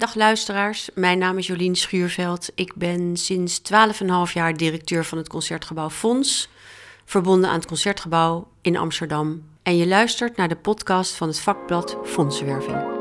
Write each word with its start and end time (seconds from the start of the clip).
Dag 0.00 0.14
luisteraars, 0.14 0.88
mijn 0.94 1.18
naam 1.18 1.38
is 1.38 1.46
Jolien 1.46 1.76
Schuurveld. 1.76 2.50
Ik 2.54 2.74
ben 2.74 3.16
sinds 3.16 3.60
12,5 4.28 4.32
jaar 4.32 4.56
directeur 4.56 5.04
van 5.04 5.18
het 5.18 5.28
Concertgebouw 5.28 5.90
Fonds, 5.90 6.48
verbonden 7.04 7.50
aan 7.50 7.56
het 7.56 7.66
Concertgebouw 7.66 8.48
in 8.60 8.76
Amsterdam. 8.76 9.42
En 9.62 9.76
je 9.76 9.86
luistert 9.86 10.36
naar 10.36 10.48
de 10.48 10.56
podcast 10.56 11.14
van 11.14 11.28
het 11.28 11.40
vakblad 11.40 11.96
Fondsenwerving. 12.04 12.99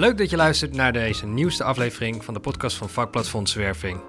Leuk 0.00 0.18
dat 0.18 0.30
je 0.30 0.36
luistert 0.36 0.74
naar 0.74 0.92
deze 0.92 1.26
nieuwste 1.26 1.64
aflevering 1.64 2.24
van 2.24 2.34
de 2.34 2.40
podcast 2.40 2.76
van 2.76 2.88
Vakblad 2.88 3.28
Fondsenwerving. 3.28 4.00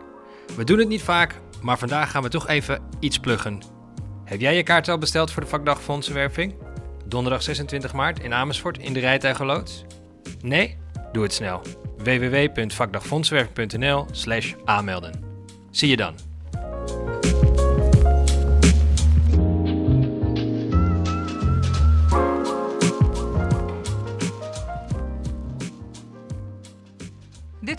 We 0.56 0.64
doen 0.64 0.80
het 0.80 0.88
niet 0.88 1.02
vaak, 1.02 1.40
maar 1.62 1.78
vandaag 1.78 2.12
gaan 2.12 2.24
we 2.24 2.30
toch 2.30 2.48
even 2.48 2.82
iets 3.00 3.20
pluggen. 3.20 3.62
Heb 4.26 4.40
jij 4.40 4.56
je 4.56 4.64
kaart 4.64 4.88
al 4.88 4.98
besteld 4.98 5.32
voor 5.32 5.42
de 5.42 5.48
vakdag 5.48 5.82
Fondsenwerving? 5.82 6.56
Donderdag 7.06 7.44
26 7.44 7.94
maart 7.94 8.20
in 8.20 8.34
Amersfoort 8.34 8.78
in 8.78 8.94
de 8.94 9.00
Rijtuigenloods? 9.00 9.84
Nee? 10.42 10.78
Doe 11.12 11.24
het 11.24 11.34
snel. 11.34 11.62
www.vakdagfondsenwerving.nl 11.98 14.06
slash 14.12 14.54
aanmelden. 14.66 15.24
Zie 15.72 15.90
je 15.90 15.98
dan. 15.98 16.31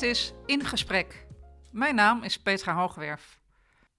Is 0.03 0.33
In 0.47 0.65
Gesprek. 0.65 1.27
Mijn 1.71 1.95
naam 1.95 2.23
is 2.23 2.39
Petra 2.39 2.75
Hoogwerf. 2.75 3.39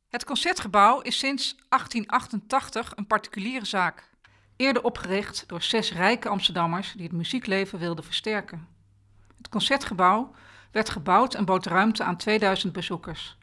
Het 0.08 0.26
Concertgebouw 0.26 1.02
is 1.02 1.18
sinds 1.18 1.56
1888 1.70 2.92
een 2.96 3.08
particuliere 3.08 3.66
zaak. 3.66 4.10
Eerder 4.56 4.84
opgericht 4.84 5.44
door 5.48 5.62
zes 5.62 5.94
rijke 5.94 6.30
Amsterdammers 6.30 6.92
die 6.92 7.04
het 7.04 7.12
muziekleven 7.12 7.80
wilden 7.80 8.04
versterken. 8.04 8.68
Het 9.38 9.50
Concertgebouw 9.50 10.32
werd 10.72 10.90
gebouwd 10.90 11.34
en 11.34 11.46
bood 11.46 11.66
ruimte 11.66 12.04
aan 12.04 12.18
2000 12.18 12.74
bezoekers. 12.74 13.38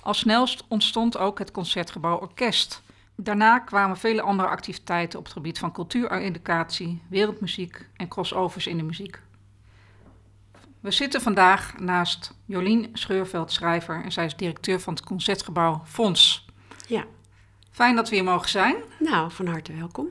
Al 0.00 0.14
snelst 0.14 0.64
ontstond 0.68 1.18
ook 1.18 1.38
het 1.38 1.50
Concertgebouw 1.50 2.18
Orkest. 2.18 2.82
Daarna 3.16 3.58
kwamen 3.58 3.96
vele 3.96 4.22
andere 4.22 4.48
activiteiten 4.48 5.18
op 5.18 5.24
het 5.24 5.34
gebied 5.34 5.58
van 5.58 5.72
cultuureducatie, 5.72 7.02
wereldmuziek 7.08 7.88
en 7.96 8.08
crossovers 8.08 8.66
in 8.66 8.76
de 8.76 8.82
muziek. 8.82 9.26
We 10.80 10.90
zitten 10.90 11.20
vandaag 11.20 11.78
naast 11.78 12.34
Jolien 12.44 12.90
Scheurveld, 12.92 13.52
schrijver, 13.52 14.04
en 14.04 14.12
zij 14.12 14.24
is 14.24 14.36
directeur 14.36 14.80
van 14.80 14.94
het 14.94 15.04
Concertgebouw 15.04 15.82
Fonds. 15.86 16.46
Ja, 16.86 17.04
Fijn 17.70 17.96
dat 17.96 18.08
we 18.08 18.14
hier 18.14 18.24
mogen 18.24 18.48
zijn. 18.48 18.76
nou, 18.98 19.30
van 19.30 19.46
harte 19.46 19.72
welkom. 19.72 20.08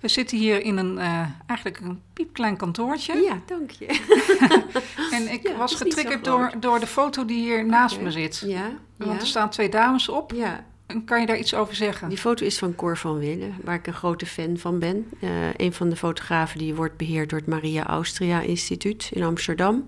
We 0.00 0.08
zitten 0.08 0.38
hier 0.38 0.62
in 0.62 0.76
een 0.76 0.98
eh, 0.98 1.26
eigenlijk 1.46 1.80
een 1.80 2.02
piepklein 2.12 2.56
kantoortje. 2.56 3.14
Ja, 3.22 3.38
dank 3.46 3.70
je. 3.70 3.86
En 5.16 5.32
ik 5.32 5.42
Ja, 5.48 5.56
was 5.56 5.74
getriggerd 5.74 6.24
door, 6.24 6.52
door 6.60 6.80
de 6.80 6.86
foto 6.86 7.24
die 7.24 7.42
hier 7.42 7.66
naast 7.66 8.00
me 8.00 8.10
zit. 8.10 8.42
Ja, 8.46 8.70
Want 8.96 9.20
er 9.20 9.26
staan 9.26 9.50
twee 9.50 9.68
dames 9.68 10.08
op. 10.08 10.32
ja. 10.32 10.64
Kan 11.04 11.20
je 11.20 11.26
daar 11.26 11.38
iets 11.38 11.54
over 11.54 11.74
zeggen? 11.74 12.08
Die 12.08 12.18
foto 12.18 12.44
is 12.44 12.58
van 12.58 12.74
Cor 12.74 12.96
van 12.96 13.18
Willen, 13.18 13.54
waar 13.62 13.74
ik 13.74 13.86
een 13.86 13.92
grote 13.92 14.26
fan 14.26 14.58
van 14.58 14.78
ben. 14.78 15.06
Eh, 15.20 15.30
een 15.56 15.72
van 15.72 15.88
de 15.88 15.96
fotografen 15.96 16.58
die 16.58 16.74
wordt 16.74 16.96
beheerd 16.96 17.30
door 17.30 17.38
het 17.38 17.48
Maria 17.48 17.86
Austria 17.86 18.40
Instituut 18.40 19.10
in 19.12 19.22
Amsterdam. 19.22 19.84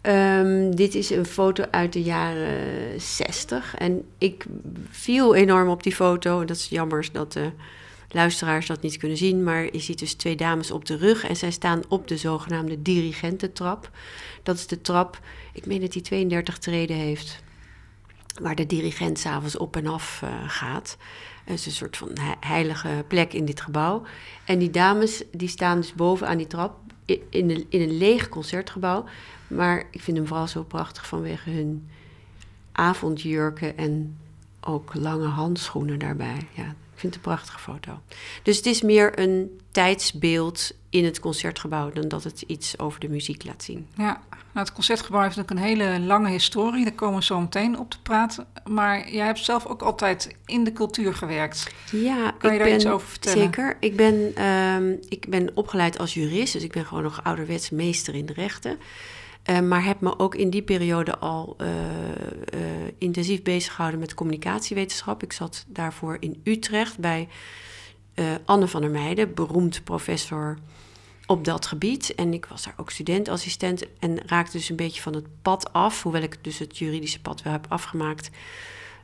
Ehm, 0.00 0.70
dit 0.70 0.94
is 0.94 1.10
een 1.10 1.26
foto 1.26 1.64
uit 1.70 1.92
de 1.92 2.02
jaren 2.02 3.00
60. 3.00 3.74
En 3.76 4.04
ik 4.18 4.44
viel 4.90 5.34
enorm 5.34 5.68
op 5.68 5.82
die 5.82 5.94
foto. 5.94 6.40
En 6.40 6.46
dat 6.46 6.56
is 6.56 6.68
jammer 6.68 7.08
dat 7.12 7.32
de 7.32 7.50
luisteraars 8.10 8.66
dat 8.66 8.82
niet 8.82 8.96
kunnen 8.96 9.16
zien. 9.16 9.42
Maar 9.42 9.64
je 9.72 9.80
ziet 9.80 9.98
dus 9.98 10.14
twee 10.14 10.36
dames 10.36 10.70
op 10.70 10.84
de 10.84 10.96
rug. 10.96 11.24
En 11.24 11.36
zij 11.36 11.50
staan 11.50 11.82
op 11.88 12.08
de 12.08 12.16
zogenaamde 12.16 12.82
dirigententrap. 12.82 13.90
Dat 14.42 14.56
is 14.56 14.66
de 14.66 14.80
trap, 14.80 15.20
ik 15.52 15.66
meen 15.66 15.80
dat 15.80 15.92
die 15.92 16.02
32 16.02 16.58
treden 16.58 16.96
heeft 16.96 17.44
waar 18.40 18.54
de 18.54 18.66
dirigent 18.66 19.18
s'avonds 19.18 19.56
op 19.56 19.76
en 19.76 19.86
af 19.86 20.20
eh, 20.22 20.30
gaat. 20.46 20.96
Het 21.44 21.58
is 21.58 21.66
een 21.66 21.72
soort 21.72 21.96
van 21.96 22.08
he- 22.14 22.46
heilige 22.48 23.04
plek 23.08 23.32
in 23.32 23.44
dit 23.44 23.60
gebouw. 23.60 24.02
En 24.44 24.58
die 24.58 24.70
dames 24.70 25.22
die 25.32 25.48
staan 25.48 25.80
dus 25.80 25.94
boven 25.94 26.28
aan 26.28 26.36
die 26.36 26.46
trap 26.46 26.76
in, 27.04 27.20
een- 27.50 27.66
in 27.68 27.80
een 27.80 27.96
leeg 27.98 28.28
concertgebouw. 28.28 29.04
Maar 29.48 29.84
ik 29.90 30.00
vind 30.00 30.16
hem 30.16 30.26
vooral 30.26 30.48
zo 30.48 30.62
prachtig 30.62 31.06
vanwege 31.06 31.50
hun 31.50 31.88
avondjurken 32.72 33.76
en 33.76 34.16
ook 34.60 34.94
lange 34.94 35.26
handschoenen 35.26 35.98
daarbij. 35.98 36.48
Ja, 36.54 36.64
ik 36.64 37.02
vind 37.02 37.14
het 37.14 37.14
een 37.14 37.30
prachtige 37.32 37.58
foto. 37.58 38.00
Dus 38.42 38.56
het 38.56 38.66
is 38.66 38.82
meer 38.82 39.18
een 39.18 39.60
tijdsbeeld 39.70 40.72
in 40.90 41.04
het 41.04 41.20
concertgebouw 41.20 41.90
dan 41.90 42.08
dat 42.08 42.24
het 42.24 42.42
iets 42.46 42.78
over 42.78 43.00
de 43.00 43.08
muziek 43.08 43.44
laat 43.44 43.62
zien. 43.62 43.86
Ja, 43.96 44.22
nou, 44.56 44.68
het 44.68 44.76
Concertgebouw 44.76 45.22
heeft 45.22 45.38
ook 45.38 45.50
een 45.50 45.58
hele 45.58 46.00
lange 46.00 46.28
historie. 46.28 46.84
Daar 46.84 46.92
komen 46.92 47.18
we 47.18 47.24
zo 47.24 47.40
meteen 47.40 47.78
op 47.78 47.90
te 47.90 48.02
praten. 48.02 48.46
Maar 48.64 49.10
jij 49.10 49.26
hebt 49.26 49.38
zelf 49.38 49.66
ook 49.66 49.82
altijd 49.82 50.36
in 50.46 50.64
de 50.64 50.72
cultuur 50.72 51.14
gewerkt. 51.14 51.74
Ja, 51.90 52.30
Kan 52.38 52.50
je 52.50 52.56
ik 52.56 52.58
daar 52.58 52.68
ben, 52.68 52.74
iets 52.74 52.86
over 52.86 53.08
vertellen? 53.08 53.38
Zeker. 53.38 53.76
Ik 53.80 53.96
ben, 53.96 54.32
ehm, 54.34 54.94
ik 55.08 55.28
ben 55.28 55.50
opgeleid 55.54 55.98
als 55.98 56.14
jurist, 56.14 56.52
dus 56.52 56.62
ik 56.62 56.72
ben 56.72 56.86
gewoon 56.86 57.02
nog 57.02 57.24
ouderwets 57.24 57.70
meester 57.70 58.14
in 58.14 58.26
de 58.26 58.32
rechten. 58.32 58.78
Eh, 59.42 59.60
maar 59.60 59.84
heb 59.84 60.00
me 60.00 60.18
ook 60.18 60.34
in 60.34 60.50
die 60.50 60.62
periode 60.62 61.18
al 61.18 61.54
eh, 61.58 61.68
eh, 61.68 62.60
intensief 62.98 63.42
bezig 63.42 63.72
gehouden 63.72 64.00
met 64.00 64.14
communicatiewetenschap. 64.14 65.22
Ik 65.22 65.32
zat 65.32 65.64
daarvoor 65.68 66.16
in 66.20 66.40
Utrecht 66.44 66.98
bij 66.98 67.28
eh, 68.14 68.24
Anne 68.44 68.68
van 68.68 68.80
der 68.80 68.90
Meijden, 68.90 69.34
beroemd 69.34 69.84
professor 69.84 70.58
op 71.26 71.44
dat 71.44 71.66
gebied. 71.66 72.14
En 72.14 72.32
ik 72.32 72.46
was 72.46 72.64
daar 72.64 72.74
ook 72.76 72.90
studentassistent 72.90 73.84
en 73.98 74.18
raakte 74.26 74.56
dus 74.56 74.68
een 74.68 74.76
beetje 74.76 75.02
van 75.02 75.14
het 75.14 75.26
pad 75.42 75.72
af, 75.72 76.02
hoewel 76.02 76.22
ik 76.22 76.38
dus 76.40 76.58
het 76.58 76.78
juridische 76.78 77.20
pad 77.20 77.42
wel 77.42 77.52
heb 77.52 77.66
afgemaakt. 77.68 78.30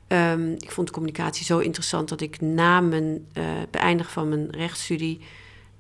Ehm, 0.07 0.53
ik 0.53 0.71
vond 0.71 0.91
communicatie 0.91 1.45
zo 1.45 1.59
interessant 1.59 2.09
dat 2.09 2.21
ik 2.21 2.41
na 2.41 2.81
mijn 2.81 3.27
eh 3.33 3.45
beëindigen 3.71 4.13
van 4.13 4.29
mijn 4.29 4.51
rechtsstudie 4.51 5.21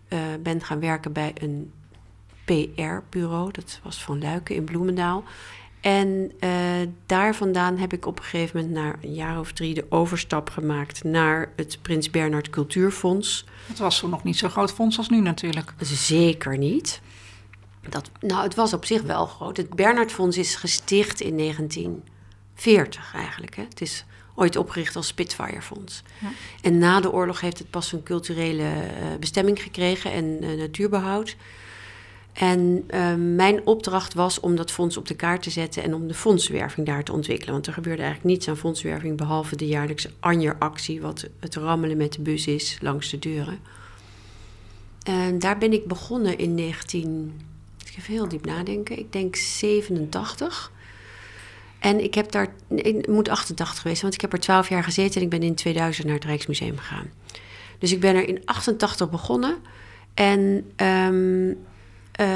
eh, 0.08 0.19
ben 0.42 0.60
gaan 0.60 0.80
werken 0.80 1.12
bij 1.12 1.32
een 1.34 1.72
PR-bureau. 2.44 3.50
Dat 3.53 3.80
was 3.82 4.03
van 4.03 4.20
Luiken 4.20 4.54
in 4.54 4.64
Bloemendaal. 4.64 5.24
En 5.82 6.32
eh, 6.38 6.50
daar 7.06 7.34
vandaan 7.34 7.78
heb 7.78 7.93
ik 7.93 8.06
op 8.06 8.19
een 8.19 8.25
gegeven 8.25 8.60
moment, 8.60 8.75
na 8.75 9.09
een 9.09 9.15
jaar 9.15 9.38
of 9.38 9.53
drie, 9.53 9.75
de 9.75 9.87
overstap 9.88 10.50
gemaakt 10.50 11.04
naar 11.04 11.53
het 11.56 11.78
Prins 11.82 12.10
Bernhard 12.10 12.50
Cultuurfonds. 12.50 13.44
Het 13.66 13.78
was 13.78 13.98
toen 13.98 14.10
nog 14.10 14.25
niet 14.25 14.37
zo'n 14.37 14.50
groot 14.50 14.72
fonds 14.72 14.98
als 14.98 15.09
nu 15.09 15.21
natuurlijk. 15.21 15.75
Zeker 15.81 16.59
niet. 16.59 17.00
Dat, 17.88 18.10
nou, 18.21 18.42
het 18.42 18.54
was 18.54 18.72
op 18.72 18.84
zich 18.84 19.03
wel 19.03 19.26
groot. 19.26 19.56
Het 19.56 19.75
Bernhardfonds 19.75 20.37
is 20.37 20.54
gesticht 20.54 21.21
in 21.21 21.37
1940 21.37 23.15
eigenlijk. 23.15 23.56
Hè. 23.56 23.62
Het 23.62 23.81
is 23.81 24.04
ooit 24.34 24.56
opgericht 24.56 24.97
als 24.97 25.06
Spitfirefonds. 25.06 26.03
Ja. 26.21 26.28
En 26.60 26.78
na 26.78 27.00
de 27.00 27.12
oorlog 27.12 27.41
heeft 27.41 27.59
het 27.59 27.71
pas 27.71 27.92
een 27.92 28.03
culturele 28.03 28.62
eh, 28.62 29.16
bestemming 29.21 29.62
gekregen 29.62 30.12
en 30.12 30.38
eh, 30.42 30.59
natuurbehoud. 30.59 31.37
En 32.32 32.84
eh, 32.87 33.15
mijn 33.15 33.66
opdracht 33.66 34.15
was 34.15 34.41
om 34.41 34.56
dat 34.56 34.70
fonds 34.70 34.97
op 34.97 35.06
de 35.06 35.15
kaart 35.15 35.43
te 35.43 35.50
zetten 35.50 35.82
en 35.82 35.94
om 35.94 36.09
de 36.09 36.15
fondswerving 36.15 36.87
daar 36.87 37.04
te 37.04 37.12
ontwikkelen. 37.12 37.53
Want 37.53 37.66
er 37.66 37.72
gebeurde 37.72 38.03
eigenlijk 38.03 38.34
niets 38.34 38.48
aan 38.48 38.56
fondswerving 38.56 39.16
behalve 39.16 39.56
de 39.56 39.66
jaarlijkse 39.66 40.10
Anjer-actie, 40.20 41.00
wat 41.00 41.28
het 41.41 41.54
rammelen 41.54 41.97
met 41.97 42.12
de 42.12 42.21
bus 42.21 42.47
is 42.47 42.78
langs 42.81 43.10
de 43.10 43.19
deuren. 43.19 43.59
En 45.03 45.38
daar 45.38 45.59
ben 45.59 45.72
ik 45.72 45.87
begonnen 45.87 46.38
in 46.38 46.54
19. 46.54 47.41
Ik 47.87 47.98
even 47.98 48.12
heel 48.12 48.28
diep 48.28 48.44
nadenken. 48.44 48.98
Ik 48.98 49.12
denk 49.12 49.37
87. 49.37 50.72
En 51.78 52.03
ik 52.03 52.15
heb 52.15 52.30
daar. 52.30 52.54
moet 53.09 53.28
88 53.28 53.80
geweest 53.80 54.03
want 54.03 54.15
ik 54.15 54.21
heb 54.21 54.33
er 54.33 54.41
12 54.41 54.68
jaar 54.68 54.84
gezeten 54.84 55.15
en 55.15 55.22
ik 55.22 55.30
ben 55.30 55.42
in 55.42 55.54
2000 55.54 56.07
naar 56.07 56.15
het 56.15 56.24
Rijksmuseum 56.24 56.78
gegaan. 56.78 57.10
Dus 57.78 57.92
ik 57.92 58.01
ben 58.01 58.15
er 58.15 58.28
in 58.28 58.42
88 58.45 59.10
begonnen. 59.10 59.57
En 60.15 60.71
ehm, 60.77 61.53
eh, 62.12 62.26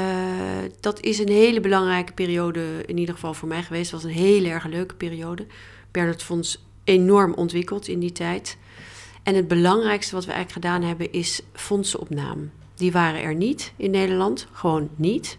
dat 0.79 1.01
is 1.01 1.19
een 1.19 1.29
hele 1.29 1.59
belangrijke 1.59 2.13
periode, 2.13 2.83
in 2.85 2.97
ieder 2.97 3.13
geval 3.13 3.33
voor 3.33 3.47
mij 3.47 3.63
geweest. 3.63 3.91
Het 3.91 4.01
was 4.01 4.11
een 4.11 4.17
hele 4.17 4.49
erg 4.49 4.65
leuke 4.65 4.95
periode. 4.95 5.45
Bernhard 5.91 6.23
Fonds 6.23 6.65
enorm 6.83 7.33
ontwikkeld 7.33 7.87
in 7.87 7.99
die 7.99 8.11
tijd. 8.11 8.57
En 9.23 9.35
het 9.35 9.47
belangrijkste 9.47 10.15
wat 10.15 10.25
we 10.25 10.31
eigenlijk 10.31 10.65
gedaan 10.65 10.87
hebben 10.87 11.11
is 11.11 11.41
fondsenopname. 11.53 12.47
Die 12.75 12.91
waren 12.91 13.21
er 13.21 13.35
niet 13.35 13.73
in 13.75 13.91
Nederland, 13.91 14.47
gewoon 14.51 14.89
niet. 14.95 15.37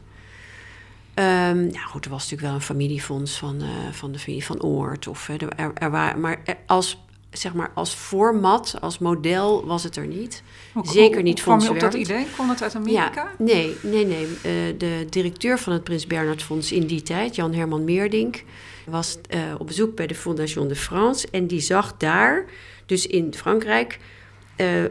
Nou 1.15 1.87
goed, 1.87 2.05
er 2.05 2.11
was 2.11 2.23
natuurlijk 2.23 2.49
wel 2.49 2.55
een 2.55 2.61
familiefonds 2.61 3.39
van, 3.39 3.61
eh, 3.63 3.93
van 3.93 4.13
de 4.13 4.43
van 4.43 4.63
Oort. 4.63 5.07
Of, 5.07 5.29
eh, 5.29 5.35
er, 5.57 5.73
er 5.75 5.91
waren, 5.91 6.21
maar 6.21 6.43
als 6.67 6.99
zeg 7.33 7.55
maar 7.55 7.71
als 7.75 7.93
format, 7.95 8.75
als 8.81 8.99
model 8.99 9.67
was 9.67 9.83
het 9.83 9.97
er 9.97 10.07
niet. 10.07 10.43
Hoe- 10.73 10.87
Zeker 10.87 11.15
hoe- 11.15 11.23
niet 11.23 11.41
hoe 11.41 11.55
kwam 11.57 11.67
je 11.67 11.75
op 11.75 11.81
dat 11.81 11.95
idee? 11.95 12.25
Kwam 12.33 12.49
het 12.49 12.63
uit 12.63 12.75
Amerika? 12.75 13.13
Ja, 13.15 13.31
nee, 13.39 13.77
nee, 13.83 14.07
nee. 14.07 14.25
Eh, 14.25 14.53
de 14.79 15.07
directeur 15.11 15.59
van 15.59 15.73
het 15.73 15.85
Prins 15.85 16.07
Bernhard 16.07 16.43
Fonds 16.43 16.73
in 16.73 16.87
die 16.87 17.03
tijd, 17.03 17.35
Jan 17.35 17.55
Herman 17.55 17.85
Meerdink, 17.85 18.43
was 18.87 19.19
eh, 19.29 19.41
op 19.59 19.67
bezoek 19.67 19.95
bij 19.97 20.07
de 20.07 20.15
Fondation 20.15 20.69
de 20.69 20.77
France. 20.77 21.29
En 21.31 21.47
die 21.47 21.61
zag 21.61 21.95
daar, 21.97 22.45
dus 22.87 23.07
in 23.07 23.35
Frankrijk, 23.35 23.99
eh, 24.59 24.85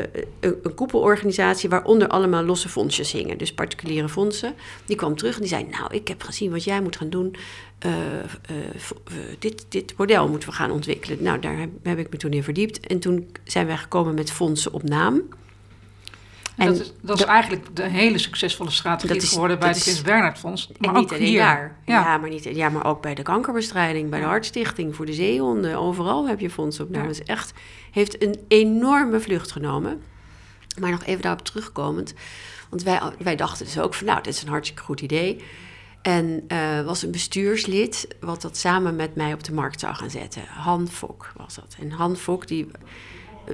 eh, 0.00 0.08
een, 0.40 0.74
koepelorganisatie 0.74 1.68
waaronder 1.68 2.08
allemaal 2.08 2.44
losse 2.44 2.68
fondsjes 2.68 3.12
hingen. 3.12 3.38
Dus 3.38 3.54
particuliere 3.54 4.08
fondsen. 4.08 4.54
Die 4.86 4.96
kwam 4.96 5.16
terug 5.16 5.34
en 5.34 5.40
die 5.40 5.48
zei, 5.48 5.66
nou, 5.70 5.94
ik 5.94 6.08
heb 6.08 6.22
gezien 6.22 6.50
wat 6.50 6.64
jij 6.64 6.82
moet 6.82 6.96
gaan 6.96 7.10
doen. 7.10 7.36
Eh, 7.78 7.90
dit, 9.38 9.66
dit 9.68 9.94
model 9.96 10.28
moeten 10.28 10.48
we 10.48 10.54
gaan 10.54 10.70
ontwikkelen. 10.70 11.22
Nou, 11.22 11.38
daar 11.38 11.58
heb, 11.58 11.70
heb 11.82 11.98
ik 11.98 12.10
me 12.10 12.16
toen 12.16 12.32
in 12.32 12.42
verdiept. 12.42 12.86
En 12.86 12.98
toen 12.98 13.28
zijn 13.44 13.66
wij 13.66 13.76
gekomen 13.76 14.14
met 14.14 14.30
fondsen 14.30 14.72
op 14.72 14.82
naam. 14.82 15.22
En 16.56 16.66
dat 16.66 16.80
is, 16.80 16.92
dat 17.00 17.18
is 17.18 17.24
de- 17.24 17.30
eigenlijk 17.30 17.76
de 17.76 17.82
hele 17.88 18.18
succesvolle 18.18 18.70
strategie 18.70 19.16
is- 19.16 19.28
geworden 19.28 19.58
bij 19.58 19.68
het 19.68 19.78
Prins 19.82 20.02
Bernhard 20.02 20.38
Fonds. 20.38 20.68
Maar 20.78 20.92
niet 20.92 21.02
ook 21.04 21.12
alleen 21.12 21.22
hier. 21.26 21.38
daar. 21.38 21.76
Ja. 21.84 22.00
Ja. 22.00 22.18
maar 22.18 22.28
niet, 22.30 22.44
ja, 22.44 22.68
maar 22.68 22.84
ook 22.84 23.02
bij 23.02 23.14
de 23.14 23.22
kankerbestrijding, 23.22 24.10
bij 24.10 24.20
de 24.20 24.26
Hartstichting, 24.26 24.94
voor 24.96 25.06
de 25.06 25.12
zeehonden. 25.12 25.78
Overal 25.78 26.28
heb 26.28 26.40
je 26.40 26.50
fondsen 26.50 26.84
op. 26.84 26.90
Nou, 26.90 27.08
Ja. 27.08 27.14
echt, 27.24 27.52
heeft 27.90 28.22
een 28.22 28.36
enorme 28.48 29.20
vlucht 29.20 29.52
genomen. 29.52 30.02
Maar 30.80 30.90
nog 30.90 31.04
even 31.04 31.22
daarop 31.22 31.44
terugkomend. 31.44 32.14
Want 32.70 32.82
wij, 32.82 33.00
wij 33.18 33.36
dachten 33.36 33.64
dus 33.64 33.78
ook 33.78 33.94
van, 33.94 34.06
nou, 34.06 34.22
dit 34.22 34.34
is 34.34 34.42
een 34.42 34.48
hartstikke 34.48 34.82
goed 34.82 35.00
idee. 35.00 35.44
En 36.02 36.44
eh 36.48 36.80
was 36.84 37.02
een 37.02 37.10
bestuurslid 37.10 38.08
wat 38.20 38.42
dat 38.42 38.56
samen 38.56 38.96
met 38.96 39.14
mij 39.14 39.32
op 39.32 39.44
de 39.44 39.52
markt 39.52 39.80
zou 39.80 39.94
gaan 39.94 40.10
zetten. 40.10 40.42
Han 40.48 40.88
Fok 40.88 41.32
was 41.36 41.54
dat. 41.54 41.76
En 41.80 41.90
Han 41.90 42.16
Fok 42.16 42.46
die 42.46 42.70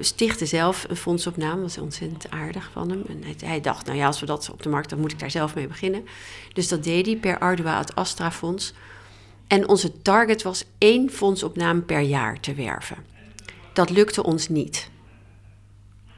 stichtte 0.01 0.47
zelf 0.47 0.87
een 0.89 0.97
fonds 0.97 1.27
op 1.27 1.37
naam. 1.37 1.61
was 1.61 1.79
ontzettend 1.79 2.31
aardig 2.31 2.71
van 2.73 2.91
hem. 2.91 3.05
En 3.09 3.23
hij, 3.45 3.61
dacht, 3.61 3.87
nou 3.87 3.99
ja, 3.99 4.07
als 4.07 4.21
we 4.21 4.27
dat 4.27 4.51
op 4.53 4.63
de 4.63 4.69
markt... 4.69 4.91
dan 4.91 5.01
moet 5.01 5.13
ik 5.13 5.19
daar 5.19 5.31
zelf 5.31 5.55
mee 5.55 5.67
beginnen. 5.67 6.05
Dus 6.53 6.69
dat 6.69 6.85
deed 6.85 7.07
hij 7.07 7.17
per 7.17 7.39
Ardua 7.39 7.79
het 7.79 7.95
Astra 7.95 8.31
Fonds. 8.31 8.75
En 9.47 9.69
onze 9.69 10.03
target 10.03 10.43
was 10.43 10.65
één 10.79 11.11
fondsopname 11.11 11.81
per 11.81 12.01
jaar 12.01 12.41
te 12.41 12.55
werven. 12.55 12.97
Dat 13.73 13.91
lukte 13.91 14.23
ons 14.23 14.49
niet. 14.49 14.91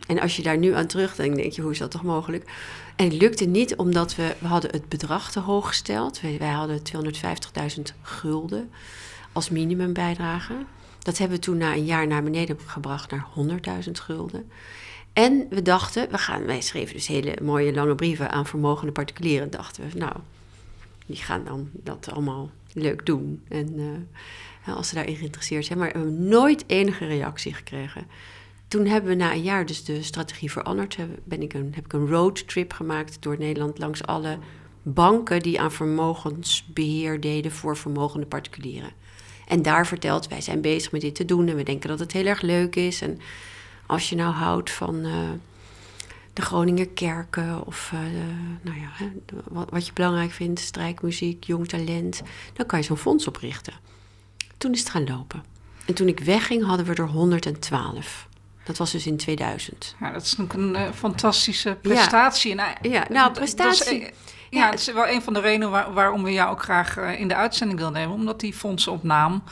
En 0.07 0.21
als 0.21 0.37
je 0.37 0.43
daar 0.43 0.59
nu 0.59 0.75
aan 0.75 0.87
terugdenkt, 0.87 1.37
denk 1.37 1.53
je, 1.53 1.63
hoe 1.63 1.71
is 1.71 1.79
dat 1.79 1.91
toch 1.91 2.03
mogelijk? 2.03 2.51
En 2.97 3.05
het 3.05 3.21
lukte 3.21 3.45
niet 3.45 3.77
omdat 3.77 4.15
we, 4.15 4.35
we 4.39 4.47
hadden 4.47 4.71
het 4.71 4.89
bedrag 4.89 5.31
te 5.31 5.41
hoog 5.41 5.67
gesteld. 5.67 6.21
Wij, 6.21 6.39
wij 6.39 6.49
hadden 6.49 6.83
250.000 7.77 7.83
gulden 8.03 8.71
als 9.33 9.51
minimumbijdrage. 9.51 10.55
Dat 11.03 11.19
hebben 11.19 11.37
we 11.37 11.43
toen 11.43 11.57
na 11.57 11.73
een 11.73 11.85
jaar 11.85 12.07
naar 12.07 12.23
beneden 12.23 12.59
gebracht 12.67 13.11
naar 13.11 13.27
100.000 13.85 13.91
gulden. 13.93 14.51
En 15.13 15.47
we 15.51 15.63
dachten, 15.63 16.11
we 16.11 16.19
gaan, 16.19 16.45
wij 16.45 16.61
schreven 16.61 16.95
dus 16.95 17.07
hele 17.07 17.37
mooie 17.43 17.75
lange 17.75 17.95
brieven 17.95 18.31
aan 18.31 18.47
vermogende 18.47 18.93
particulieren. 18.93 19.51
Dachten 19.51 19.89
we, 19.89 19.99
nou, 19.99 20.17
die 21.07 21.17
gaan 21.17 21.45
dan 21.45 21.71
dat 21.73 22.11
allemaal 22.13 22.51
leuk 22.73 23.07
doen. 23.07 23.43
En 23.49 23.75
eh, 24.65 24.77
als 24.77 24.89
ze 24.89 24.95
daarin 24.95 25.17
geïnteresseerd 25.17 25.65
zijn. 25.65 25.79
Maar 25.79 25.93
we 25.93 25.99
hebben 25.99 26.29
nooit 26.29 26.65
enige 26.67 27.07
reactie 27.07 27.55
gekregen. 27.55 28.07
Toen 28.69 28.87
hebben 28.87 29.11
we 29.11 29.17
na 29.17 29.33
een 29.33 29.43
jaar 29.43 29.67
dus 29.67 29.85
de 29.85 30.03
strategie 30.03 30.51
veranderd. 30.51 30.97
Ben 31.25 31.43
ik 31.43 31.55
een, 31.55 31.73
heb 31.75 31.85
ik 31.85 31.93
een 31.93 32.09
roadtrip 32.09 32.73
gemaakt 32.73 33.23
door 33.23 33.39
Nederland 33.39 33.79
langs 33.79 34.05
alle 34.05 34.39
banken 34.83 35.41
die 35.41 35.61
aan 35.61 35.73
vermogensbeheer 35.73 37.21
deden 37.21 37.53
voor 37.53 37.77
vermogende 37.77 38.27
particulieren. 38.27 38.93
En 39.51 39.63
daar 39.63 39.87
verteld, 39.87 40.29
wij 40.29 40.41
zijn 40.41 40.61
bezig 40.61 40.93
met 40.93 41.01
dit 41.01 41.15
te 41.15 41.25
doen 41.25 41.49
en 41.49 41.57
we 41.57 41.63
denken 41.63 41.89
dat 41.89 41.99
het 41.99 42.13
heel 42.13 42.27
erg 42.27 42.41
leuk 42.41 42.77
is. 42.77 43.01
En 43.01 43.21
als 43.87 44.09
je 44.09 44.17
nou 44.17 44.33
houdt 44.33 44.71
van 44.71 45.05
eh, 45.05 45.13
de 46.33 46.43
Groninger 46.43 46.89
kerken 46.89 47.67
of 47.67 47.91
eh, 47.93 47.99
nou 48.63 48.81
ja, 48.81 48.89
hè, 48.93 49.11
wat, 49.49 49.71
wat 49.71 49.87
je 49.87 49.93
belangrijk 49.93 50.31
vindt, 50.31 50.61
strijkmuziek, 50.61 51.45
jong 51.45 51.69
talent, 51.69 52.23
dan 52.53 52.67
kan 52.67 52.79
je 52.79 52.85
zo'n 52.85 52.97
fonds 52.97 53.27
oprichten. 53.27 53.73
Toen 54.59 54.73
is 54.73 54.79
het 54.79 54.91
gaan 54.91 55.09
lopen. 55.09 55.45
En 55.87 55.95
toen 55.95 56.09
ik 56.09 56.21
wegging 56.21 56.65
hadden 56.65 56.87
we 56.87 56.95
er 56.95 57.09
112. 57.09 58.29
Dat 58.65 58.77
was 58.77 58.91
dus 58.91 59.07
in 59.07 59.17
2000. 59.17 59.97
Ja, 60.01 60.13
dat 60.13 60.23
is 60.23 60.37
natuurlijk 60.37 60.69
een 60.69 60.87
eh, 60.87 60.93
fantastische 60.93 61.79
prestatie. 61.83 62.57
En, 62.57 62.91
Ja, 62.91 63.07
nou, 63.09 63.35
dat 63.35 63.43
is, 63.43 63.55
prestatie. 63.55 64.11
Ja, 64.51 64.71
het 64.71 64.81
is 64.81 64.93
wel 64.93 65.09
een 65.09 65.23
van 65.23 65.33
de 65.33 65.41
redenen 65.41 65.71
waar- 65.71 65.93
waarom 65.93 66.23
we 66.23 66.33
jou 66.33 66.51
ook 66.51 66.63
graag 66.63 66.97
eh, 66.97 67.21
in 67.21 67.29
de 67.29 67.35
uitzending 67.35 67.79
willen 67.79 67.95
nemen. 67.95 68.15
Omdat 68.15 68.41
die 68.41 68.53
fondsen 68.55 68.93
op 68.93 69.03
naam 69.03 69.43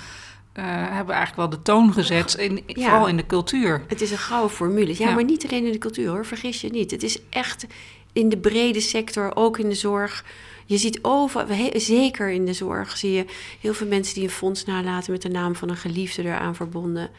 eh, 0.52 0.64
hebben 0.66 1.14
eigenlijk 1.14 1.36
wel 1.36 1.48
de 1.58 1.62
toon 1.62 1.92
gezet, 1.92 2.34
in, 2.34 2.62
Ja. 2.66 2.88
vooral 2.88 3.06
in 3.06 3.16
de 3.16 3.26
cultuur. 3.26 3.82
Het 3.88 4.00
is 4.00 4.10
een 4.10 4.18
gouden 4.18 4.50
formule. 4.56 4.94
Ja, 4.98 5.08
Ja. 5.08 5.14
maar 5.14 5.24
niet 5.24 5.46
alleen 5.46 5.66
in 5.66 5.72
de 5.72 5.78
cultuur 5.78 6.08
hoor, 6.08 6.26
vergis 6.26 6.60
je 6.60 6.68
niet. 6.70 6.90
Het 6.90 7.02
is 7.02 7.18
echt 7.30 7.66
in 8.12 8.28
de 8.28 8.38
brede 8.38 8.80
sector, 8.80 9.36
ook 9.36 9.58
in 9.58 9.68
de 9.68 9.74
zorg. 9.74 10.24
Je 10.66 10.76
ziet 10.78 10.98
over, 11.02 11.48
he- 11.56 11.78
zeker 11.78 12.30
in 12.30 12.44
de 12.46 12.52
zorg, 12.52 12.96
zie 12.96 13.12
je 13.12 13.24
heel 13.60 13.74
veel 13.74 13.86
mensen 13.86 14.14
die 14.14 14.22
een 14.24 14.30
fonds 14.30 14.64
nalaten 14.64 15.12
met 15.12 15.22
de 15.22 15.28
naam 15.28 15.54
van 15.54 15.68
een 15.68 15.76
geliefde 15.76 16.22
eraan 16.22 16.54
verbonden. 16.54 17.10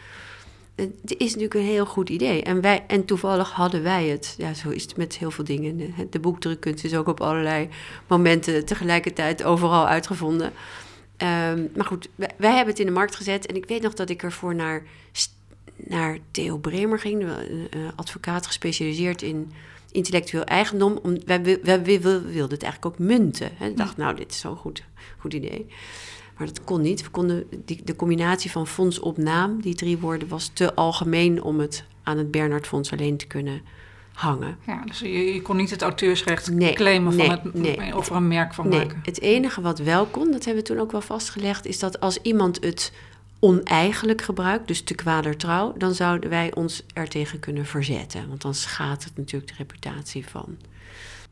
Het 0.82 1.16
is 1.18 1.28
natuurlijk 1.28 1.54
een 1.54 1.62
heel 1.62 1.86
goed 1.86 2.10
idee. 2.10 2.44
En, 2.44 2.62
wij, 2.62 2.84
en 2.88 3.06
toevallig 3.06 3.52
hadden 3.52 3.84
wij 3.84 4.08
het. 4.08 4.36
Ja, 4.38 4.54
zo 4.54 4.70
is 4.70 4.84
het 4.84 4.98
met 4.98 5.18
heel 5.18 5.32
veel 5.32 5.44
dingen. 5.44 5.78
De, 5.78 6.10
de 6.10 6.20
boekdrukkunst 6.20 6.84
is 6.84 6.96
ook 6.96 7.08
op 7.08 7.22
allerlei 7.22 7.70
momenten 8.08 8.66
tegelijkertijd 8.66 9.44
overal 9.44 9.88
uitgevonden. 9.88 10.52
Ehm, 11.18 11.64
maar 11.76 11.86
goed, 11.86 12.10
wij, 12.16 12.30
wij 12.38 12.50
hebben 12.56 12.70
het 12.70 12.80
in 12.80 12.86
de 12.86 12.92
markt 12.92 13.16
gezet. 13.16 13.46
En 13.46 13.56
ik 13.56 13.66
weet 13.66 13.82
nog 13.82 13.94
dat 13.94 14.10
ik 14.10 14.24
ervoor 14.24 14.56
naar, 14.56 14.84
naar 15.76 16.18
Theo 16.32 16.58
Bremer 16.58 17.00
ging, 17.00 17.24
een 17.24 17.92
advocaat 17.96 18.46
gespecialiseerd 18.46 19.22
in 19.22 19.52
intellectueel 19.92 20.44
eigendom. 20.44 21.00
Om, 21.04 21.18
wij, 21.26 21.42
wi- 21.44 21.60
wij, 21.64 21.84
wi- 21.84 22.00
wi- 22.00 22.22
wilden 22.22 22.54
het 22.58 22.64
eigenlijk 22.64 22.86
ook 22.86 23.00
munten. 23.08 23.50
Hè. 23.54 23.68
Ik 23.68 23.78
dacht, 23.78 23.98
nou, 23.98 24.16
dit 24.16 24.32
is 24.32 24.40
zo'n 24.40 24.56
goed, 24.56 24.84
goed 25.18 25.34
idee. 25.34 25.68
Maar 26.40 26.48
dat 26.48 26.64
kon 26.64 26.82
niet. 26.82 27.04
We 27.04 27.10
konden 27.10 27.48
die, 27.66 27.82
de 27.84 27.96
combinatie 27.96 28.52
van 28.52 28.68
fonds 28.68 29.00
op 29.00 29.18
naam, 29.18 29.62
die 29.62 29.76
drie 29.76 29.98
woorden, 29.98 30.28
was 30.28 30.48
te 30.54 30.74
algemeen 30.74 31.44
om 31.44 31.60
het 31.60 31.84
aan 32.04 32.18
het 32.18 32.32
Bernhard 32.32 32.68
Fonds 32.68 32.92
alleen 32.92 33.18
te 33.18 33.28
kunnen 33.28 33.62
hangen. 34.14 34.58
Ja, 34.66 34.84
dus 34.86 35.00
je, 35.00 35.34
je 35.34 35.42
kon 35.42 35.56
niet 35.58 35.70
het 35.70 35.82
auteursrecht 35.82 36.52
Nee, 36.52 36.74
claimen 36.74 37.14
van 37.14 37.22
nee, 37.22 37.30
het, 37.30 37.54
nee. 37.54 37.98
of 37.98 38.10
er 38.10 38.16
een 38.16 38.28
merk 38.28 38.54
van 38.54 38.68
Nee, 38.68 38.80
maken. 38.80 39.00
het 39.04 39.22
enige 39.22 39.62
wat 39.62 39.80
wel 39.80 40.06
kon, 40.06 40.32
dat 40.32 40.46
hebben 40.46 40.64
we 40.64 40.70
toen 40.70 40.80
ook 40.80 40.92
wel 40.92 41.02
vastgelegd, 41.02 41.66
is 41.66 41.80
dat 41.80 42.00
als 42.00 42.22
iemand 42.22 42.64
het 42.64 42.92
oneigenlijk 43.40 44.22
gebruikt, 44.22 44.68
dus 44.68 44.82
te 44.82 44.96
kwadertrouw, 44.96 45.74
dan 45.78 45.94
zouden 45.94 46.30
wij 46.30 46.54
ons 46.56 46.84
ertegen 46.94 47.40
kunnen 47.40 47.66
verzetten. 47.66 48.28
Want 48.28 48.42
dan 48.42 48.54
schaadt 48.54 49.04
het 49.04 49.18
natuurlijk 49.18 49.52
de 49.52 49.58
reputatie 49.58 50.28
van. 50.28 50.58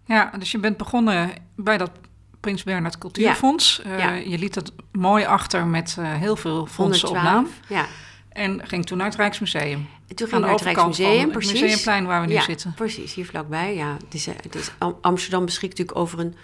Ja, 0.05 0.33
dus 0.39 0.51
je 0.51 0.59
bent 0.59 0.77
begonnen 0.77 1.31
bij 1.55 1.77
dat 1.77 1.91
Prins 2.39 2.63
Bernhard 2.63 2.97
Cultuurfonds. 2.97 3.81
Eh, 3.81 3.97
Ja. 3.99 4.13
Je 4.13 4.37
liet 4.37 4.53
dat 4.53 4.71
mooi 4.91 5.25
achter 5.25 5.65
met 5.65 5.95
eh, 5.99 6.13
heel 6.13 6.35
veel 6.35 6.65
fondsen 6.65 7.07
op 7.09 7.15
naam. 7.15 7.25
112. 7.43 7.69
Ja. 7.69 7.85
En 8.29 8.61
ging 8.67 8.85
toen 8.85 8.97
naar 8.97 9.07
het 9.07 9.15
Rijksmuseum. 9.15 9.87
En 10.07 10.15
toen 10.15 10.27
ging 10.27 10.41
naar 10.41 10.51
het 10.51 10.61
Rijksmuseum, 10.61 11.31
precies. 11.31 11.51
Het 11.51 11.61
museumplein 11.61 12.05
waar 12.05 12.21
we 12.21 12.27
nu 12.33 12.41
zitten. 12.41 12.73
precies, 12.73 13.13
hier 13.13 13.25
vlakbij. 13.25 13.75
Ja, 13.75 13.97
het 14.03 14.13
is, 14.13 14.27
eh, 14.27 14.33
het 14.41 14.55
is, 14.55 14.71
Am- 14.77 14.97
Amsterdam 15.01 15.45
beschikt 15.45 15.77
natuurlijk 15.77 15.97
over 15.99 16.19
een 16.19 16.35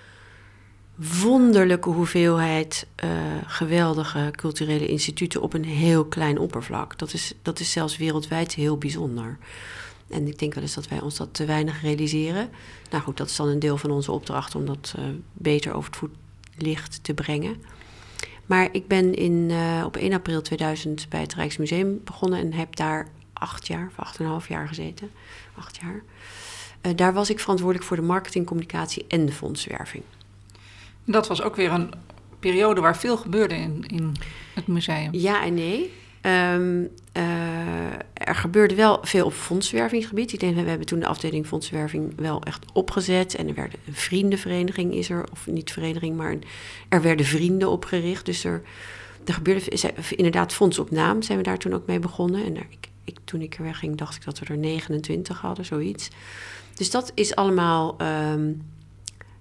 wonderlijke 1.21 1.89
hoeveelheid 1.89 2.87
geweldige 3.47 4.29
culturele 4.35 4.87
instituten 4.87 5.41
op 5.41 5.53
een 5.53 5.65
heel 5.65 6.05
klein 6.05 6.37
oppervlak. 6.37 6.97
Dat 6.97 7.13
is, 7.13 7.33
dat 7.41 7.59
is 7.59 7.71
zelfs 7.71 7.97
wereldwijd 7.97 8.53
heel 8.53 8.77
bijzonder. 8.77 9.37
En 10.13 10.27
ik 10.27 10.39
denk 10.39 10.53
wel 10.53 10.63
eens 10.63 10.73
dat 10.73 10.87
wij 10.87 11.01
ons 11.01 11.17
dat 11.17 11.33
te 11.33 11.45
weinig 11.45 11.81
realiseren. 11.81 12.49
Nou 12.89 13.03
goed, 13.03 13.17
dat 13.17 13.29
is 13.29 13.35
dan 13.35 13.47
een 13.47 13.59
deel 13.59 13.77
van 13.77 13.91
onze 13.91 14.11
opdracht 14.11 14.55
om 14.55 14.65
dat 14.65 14.93
eh, 14.97 15.03
beter 15.33 15.73
over 15.73 15.89
het 15.89 15.99
voetlicht 15.99 17.03
te 17.03 17.13
brengen. 17.13 17.55
Maar 18.45 18.69
ik 18.71 18.87
ben 18.87 19.13
in, 19.13 19.47
eh, 19.51 19.83
op 19.85 19.95
1 19.95 20.13
april 20.13 20.41
2000 20.41 21.09
bij 21.09 21.21
het 21.21 21.33
Rijksmuseum 21.33 22.01
begonnen 22.03 22.39
en 22.39 22.53
heb 22.53 22.75
daar 22.75 23.07
acht 23.33 23.67
jaar, 23.67 23.87
of 23.87 23.99
acht 24.05 24.17
en 24.17 24.25
een 24.25 24.31
half 24.31 24.47
jaar 24.47 24.67
gezeten. 24.67 25.11
Acht 25.55 25.79
jaar. 25.81 26.03
Eh, 26.81 26.91
daar 26.95 27.13
was 27.13 27.29
ik 27.29 27.39
verantwoordelijk 27.39 27.87
voor 27.87 27.97
de 27.97 28.03
marketing, 28.03 28.45
communicatie 28.45 29.05
en 29.07 29.25
de 29.25 29.31
fondswerving. 29.31 30.03
Dat 31.05 31.27
was 31.27 31.41
ook 31.41 31.55
weer 31.55 31.71
een 31.71 31.91
periode 32.39 32.81
waar 32.81 32.97
veel 32.97 33.17
gebeurde 33.17 33.55
in, 33.55 33.83
in 33.87 34.15
het 34.53 34.67
museum. 34.67 35.09
Ja 35.11 35.43
en 35.43 35.53
nee. 35.53 35.93
Ehm, 36.23 36.83
eh, 37.11 37.93
er 38.13 38.35
gebeurde 38.35 38.75
wel 38.75 38.99
veel 39.01 39.25
op 39.25 39.33
fondswervingsgebied. 39.33 40.33
Ik 40.33 40.39
denk, 40.39 40.55
we 40.55 40.61
hebben 40.69 40.87
toen 40.87 40.99
de 40.99 41.05
afdeling 41.07 41.47
fondswerving 41.47 42.13
wel 42.15 42.43
echt 42.43 42.65
opgezet. 42.73 43.35
En 43.35 43.47
er 43.47 43.53
werd 43.53 43.73
een 43.87 43.93
vriendenvereniging 43.95 44.93
is 44.93 45.09
er, 45.09 45.25
of 45.31 45.47
niet 45.47 45.71
vereniging, 45.71 46.17
maar 46.17 46.35
er 46.89 47.01
werden 47.01 47.25
vrienden 47.25 47.69
opgericht. 47.69 48.25
Dus 48.25 48.43
er, 48.43 48.61
er 49.25 49.33
gebeurde 49.33 49.69
er- 49.69 49.93
inderdaad 50.15 50.53
fonds 50.53 50.79
op 50.79 50.91
naam 50.91 51.21
zijn 51.21 51.37
we 51.37 51.43
daar 51.43 51.57
toen 51.57 51.73
ook 51.73 51.87
mee 51.87 51.99
begonnen. 51.99 52.45
En 52.45 52.55
ik, 52.55 52.89
ik, 53.03 53.17
toen 53.23 53.41
ik 53.41 53.55
er 53.55 53.63
wegging, 53.63 53.97
dacht 53.97 54.15
ik 54.15 54.25
dat 54.25 54.39
we 54.39 54.45
er 54.45 54.57
29 54.57 55.41
hadden, 55.41 55.65
zoiets. 55.65 56.09
Dus 56.73 56.91
dat 56.91 57.11
is 57.13 57.35
allemaal, 57.35 57.95
ehm, 57.97 58.51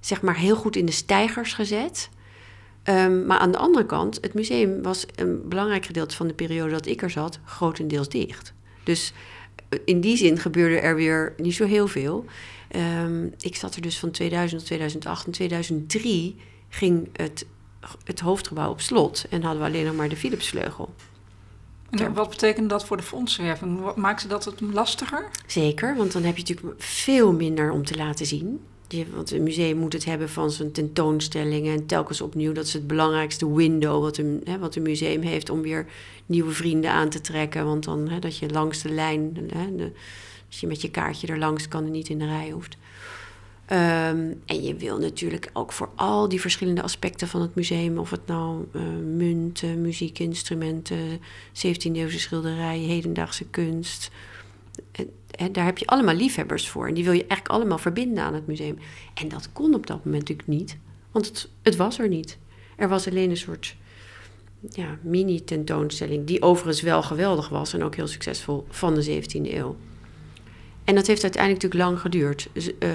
zeg 0.01 0.23
maar, 0.23 0.37
heel 0.37 0.57
goed 0.57 0.77
in 0.77 0.87
de 0.87 0.93
stijgers 0.93 1.55
gezet. 1.55 2.09
Ehm, 2.83 3.27
maar 3.27 3.39
aan 3.39 3.53
de 3.53 3.59
andere 3.59 3.87
kant, 3.87 4.19
het 4.21 4.35
museum 4.35 4.83
was 4.83 5.07
een 5.15 5.49
belangrijk 5.49 5.87
gedeelte 5.87 6.17
van 6.17 6.27
de 6.27 6.35
periode 6.35 6.71
dat 6.71 6.87
ik 6.87 7.03
er 7.03 7.11
zat, 7.11 7.39
grotendeels 7.45 8.09
dicht. 8.09 8.53
Dus 8.85 9.13
eh, 9.69 9.79
in 9.85 10.01
die 10.01 10.17
zin 10.17 10.39
gebeurde 10.39 10.79
er 10.79 10.95
weer 10.95 11.35
niet 11.37 11.55
zo 11.55 11.65
heel 11.65 11.87
veel. 11.87 12.25
Ehm, 12.69 13.27
ik 13.39 13.57
zat 13.57 13.75
er 13.75 13.83
dus 13.83 13.99
van 13.99 14.11
2000 14.11 14.61
tot 14.61 14.67
2008. 14.67 15.27
In 15.27 15.33
2003 15.33 16.37
ging 16.69 17.09
het, 17.13 17.47
het 18.05 18.21
hoofdgebouw 18.21 18.71
op 18.71 18.81
slot 18.81 19.27
en 19.31 19.43
hadden 19.43 19.63
we 19.63 19.69
alleen 19.69 19.85
nog 19.85 19.97
maar 19.97 20.09
de 20.09 20.17
Philipsvleugel. 20.17 20.95
En 21.91 22.13
wat 22.13 22.31
betekent 22.31 22.71
dat 22.71 22.85
voor 22.85 22.97
de 22.97 23.03
fondswerving? 23.03 23.95
Maakt 23.95 24.21
ze 24.21 24.29
dat 24.29 24.45
het 24.45 24.61
lastiger? 24.61 25.31
Zeker, 25.47 25.97
want 25.97 26.13
dan 26.13 26.23
heb 26.23 26.37
je 26.37 26.43
natuurlijk 26.43 26.83
veel 26.83 27.33
minder 27.33 27.71
om 27.71 27.85
te 27.85 27.97
laten 27.97 28.27
zien. 28.27 28.61
Want 29.15 29.31
een 29.31 29.43
museum 29.43 29.77
moet 29.77 29.93
het 29.93 30.05
hebben 30.05 30.29
van 30.29 30.51
zijn 30.51 30.73
tentoonstellingen 30.73 31.75
en 31.75 31.87
telkens 31.87 32.21
opnieuw. 32.21 32.53
Dat 32.53 32.67
is 32.67 32.73
het 32.73 32.87
belangrijkste 32.87 33.55
window 33.55 34.03
wat 34.03 34.17
een, 34.17 34.41
hè, 34.45 34.59
wat 34.59 34.75
een 34.75 34.83
museum 34.83 35.23
heeft 35.23 35.51
om 35.51 35.63
weer 35.63 35.87
nieuwe 36.27 36.53
vrienden 36.53 36.91
aan 36.91 37.09
te 37.09 37.21
trekken. 37.21 37.65
Want 37.65 37.85
dan 37.85 38.09
hè, 38.09 38.19
dat 38.19 38.37
je 38.37 38.51
langs 38.51 38.83
de 38.83 38.91
lijn, 38.91 39.51
hè, 39.53 39.93
als 40.47 40.61
je 40.61 40.67
met 40.67 40.81
je 40.81 40.91
kaartje 40.91 41.27
er 41.27 41.39
langs 41.39 41.69
kan 41.69 41.85
en 41.85 41.91
niet 41.91 42.09
in 42.09 42.19
de 42.19 42.27
rij 42.27 42.51
hoeft. 42.51 42.77
Ehm, 43.67 44.33
en 44.47 44.63
je 44.63 44.75
wil 44.75 44.99
natuurlijk 44.99 45.51
ook 45.53 45.73
voor 45.73 45.91
al 45.95 46.29
die 46.29 46.41
verschillende 46.41 46.83
aspecten 46.83 47.29
van 47.29 47.41
het 47.41 47.55
museum, 47.55 47.99
of 47.99 48.11
het 48.11 48.27
nou 48.27 48.65
uh, 48.73 48.83
munten, 49.17 49.81
muziekinstrumenten, 49.81 51.21
17e-eeuwse 51.53 52.19
schilderijen, 52.19 52.89
hedendaagse 52.89 53.45
kunst. 53.45 54.11
En, 55.33 55.53
daar 55.53 55.65
heb 55.65 55.79
je 55.79 55.87
allemaal 55.87 56.15
liefhebbers 56.15 56.69
voor. 56.69 56.89
En 56.89 56.95
die 56.95 57.05
wil 57.05 57.13
je 57.13 57.27
eigenlijk 57.27 57.51
allemaal 57.51 57.79
verbinden 57.79 58.25
aan 58.25 58.35
het 58.35 58.47
museum. 58.47 58.79
En 59.15 59.29
dat 59.29 59.49
kon 59.53 59.75
op 59.75 59.87
dat 59.87 60.05
moment 60.05 60.29
natuurlijk 60.29 60.49
niet, 60.49 60.77
want 61.11 61.27
het, 61.27 61.49
het 61.63 61.77
was 61.77 61.99
er 61.99 62.09
niet. 62.09 62.39
Er 62.77 62.89
was 62.89 63.09
alleen 63.09 63.31
een 63.31 63.37
soort 63.37 63.77
ja, 64.71 64.99
mini-tentoonstelling, 65.01 66.27
die 66.27 66.43
overigens 66.43 66.81
wel 66.81 67.03
geweldig 67.03 67.49
was 67.49 67.73
en 67.73 67.83
ook 67.83 67.95
heel 67.95 68.07
succesvol 68.07 68.67
van 68.69 68.95
de 68.95 69.23
17e 69.23 69.53
eeuw. 69.53 69.77
En 70.85 70.95
dat 70.95 71.07
heeft 71.07 71.23
uiteindelijk 71.23 71.63
natuurlijk 71.63 71.91
lang 71.91 72.01
geduurd. 72.01 72.49
Dus, 72.53 72.69
uh, 72.69 72.91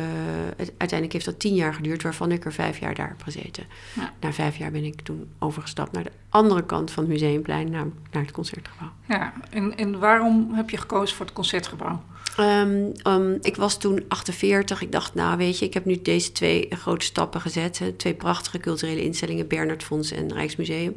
uiteindelijk 0.57 1.13
heeft 1.13 1.25
dat 1.25 1.39
tien 1.39 1.53
jaar 1.53 1.73
geduurd, 1.73 2.03
waarvan 2.03 2.31
ik 2.31 2.45
er 2.45 2.53
vijf 2.53 2.77
jaar 2.77 2.95
daar 2.95 3.07
heb 3.07 3.23
gezeten. 3.23 3.63
Ja. 3.95 4.13
Na 4.19 4.33
vijf 4.33 4.57
jaar 4.57 4.71
ben 4.71 4.83
ik 4.83 5.01
toen 5.01 5.29
overgestapt 5.39 5.91
naar 5.91 6.03
de 6.03 6.11
andere 6.29 6.65
kant 6.65 6.91
van 6.91 7.03
het 7.03 7.11
museumplein, 7.11 7.69
naar, 7.69 7.85
naar 8.11 8.21
het 8.21 8.31
concertgebouw. 8.31 8.91
Ja, 9.07 9.33
en, 9.49 9.77
en 9.77 9.99
waarom 9.99 10.53
heb 10.53 10.69
je 10.69 10.77
gekozen 10.77 11.15
voor 11.15 11.25
het 11.25 11.35
concertgebouw? 11.35 12.01
Um, 12.39 12.91
um, 13.03 13.37
ik 13.41 13.55
was 13.55 13.77
toen 13.77 14.05
48. 14.07 14.81
Ik 14.81 14.91
dacht, 14.91 15.13
nou 15.13 15.37
weet 15.37 15.59
je, 15.59 15.65
ik 15.65 15.73
heb 15.73 15.85
nu 15.85 16.01
deze 16.01 16.31
twee 16.31 16.67
grote 16.69 17.05
stappen 17.05 17.41
gezet. 17.41 17.79
Hè, 17.79 17.91
twee 17.91 18.13
prachtige 18.13 18.57
culturele 18.57 19.03
instellingen, 19.03 19.47
Bernard 19.47 19.83
Fonds 19.83 20.11
en 20.11 20.33
Rijksmuseum. 20.33 20.95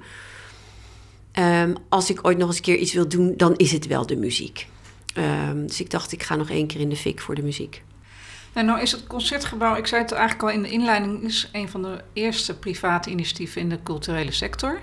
Um, 1.38 1.76
als 1.88 2.11
ik 2.11 2.26
ooit 2.26 2.38
nog 2.38 2.49
eens 2.49 2.56
een 2.56 2.62
keer 2.62 2.76
iets 2.76 2.92
wil 2.92 3.09
doen, 3.09 3.35
dan 3.37 3.56
is 3.56 3.73
het 3.73 3.87
wel 3.87 4.06
de 4.06 4.16
muziek. 4.16 4.66
Dus 5.54 5.80
ik 5.80 5.90
dacht, 5.90 6.12
ik 6.12 6.23
ga 6.23 6.37
nog 6.37 6.50
één 6.50 6.66
keer 6.66 6.80
in 6.80 6.88
de 6.88 6.97
fik 6.97 7.20
voor 7.20 7.35
de 7.35 7.42
muziek. 7.42 7.82
En 8.52 8.66
nou 8.66 8.80
is 8.80 8.92
het 8.92 9.06
Concertgebouw, 9.06 9.76
ik 9.76 9.87
zei 9.87 10.02
het 10.02 10.12
eigenlijk 10.12 10.42
al 10.42 10.50
in 10.50 10.62
de 10.62 10.70
inleiding, 10.70 11.23
is 11.23 11.49
een 11.52 11.68
van 11.68 11.82
de 11.82 12.00
eerste 12.12 12.54
private 12.54 13.11
initiatieven 13.11 13.61
in 13.61 13.68
de 13.68 13.82
culturele 13.82 14.32
sector. 14.32 14.80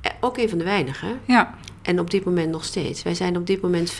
Eh, 0.00 0.12
ook 0.20 0.38
een 0.38 0.48
van 0.48 0.58
de 0.58 0.64
weinigen. 0.64 1.20
Ja. 1.26 1.54
En 1.82 2.00
op 2.00 2.10
dit 2.10 2.24
moment 2.24 2.50
nog 2.50 2.64
steeds. 2.64 3.02
Wij 3.02 3.14
zijn 3.14 3.36
op 3.36 3.46
dit 3.46 3.60
moment 3.60 3.92
95% 3.92 3.96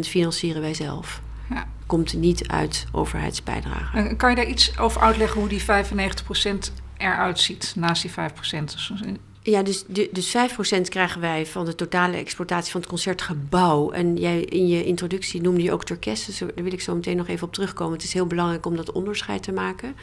financieren 0.00 0.62
wij 0.62 0.74
zelf. 0.74 1.22
Ja. 1.50 1.66
Komt 1.86 2.14
niet 2.14 2.48
uit 2.48 2.86
overheidsbijdrage. 2.92 4.14
kan 4.16 4.30
je 4.30 4.36
daar 4.36 4.46
iets 4.46 4.78
over 4.78 5.00
uitleggen 5.00 5.40
hoe 5.40 5.48
die 5.48 5.62
95% 5.62 5.64
eruit 6.96 7.40
ziet 7.40 7.72
naast 7.76 8.02
die 8.02 8.10
5%? 8.10 8.14
Ja, 9.44 9.62
dus, 9.62 9.84
dus 10.10 10.36
5% 10.76 10.80
krijgen 10.88 11.20
wij 11.20 11.46
van 11.46 11.64
de 11.64 11.74
totale 11.74 12.16
exploitatie 12.16 12.72
van 12.72 12.80
het 12.80 12.90
concertgebouw. 12.90 13.90
En 13.90 14.16
jij 14.16 14.40
in 14.40 14.68
je 14.68 14.84
introductie 14.84 15.40
noemde 15.40 15.62
je 15.62 15.72
ook 15.72 15.86
dus 15.86 16.38
daar 16.38 16.50
wil 16.54 16.72
ik 16.72 16.80
zo 16.80 16.94
meteen 16.94 17.16
nog 17.16 17.28
even 17.28 17.46
op 17.46 17.52
terugkomen. 17.52 17.92
Het 17.92 18.02
is 18.02 18.12
heel 18.12 18.26
belangrijk 18.26 18.66
om 18.66 18.76
dat 18.76 18.92
onderscheid 18.92 19.42
te 19.42 19.52
maken. 19.52 19.94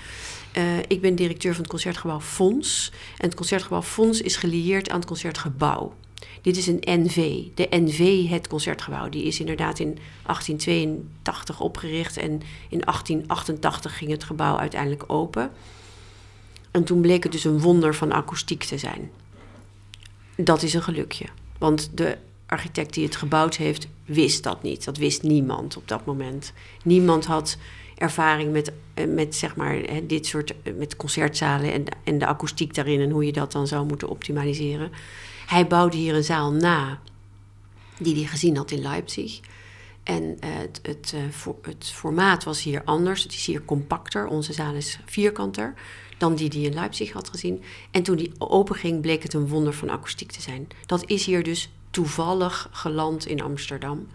Uh, 0.58 0.64
ik 0.88 1.02
ben 1.02 1.16
directeur 1.16 1.52
van 1.52 1.62
het 1.62 1.70
Concertgebouw 1.70 2.22
Fonds. 2.22 2.92
En 3.18 3.26
het 3.26 3.36
Concertgebouw 3.36 3.82
Fonds 3.82 4.22
is 4.22 4.36
gelieerd 4.36 4.90
aan 4.90 5.00
het 5.00 5.08
Concertgebouw. 5.08 5.94
Dit 6.42 6.58
is 6.58 6.68
een 6.68 6.82
NV. 6.86 7.44
De 7.56 7.68
NV, 7.70 8.30
het 8.30 8.48
Concertgebouw, 8.48 9.10
die 9.10 9.24
is 9.24 9.40
inderdaad 9.40 9.80
in 9.80 9.98
1882 10.24 11.60
opgericht. 11.60 12.18
En 12.18 12.32
in 12.70 12.82
1888 12.82 13.98
ging 13.98 14.12
het 14.12 14.24
gebouw 14.24 14.58
uiteindelijk 14.58 15.04
open. 15.08 15.52
En 16.72 16.84
toen 16.84 17.02
bleek 17.02 17.24
het 17.24 17.32
dus 17.32 17.44
een 17.44 17.60
wonder 17.60 17.96
van 17.96 18.12
akoestiek 18.12 18.64
te 18.64 18.78
zijn 18.78 19.12
dat 20.46 20.64
is 20.64 20.74
een 20.74 20.84
gelukje. 20.84 21.26
Want 21.58 21.90
de 21.94 22.18
architect 22.46 22.94
die 22.94 23.06
het 23.06 23.16
gebouwd 23.16 23.56
heeft, 23.56 23.88
wist 24.06 24.44
dat 24.44 24.64
niet. 24.64 24.86
Dat 24.86 24.98
wist 24.98 25.24
niemand 25.24 25.78
op 25.78 25.88
dat 25.88 26.06
moment. 26.06 26.54
Niemand 26.84 27.26
had 27.26 27.58
ervaring 27.98 28.52
met, 28.52 28.72
eh, 28.94 29.08
met 29.08 29.36
zeg 29.36 29.56
maar, 29.56 29.82
dit 30.04 30.26
soort 30.26 30.54
eh, 30.64 30.74
met 30.74 30.96
concertzalen 30.96 31.74
en, 31.74 31.84
en 32.04 32.18
de 32.18 32.26
akoestiek 32.26 32.74
daarin 32.74 33.00
en 33.00 33.10
hoe 33.10 33.26
je 33.26 33.32
dat 33.32 33.52
dan 33.52 33.68
zou 33.68 33.86
moeten 33.86 34.10
optimaliseren. 34.10 34.92
Hij 35.50 35.68
bouwde 35.68 35.98
hier 35.98 36.16
een 36.16 36.24
zaal 36.24 36.52
na 36.52 37.00
die 37.98 38.16
hij 38.16 38.26
gezien 38.26 38.58
had 38.58 38.72
in 38.72 38.82
Leipzig. 38.82 39.40
En 40.04 40.24
uh, 40.24 40.38
het, 40.40 40.80
het, 40.82 41.14
het, 41.62 41.92
formaat 41.94 42.44
was 42.44 42.64
hier 42.64 42.84
anders. 42.84 43.24
Het 43.24 43.34
is 43.34 43.46
hier 43.46 43.66
compacter. 43.66 44.28
Onze 44.28 44.54
zaal 44.54 44.74
is 44.74 45.00
vierkanter 45.06 45.74
dan 46.18 46.36
die 46.36 46.50
die 46.50 46.66
in 46.66 46.74
Leipzig 46.74 47.12
had 47.12 47.30
gezien. 47.30 47.64
En 47.92 48.04
toen 48.04 48.16
die 48.16 48.32
openging, 48.38 49.02
bleek 49.02 49.24
het 49.24 49.34
een 49.34 49.48
wonder 49.48 49.74
van 49.74 49.90
akoestiek 49.90 50.32
te 50.32 50.42
zijn. 50.42 50.68
Dat 50.86 51.10
is 51.10 51.26
hier 51.26 51.44
dus 51.44 51.70
toevallig 51.90 52.70
geland 52.72 53.26
in 53.26 53.42
Amsterdam. 53.42 54.08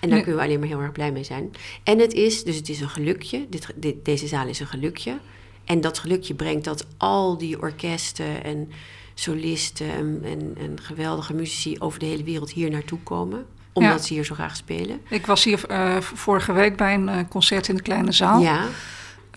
En 0.00 0.10
daar 0.10 0.20
kunnen 0.20 0.36
we 0.36 0.46
alleen 0.46 0.58
maar 0.58 0.68
heel 0.68 0.80
erg 0.80 0.92
blij 0.92 1.12
mee 1.12 1.24
zijn. 1.24 1.52
En 1.82 1.98
het 1.98 2.12
is, 2.12 2.44
dus 2.44 2.56
het 2.56 2.68
is 2.68 2.80
een 2.80 2.88
gelukje. 2.88 3.46
Dit, 3.48 3.72
dit, 3.76 4.04
deze 4.04 4.26
zaal 4.26 4.46
is 4.46 4.60
een 4.60 4.66
gelukje. 4.66 5.18
En 5.64 5.80
dat 5.80 5.98
gelukje 5.98 6.34
brengt 6.34 6.64
dat 6.64 6.86
al 6.96 7.38
die 7.38 7.60
orkesten 7.60 8.44
en 8.44 8.70
solisten 9.18 9.90
en, 9.90 10.20
en, 10.24 10.56
en 10.58 10.80
geweldige 10.80 11.34
muzici 11.34 11.76
over 11.78 11.98
de 11.98 12.06
hele 12.06 12.24
wereld 12.24 12.50
hier 12.50 12.70
naartoe 12.70 12.98
komen 13.02 13.46
omdat 13.72 14.04
ze 14.04 14.14
hier 14.14 14.24
zo 14.24 14.34
graag 14.34 14.56
spelen. 14.56 15.00
Ik 15.08 15.26
was 15.26 15.44
hier 15.44 15.60
uh, 15.70 16.00
vorige 16.00 16.52
week 16.52 16.76
bij 16.76 16.94
een 16.94 17.08
uh, 17.08 17.18
concert 17.28 17.68
in 17.68 17.74
de 17.74 17.82
kleine 17.82 18.12
zaal. 18.12 18.40
Ja. 18.40 18.64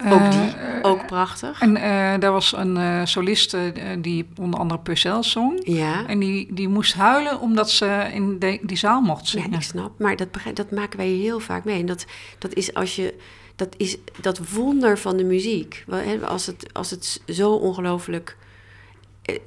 Ook 0.09 0.31
die, 0.31 0.39
uh, 0.39 0.79
ook 0.81 1.05
prachtig. 1.05 1.61
En 1.61 1.73
daar 2.19 2.31
was 2.31 2.53
een 2.55 3.07
soliste 3.07 3.73
die 3.99 4.27
onder 4.37 4.59
andere 4.59 4.79
Purcell 4.79 5.23
zong. 5.23 5.61
Ja. 5.63 6.07
En 6.07 6.19
die, 6.19 6.53
die 6.53 6.67
moest 6.67 6.93
huilen 6.93 7.39
omdat 7.39 7.71
ze 7.71 8.09
in 8.13 8.39
de, 8.39 8.59
die 8.61 8.77
zaal 8.77 9.01
mocht 9.01 9.27
zingen. 9.27 9.51
Ja, 9.51 9.57
ik 9.57 9.63
snap. 9.63 9.99
Maar 9.99 10.15
dat, 10.15 10.27
dat 10.53 10.71
maken 10.71 10.97
wij 10.97 11.07
heel 11.07 11.39
vaak 11.39 11.63
mee. 11.63 11.79
En 11.79 11.85
dat, 11.85 12.05
dat 12.37 12.53
is 12.53 12.73
als 12.73 12.95
je... 12.95 13.15
Dat 13.55 13.73
is 13.77 13.97
dat 14.21 14.49
wonder 14.53 14.97
van 14.97 15.17
de 15.17 15.23
muziek. 15.23 15.85
Als 16.25 16.45
het, 16.45 16.73
als 16.73 16.89
het 16.89 17.21
zo 17.27 17.51
ongelooflijk... 17.51 18.37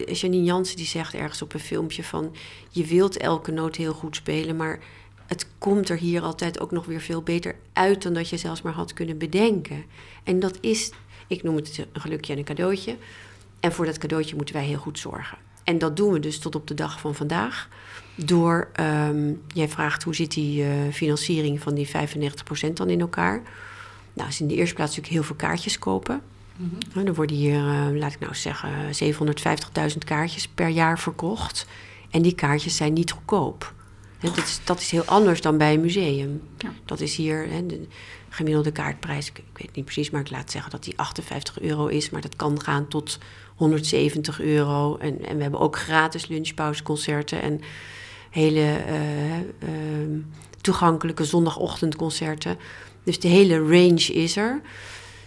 Janine 0.06 0.44
Jansen 0.44 0.76
die 0.76 0.86
zegt 0.86 1.14
ergens 1.14 1.42
op 1.42 1.54
een 1.54 1.60
filmpje 1.60 2.04
van... 2.04 2.34
je 2.70 2.84
wilt 2.84 3.16
elke 3.16 3.50
noot 3.50 3.76
heel 3.76 3.92
goed 3.92 4.16
spelen, 4.16 4.56
maar 4.56 4.80
het 5.26 5.46
komt 5.58 5.88
er 5.88 5.96
hier 5.96 6.22
altijd 6.22 6.60
ook 6.60 6.70
nog 6.70 6.86
weer 6.86 7.00
veel 7.00 7.22
beter 7.22 7.54
uit 7.72 8.02
dan 8.02 8.12
dat 8.12 8.28
je 8.28 8.36
zelfs 8.36 8.62
maar 8.62 8.72
had 8.72 8.92
kunnen 8.92 9.18
bedenken. 9.18 9.84
En 10.24 10.40
dat 10.40 10.58
is, 10.60 10.90
ik 11.26 11.42
noem 11.42 11.56
het 11.56 11.86
een 11.92 12.00
gelukje 12.00 12.32
en 12.32 12.38
een 12.38 12.44
cadeautje. 12.44 12.96
En 13.60 13.72
voor 13.72 13.84
dat 13.86 13.98
cadeautje 13.98 14.36
moeten 14.36 14.54
wij 14.54 14.64
heel 14.64 14.78
goed 14.78 14.98
zorgen. 14.98 15.38
En 15.64 15.78
dat 15.78 15.96
doen 15.96 16.12
we 16.12 16.18
dus 16.18 16.38
tot 16.38 16.54
op 16.54 16.66
de 16.66 16.74
dag 16.74 17.00
van 17.00 17.14
vandaag. 17.14 17.68
Door, 18.14 18.70
um, 18.80 19.42
jij 19.54 19.68
vraagt 19.68 20.02
hoe 20.02 20.14
zit 20.14 20.32
die 20.32 20.64
uh, 20.64 20.70
financiering 20.92 21.60
van 21.60 21.74
die 21.74 21.88
95% 21.88 22.72
dan 22.74 22.90
in 22.90 23.00
elkaar? 23.00 23.42
Nou, 24.12 24.28
is 24.28 24.40
in 24.40 24.48
de 24.48 24.54
eerste 24.54 24.74
plaats 24.74 24.96
natuurlijk 24.96 25.14
heel 25.14 25.36
veel 25.36 25.48
kaartjes 25.48 25.78
kopen. 25.78 26.22
Mm 26.56 26.78
-hmm. 26.92 27.06
Er 27.06 27.14
worden 27.14 27.36
hier, 27.36 27.60
uh, 27.60 27.86
laat 27.98 28.12
ik 28.12 28.20
nou 28.20 28.34
zeggen, 28.34 28.70
750.000 29.90 29.98
kaartjes 30.04 30.48
per 30.48 30.68
jaar 30.68 30.98
verkocht. 30.98 31.66
En 32.10 32.22
die 32.22 32.34
kaartjes 32.34 32.76
zijn 32.76 32.92
niet 32.92 33.10
goedkoop. 33.10 33.74
Dat 34.20 34.36
is, 34.36 34.60
dat 34.64 34.80
is 34.80 34.90
heel 34.90 35.04
anders 35.04 35.40
dan 35.40 35.58
bij 35.58 35.74
een 35.74 35.80
museum. 35.80 36.42
Ja. 36.58 36.72
Dat 36.84 37.00
is 37.00 37.16
hier 37.16 37.48
hè, 37.48 37.66
de 37.66 37.86
gemiddelde 38.28 38.72
kaartprijs, 38.72 39.28
ik, 39.28 39.42
weet 39.52 39.74
niet 39.74 39.84
precies, 39.84 40.10
maar 40.10 40.20
ik 40.20 40.30
laat 40.30 40.50
zeggen 40.50 40.70
dat 40.70 40.84
die 40.84 40.98
58 40.98 41.60
euro 41.60 41.86
is. 41.86 42.10
Maar 42.10 42.20
dat 42.20 42.36
kan 42.36 42.62
gaan 42.62 42.88
tot 42.88 43.18
170 43.56 44.40
euro. 44.40 44.96
En, 44.96 45.26
en 45.26 45.36
we 45.36 45.42
hebben 45.42 45.60
ook 45.60 45.78
gratis 45.78 46.26
lunchpauzeconcerten 46.26 47.42
en 47.42 47.60
hele 48.30 48.84
uh, 48.88 49.38
uh, 49.38 50.18
toegankelijke 50.60 51.24
zondagochtendconcerten. 51.24 52.58
Dus 53.04 53.20
de 53.20 53.28
hele 53.28 53.58
range 53.58 54.12
is 54.12 54.36
er. 54.36 54.60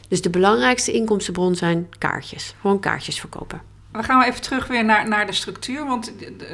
Dus 0.08 0.22
de 0.22 0.30
belangrijkste 0.30 0.92
inkomstenbron 0.92 1.56
zijn 1.56 1.90
kaartjes. 1.98 2.56
Gewoon 2.62 2.80
kaartjes 2.80 3.20
verkopen. 3.20 3.62
Dan 3.92 4.04
gaan 4.04 4.20
we 4.20 4.26
even 4.26 4.42
terug 4.42 4.68
weer 4.68 4.86
naar, 4.86 5.08
naar 5.08 5.26
de 5.26 5.34
structuur. 5.34 5.86
Want 5.86 6.14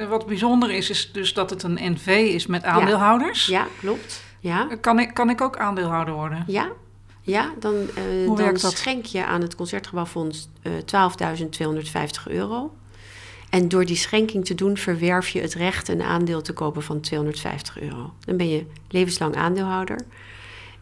wat 0.10 0.26
bijzonder 0.26 0.72
is, 0.72 0.90
is 0.90 1.12
dus 1.12 1.34
dat 1.34 1.50
het 1.50 1.64
een 1.64 1.78
NV 1.82 2.08
is 2.08 2.48
met 2.48 2.64
aandeelhouders. 2.64 3.46
Ja, 3.46 3.60
ja 3.60 3.68
klopt. 3.80 4.24
Ja. 4.40 4.68
Kan, 4.82 5.00
ik, 5.00 5.14
kan 5.14 5.30
ik 5.30 5.42
ook 5.42 5.58
aandeelhouder 5.58 6.14
worden? 6.14 6.44
Ja, 6.48 6.70
ja 7.22 7.54
dan, 7.60 7.76
uh, 8.28 8.38
dan 8.38 8.58
schenk 8.72 9.06
je 9.06 9.26
aan 9.26 9.42
het 9.42 9.56
Concertgebouwfonds 9.56 10.50
uh, 10.64 10.74
12.250 12.28 12.32
euro. 12.32 12.74
En 13.50 13.70
door 13.70 13.86
die 13.86 13.96
schenking 13.96 14.46
te 14.46 14.56
doen, 14.56 14.78
verwerf 14.78 15.30
je 15.30 15.42
het 15.42 15.54
recht 15.54 15.88
een 15.88 16.02
aandeel 16.02 16.42
te 16.42 16.54
kopen 16.54 16.84
van 16.84 17.00
250 17.00 17.80
euro. 17.80 18.14
Dan 18.26 18.38
ben 18.38 18.50
je 18.50 18.66
levenslang 18.90 19.36
aandeelhouder. 19.36 20.00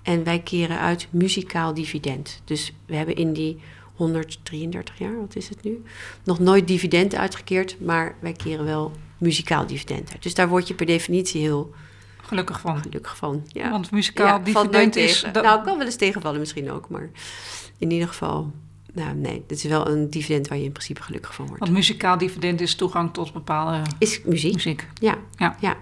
En 0.01 0.23
wij 0.23 0.39
keren 0.39 0.79
uit 0.79 1.07
muzikaal 1.09 1.73
dividend. 1.73 2.41
Dus 2.45 2.73
we 2.85 2.95
hebben 2.95 3.15
in 3.15 3.33
die 3.33 3.59
133 3.95 4.97
jaar, 4.97 5.19
wat 5.19 5.35
is 5.35 5.49
het 5.49 5.63
nu, 5.63 5.83
nog 6.23 6.39
nooit 6.39 6.67
dividend 6.67 7.15
uitgekeerd, 7.15 7.77
maar 7.81 8.15
wij 8.19 8.33
keren 8.33 8.65
wel 8.65 8.91
muzikaal 9.17 9.65
dividend 9.67 10.11
uit. 10.11 10.23
Dus 10.23 10.33
daar 10.33 10.47
word 10.49 10.67
je 10.67 10.73
per 10.73 10.85
definitie 10.85 11.41
heel 11.41 11.73
Gelukkig 12.21 12.59
van. 12.59 12.81
gelukkig 12.81 13.17
van. 13.17 13.43
Ja. 13.47 13.69
Want 13.69 13.91
muzikaal 13.91 14.27
Ja, 14.27 14.39
dividend 14.39 14.95
is... 14.95 15.25
dat- 15.31 15.43
Nou, 15.43 15.63
kan 15.63 15.77
wel 15.77 15.85
eens 15.85 15.95
tegenvallen 15.95 16.39
misschien 16.39 16.71
ook, 16.71 16.89
maar 16.89 17.09
in 17.77 17.91
ieder 17.91 18.07
geval... 18.07 18.51
Nou, 18.93 19.15
nee, 19.15 19.43
dit 19.47 19.57
is 19.57 19.63
wel 19.63 19.87
een 19.89 20.09
dividend 20.09 20.47
waar 20.47 20.57
je 20.57 20.63
in 20.63 20.71
principe 20.71 21.01
gelukkig 21.01 21.33
van 21.33 21.45
wordt. 21.45 21.59
want 21.61 21.71
muzikaal 21.73 22.17
dividend 22.17 22.61
is 22.61 22.75
toegang 22.75 23.13
tot 23.13 23.33
bepaalde 23.33 23.81
Is 23.97 24.21
muziek. 24.23 24.53
muziek. 24.53 24.87
Ja. 24.93 25.17
Ja. 25.35 25.57
ja. 25.59 25.77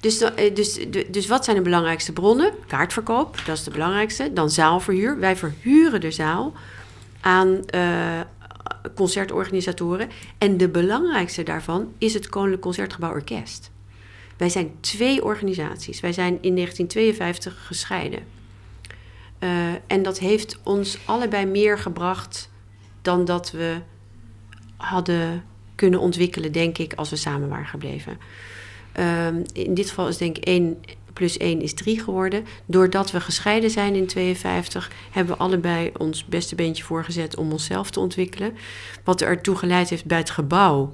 Dus, 0.00 0.20
eh, 0.20 0.54
dus, 0.54 0.78
dus 1.08 1.26
wat 1.26 1.44
zijn 1.44 1.56
de 1.56 1.62
belangrijkste 1.62 2.12
bronnen? 2.12 2.52
Kaartverkoop, 2.66 3.40
dat 3.46 3.56
is 3.56 3.64
de 3.64 3.70
belangrijkste. 3.70 4.32
Dan 4.32 4.50
zaalverhuur. 4.50 5.18
Wij 5.18 5.36
verhuren 5.36 6.00
de 6.00 6.10
zaal 6.10 6.52
aan 7.20 7.64
eh, 7.66 8.20
concertorganisatoren. 8.94 10.08
En 10.38 10.56
de 10.56 10.68
belangrijkste 10.68 11.42
daarvan 11.42 11.92
is 11.98 12.14
het 12.14 12.28
Koninklijk 12.28 12.62
Concertgebouw 12.62 13.10
Orkest. 13.10 13.70
Wij 14.36 14.48
zijn 14.48 14.70
twee 14.80 15.24
organisaties. 15.24 16.00
Wij 16.00 16.12
zijn 16.12 16.38
in 16.40 16.54
1952 16.54 17.66
gescheiden. 17.66 18.20
Eh, 19.38 19.48
en 19.86 20.02
dat 20.02 20.18
heeft 20.18 20.58
ons 20.62 20.98
allebei 21.04 21.46
meer 21.46 21.78
gebracht 21.78 22.50
dan 23.02 23.24
dat 23.24 23.50
we 23.50 23.76
hadden 24.76 25.44
kunnen 25.74 26.00
ontwikkelen, 26.00 26.52
denk 26.52 26.78
ik, 26.78 26.92
als 26.94 27.10
we 27.10 27.16
samen 27.16 27.48
waren 27.48 27.66
gebleven. 27.66 28.18
Ehm, 28.98 29.42
in 29.52 29.74
dit 29.74 29.88
geval 29.88 30.08
is 30.08 30.16
denk 30.16 30.36
ik 30.36 30.44
1 30.44 30.76
plus 31.12 31.36
1 31.36 31.62
is 31.62 31.74
3 31.74 32.00
geworden. 32.00 32.44
Doordat 32.66 33.10
we 33.10 33.20
gescheiden 33.20 33.70
zijn 33.70 33.94
in 33.94 34.06
52, 34.06 34.90
hebben 35.10 35.36
we 35.36 35.42
allebei 35.42 35.90
ons 35.96 36.24
beste 36.24 36.54
beentje 36.54 36.84
voorgezet 36.84 37.36
om 37.36 37.52
onszelf 37.52 37.90
te 37.90 38.00
ontwikkelen. 38.00 38.52
Wat 39.04 39.20
ertoe 39.20 39.56
geleid 39.56 39.88
heeft 39.88 40.04
bij 40.04 40.18
het 40.18 40.30
gebouw 40.30 40.92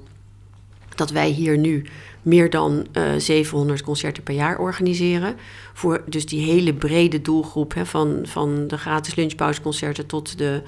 dat 0.95 1.09
wij 1.09 1.29
hier 1.29 1.57
nu 1.57 1.85
meer 2.21 2.49
dan 2.49 2.87
eh 2.91 3.11
700 3.17 3.81
concerten 3.81 4.23
per 4.23 4.33
jaar 4.33 4.59
organiseren. 4.59 5.35
Voor 5.73 6.03
dus 6.05 6.25
die 6.25 6.45
hele 6.45 6.73
brede 6.73 7.21
doelgroep, 7.21 7.73
hè, 7.73 7.85
van, 7.85 8.19
van 8.23 8.67
de 8.67 8.77
gratis 8.77 9.15
lunchpauzeconcerten 9.15 10.05
tot 10.05 10.37
de 10.37 10.61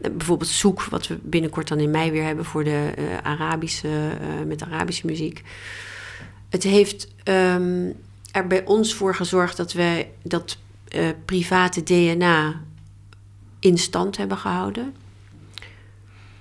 eh, 0.00 0.10
bijvoorbeeld 0.10 0.50
Zoek, 0.50 0.82
wat 0.82 1.06
we 1.06 1.18
binnenkort 1.22 1.68
dan 1.68 1.78
in 1.78 1.90
mei 1.90 2.10
weer 2.10 2.24
hebben 2.24 2.44
voor 2.44 2.64
de 2.64 2.92
eh, 2.96 3.04
Arabische, 3.22 3.88
eh, 3.88 4.46
met 4.46 4.62
Arabische 4.62 5.06
muziek. 5.06 5.42
Het 6.56 6.64
heeft 6.64 7.08
ehm, 7.22 7.90
er 8.32 8.46
bij 8.46 8.64
ons 8.64 8.94
voor 8.94 9.14
gezorgd 9.14 9.56
dat 9.56 9.72
wij 9.72 10.10
dat 10.22 10.56
eh, 10.88 11.08
private 11.24 11.82
DNA 11.82 12.60
in 13.60 13.78
stand 13.78 14.16
hebben 14.16 14.36
gehouden. 14.38 14.94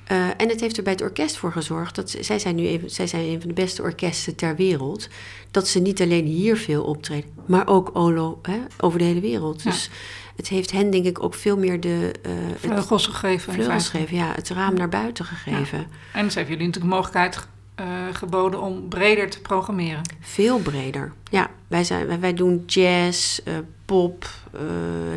Eh, 0.03 0.27
en 0.37 0.49
het 0.49 0.59
heeft 0.59 0.77
er 0.77 0.83
bij 0.83 0.91
het 0.91 1.01
orkest 1.01 1.37
voor 1.37 1.51
gezorgd 1.51 1.95
dat 1.95 2.09
ze- 2.09 2.23
zij 2.23 2.39
zijn 2.39 2.55
nu 2.55 2.67
even, 2.67 2.89
zij 2.89 3.07
zijn 3.07 3.23
een 3.25 3.39
van 3.39 3.47
de 3.47 3.53
beste 3.53 3.81
orkesten 3.81 4.35
ter 4.35 4.55
wereld. 4.55 5.07
Dat 5.51 5.67
ze 5.67 5.79
niet 5.79 6.01
alleen 6.01 6.25
hier 6.25 6.57
veel 6.57 6.83
optreden, 6.83 7.29
maar 7.45 7.67
ook 7.67 7.89
olo, 7.93 8.39
hè, 8.41 8.59
over 8.79 8.99
de 8.99 9.05
hele 9.05 9.19
wereld. 9.21 9.61
Ja. 9.63 9.71
Dus 9.71 9.89
het 10.35 10.47
heeft 10.47 10.71
hen 10.71 10.89
denk 10.89 11.05
ik 11.05 11.23
ook 11.23 11.33
veel 11.33 11.57
meer 11.57 11.79
de 11.79 12.11
eh, 12.21 12.31
Vleugels 12.59 13.07
gegeven. 13.07 13.53
vleugels 13.53 13.89
gegeven, 13.89 14.15
ja, 14.15 14.31
het 14.35 14.49
raam 14.49 14.73
naar 14.75 14.89
buiten 14.89 15.25
gegeven. 15.25 15.87
En 16.13 16.23
dus 16.25 16.35
hebben 16.35 16.53
jullie 16.53 16.67
natuurlijk 16.67 16.75
de 16.75 16.85
mogelijkheid 16.85 17.47
eh, 17.75 18.07
geboden 18.11 18.61
om 18.61 18.87
breder 18.89 19.29
te 19.29 19.41
programmeren. 19.41 20.01
Veel 20.19 20.59
breder. 20.59 21.13
Ja, 21.31 21.49
wij, 21.67 21.83
zijn, 21.83 22.07
wij, 22.07 22.19
wij 22.19 22.33
doen 22.33 22.63
jazz, 22.65 23.39
eh, 23.39 23.53
pop, 23.85 24.27
eh, 24.53 24.61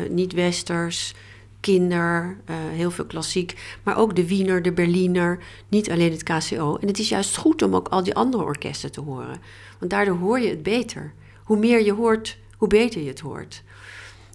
niet-westers, 0.09 1.13
kinder, 1.59 2.37
heel 2.51 2.91
veel 2.91 3.05
klassiek. 3.05 3.77
Maar 3.83 3.97
ook 3.97 4.15
de 4.15 4.27
Wiener, 4.27 4.61
de 4.61 4.71
Berliner, 4.71 5.39
niet 5.67 5.91
alleen 5.91 6.11
het 6.11 6.23
KCO. 6.23 6.75
En 6.75 6.87
het 6.87 6.99
is 6.99 7.09
juist 7.09 7.37
goed 7.37 7.61
om 7.61 7.75
ook 7.75 7.87
al 7.87 8.03
die 8.03 8.15
andere 8.15 8.43
orkesten 8.43 8.91
te 8.91 9.01
horen. 9.01 9.41
Want 9.79 9.91
daardoor 9.91 10.17
hoor 10.17 10.39
je 10.39 10.49
het 10.49 10.63
beter. 10.63 11.13
Hoe 11.43 11.57
meer 11.57 11.83
je 11.83 11.93
hoort, 11.93 12.37
hoe 12.57 12.67
beter 12.67 13.01
je 13.01 13.07
het 13.07 13.19
hoort. 13.19 13.63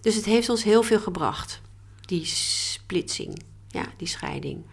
Dus 0.01 0.15
het 0.15 0.25
heeft 0.25 0.49
ons 0.49 0.63
heel 0.63 0.83
veel 0.83 0.99
gebracht, 0.99 1.61
die 2.01 2.25
splitsing, 2.25 3.41
ja, 3.67 3.85
die 3.97 4.07
scheiding. 4.07 4.63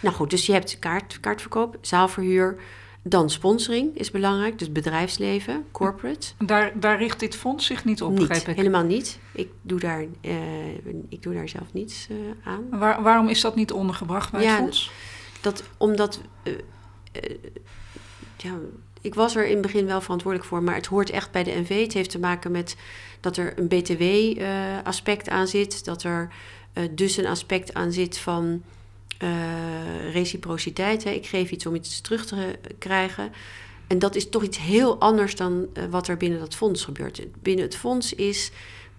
Nou 0.00 0.14
goed, 0.14 0.30
dus 0.30 0.46
je 0.46 0.52
hebt 0.52 0.78
kaart, 0.78 1.20
kaartverkoop, 1.20 1.78
zaalverhuur, 1.80 2.58
dan 3.02 3.30
sponsoring 3.30 3.96
is 3.96 4.10
belangrijk, 4.10 4.58
dus 4.58 4.72
bedrijfsleven, 4.72 5.64
corporate. 5.70 6.26
Daar, 6.44 6.80
daar 6.80 6.98
richt 6.98 7.20
dit 7.20 7.36
fonds 7.36 7.66
zich 7.66 7.84
niet 7.84 8.02
op, 8.02 8.18
niet, 8.18 8.46
ik. 8.46 8.56
helemaal 8.56 8.84
niet. 8.84 9.18
Ik 9.32 9.50
doe 9.62 9.80
daar, 9.80 10.04
eh, 10.20 10.74
ik 11.08 11.22
doe 11.22 11.34
daar 11.34 11.48
zelf 11.48 11.72
niets 11.72 12.06
eh, 12.10 12.16
aan. 12.44 12.66
Waar, 12.70 13.02
waarom 13.02 13.28
is 13.28 13.40
dat 13.40 13.54
niet 13.54 13.72
ondergebracht 13.72 14.32
bij 14.32 14.42
Ja, 14.42 14.50
het 14.50 14.58
fonds? 14.58 14.90
Dat, 15.40 15.62
omdat, 15.76 16.20
eh, 16.42 16.52
ja, 18.36 18.54
ik 19.00 19.14
was 19.14 19.36
er 19.36 19.46
in 19.46 19.52
het 19.52 19.62
begin 19.62 19.86
wel 19.86 20.00
verantwoordelijk 20.00 20.48
voor, 20.48 20.62
maar 20.62 20.74
het 20.74 20.86
hoort 20.86 21.10
echt 21.10 21.30
bij 21.30 21.44
de 21.44 21.60
NV. 21.60 21.82
Het 21.82 21.92
heeft 21.92 22.10
te 22.10 22.18
maken 22.18 22.50
met 22.50 22.76
dat 23.20 23.36
er 23.36 23.58
een 23.58 23.68
BTW-aspect 23.68 25.28
aan 25.28 25.46
zit, 25.46 25.84
dat 25.84 26.02
er 26.02 26.32
dus 26.90 27.16
een 27.16 27.26
aspect 27.26 27.74
aan 27.74 27.92
zit 27.92 28.18
van 28.18 28.62
eh, 29.18 30.12
reciprociteit. 30.12 31.04
Hè. 31.04 31.10
Ik 31.10 31.26
geef 31.26 31.50
iets 31.50 31.66
om 31.66 31.74
iets 31.74 32.00
terug 32.00 32.26
te 32.26 32.58
krijgen. 32.78 33.32
En 33.86 33.98
dat 33.98 34.14
is 34.14 34.28
toch 34.28 34.42
iets 34.42 34.58
heel 34.58 34.98
anders 35.00 35.36
dan 35.36 35.66
eh, 35.72 35.84
wat 35.90 36.08
er 36.08 36.16
binnen 36.16 36.38
dat 36.38 36.54
fonds 36.54 36.84
gebeurt. 36.84 37.22
Binnen 37.42 37.64
het 37.64 37.76
fonds 37.76 38.14
is 38.14 38.50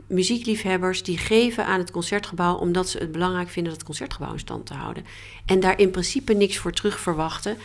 muziekliefhebbers 0.07 1.03
die 1.03 1.17
geven 1.17 1.65
aan 1.65 1.79
het 1.79 1.91
concertgebouw 1.91 2.55
omdat 2.55 2.89
ze 2.89 2.97
het 2.97 3.11
belangrijk 3.11 3.49
vinden 3.49 3.71
dat 3.71 3.79
het 3.79 3.89
concertgebouw 3.89 4.33
in 4.33 4.39
stand 4.39 4.65
te 4.65 4.73
houden. 4.73 5.05
En 5.45 5.59
daar 5.59 5.79
in 5.79 5.91
principe 5.91 6.33
niks 6.33 6.57
voor 6.57 6.71
terug 6.71 6.99
verwachten. 6.99 7.57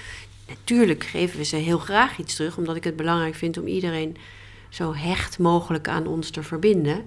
Natuurlijk 0.48 1.04
geven 1.04 1.38
we 1.38 1.44
ze 1.44 1.56
heel 1.56 1.78
graag 1.78 2.18
iets 2.18 2.34
terug, 2.34 2.56
omdat 2.56 2.76
ik 2.76 2.84
het 2.84 2.96
belangrijk 2.96 3.34
vind 3.34 3.58
om 3.58 3.66
iedereen 3.66 4.16
zo 4.68 4.94
hecht 4.94 5.38
mogelijk 5.38 5.88
aan 5.88 6.06
ons 6.06 6.30
te 6.30 6.42
verbinden. 6.42 7.04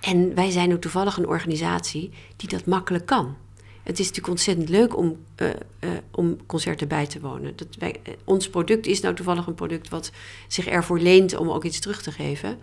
En 0.00 0.34
wij 0.34 0.50
zijn 0.50 0.72
ook 0.72 0.80
toevallig 0.80 1.16
een 1.16 1.26
organisatie 1.26 2.10
die 2.36 2.48
dat 2.48 2.66
makkelijk 2.66 3.06
kan. 3.06 3.36
Het 3.82 3.98
is 3.98 4.06
natuurlijk 4.06 4.28
ontzettend 4.32 4.68
leuk 4.68 4.96
om, 4.96 5.16
eh, 5.34 5.48
eh, 5.78 5.90
om 6.10 6.46
concerten 6.46 6.88
bij 6.88 7.06
te 7.06 7.20
wonen. 7.20 7.56
Dat 7.56 7.66
wij, 7.78 8.00
eh, 8.02 8.12
ons 8.24 8.48
product 8.50 8.86
is 8.86 9.00
nou 9.00 9.14
toevallig 9.14 9.46
een 9.46 9.54
product 9.54 9.88
wat 9.88 10.10
zich 10.48 10.66
ervoor 10.66 10.98
leent 11.00 11.36
om 11.36 11.50
ook 11.50 11.64
iets 11.64 11.80
terug 11.80 12.02
te 12.02 12.12
geven. 12.12 12.58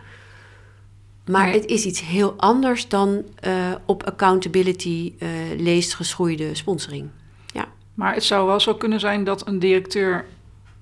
Maar 1.25 1.45
Nee. 1.45 1.53
het 1.53 1.65
is 1.65 1.86
iets 1.86 2.01
heel 2.01 2.34
anders 2.38 2.88
dan 2.88 3.23
op 3.86 4.03
accountability 4.03 5.13
leest 5.58 5.93
geschoeide 5.95 6.56
sponsoring. 6.56 7.10
Maar 7.93 8.13
het 8.13 8.23
zou 8.23 8.47
wel 8.47 8.60
zo 8.60 8.75
kunnen 8.75 8.99
zijn 8.99 9.23
dat 9.23 9.47
een 9.47 9.60
directeur 9.60 10.25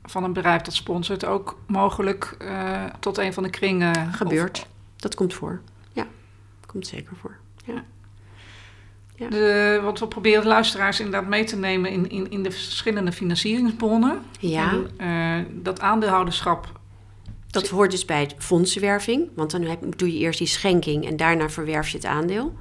van 0.03 0.23
een 0.23 0.33
bedrijf 0.33 0.61
dat 0.61 0.73
sponsort 0.73 1.25
ook 1.25 1.57
mogelijk 1.67 2.37
tot 2.99 3.17
een 3.17 3.33
van 3.33 3.43
de 3.43 3.49
kringen 3.49 4.13
Gebeurt. 4.13 4.57
of- 4.59 4.67
Dat 4.95 5.15
komt 5.15 5.33
voor. 5.33 5.61
Ja, 5.93 6.07
komt 6.65 6.87
zeker 6.87 7.15
voor. 7.21 7.35
Ja. 7.65 7.83
De, 9.17 9.79
want 9.83 9.99
we 9.99 10.07
proberen 10.07 10.41
de 10.41 10.47
luisteraars 10.47 10.99
inderdaad 10.99 11.29
mee 11.29 11.43
te 11.43 11.55
nemen 11.55 11.91
in, 11.91 12.09
in, 12.09 12.31
in 12.31 12.43
de 12.43 12.51
verschillende 12.51 13.11
financieringsbronnen. 13.11 14.19
Ja. 14.39 14.71
En, 14.71 14.89
eh, 14.97 15.45
dat 15.63 15.79
aandeelhouderschap. 15.79 16.79
Dat 17.49 17.67
hoort 17.67 17.91
dus 17.91 18.05
bij 18.05 18.21
het 18.21 18.35
fondsenwerving. 18.37 19.29
Want 19.35 19.51
dan 19.51 19.61
heb, 19.61 19.97
doe 19.97 20.13
je 20.13 20.19
eerst 20.19 20.39
die 20.39 20.47
schenking 20.47 21.05
en 21.07 21.17
daarna 21.17 21.49
verwerf 21.49 21.89
je 21.89 21.97
het 21.97 22.05
aandeel. 22.05 22.53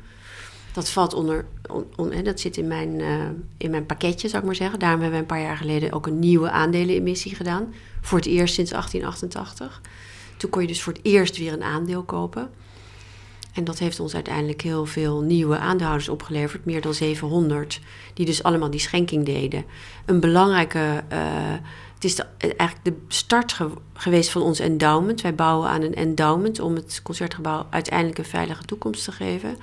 Dat 0.73 0.91
valt 0.91 1.15
onder, 1.15 1.47
on- 1.71 1.87
on- 1.97 2.13
hè, 2.13 2.23
dat 2.23 2.41
zit 2.41 2.57
in 2.57 2.67
mijn, 2.67 3.01
eh, 3.01 3.29
in 3.57 3.71
mijn 3.71 3.87
pakketje, 3.87 4.29
zou 4.29 4.41
ik 4.41 4.47
maar 4.49 4.57
zeggen. 4.57 4.79
Daarom 4.79 5.01
hebben 5.01 5.19
we 5.19 5.25
een 5.25 5.35
paar 5.37 5.47
jaar 5.47 5.57
geleden 5.57 5.93
ook 5.93 6.07
een 6.07 6.19
nieuwe 6.19 6.51
aandelenemissie 6.51 7.35
gedaan. 7.35 7.75
Voor 8.01 8.19
het 8.19 8.27
eerst 8.27 8.55
sinds 8.55 8.73
1888. 8.73 9.81
Toen 10.37 10.51
kon 10.51 10.63
je 10.63 10.69
dus 10.69 10.83
voor 10.83 10.93
het 10.93 11.05
eerst 11.05 11.39
weer 11.39 11.53
een 11.53 11.63
aandeel 11.63 12.03
kopen. 12.03 12.51
En 13.55 13.65
dat 13.65 13.79
heeft 13.79 14.01
ons 14.01 14.15
uiteindelijk 14.15 14.63
heel 14.63 14.87
veel 14.87 15.21
nieuwe 15.21 15.59
aandeelhouders 15.59 16.09
opgeleverd. 16.09 16.65
Meer 16.65 16.81
dan 16.81 16.95
700. 16.95 17.81
Die 18.15 18.27
dus 18.27 18.43
allemaal 18.43 18.71
die 18.71 18.81
schenking 18.81 19.25
deden. 19.25 19.65
Een 20.05 20.21
belangrijke... 20.21 21.03
eh, 21.09 21.19
het 21.95 22.05
is 22.05 22.19
eigenlijk 22.41 22.85
de 22.85 22.95
start 23.09 23.53
ge- 23.53 23.71
geweest 23.95 24.31
van 24.31 24.43
ons 24.43 24.59
endowment. 24.59 25.21
Wij 25.21 25.35
bouwen 25.35 25.69
aan 25.69 25.83
een 25.83 25.95
endowment 25.95 26.61
om 26.61 26.75
het 26.75 27.01
concertgebouw 27.03 27.67
uiteindelijk 27.71 28.19
een 28.19 28.25
veilige 28.25 28.65
toekomst 28.65 29.05
te 29.05 29.13
geven. 29.13 29.57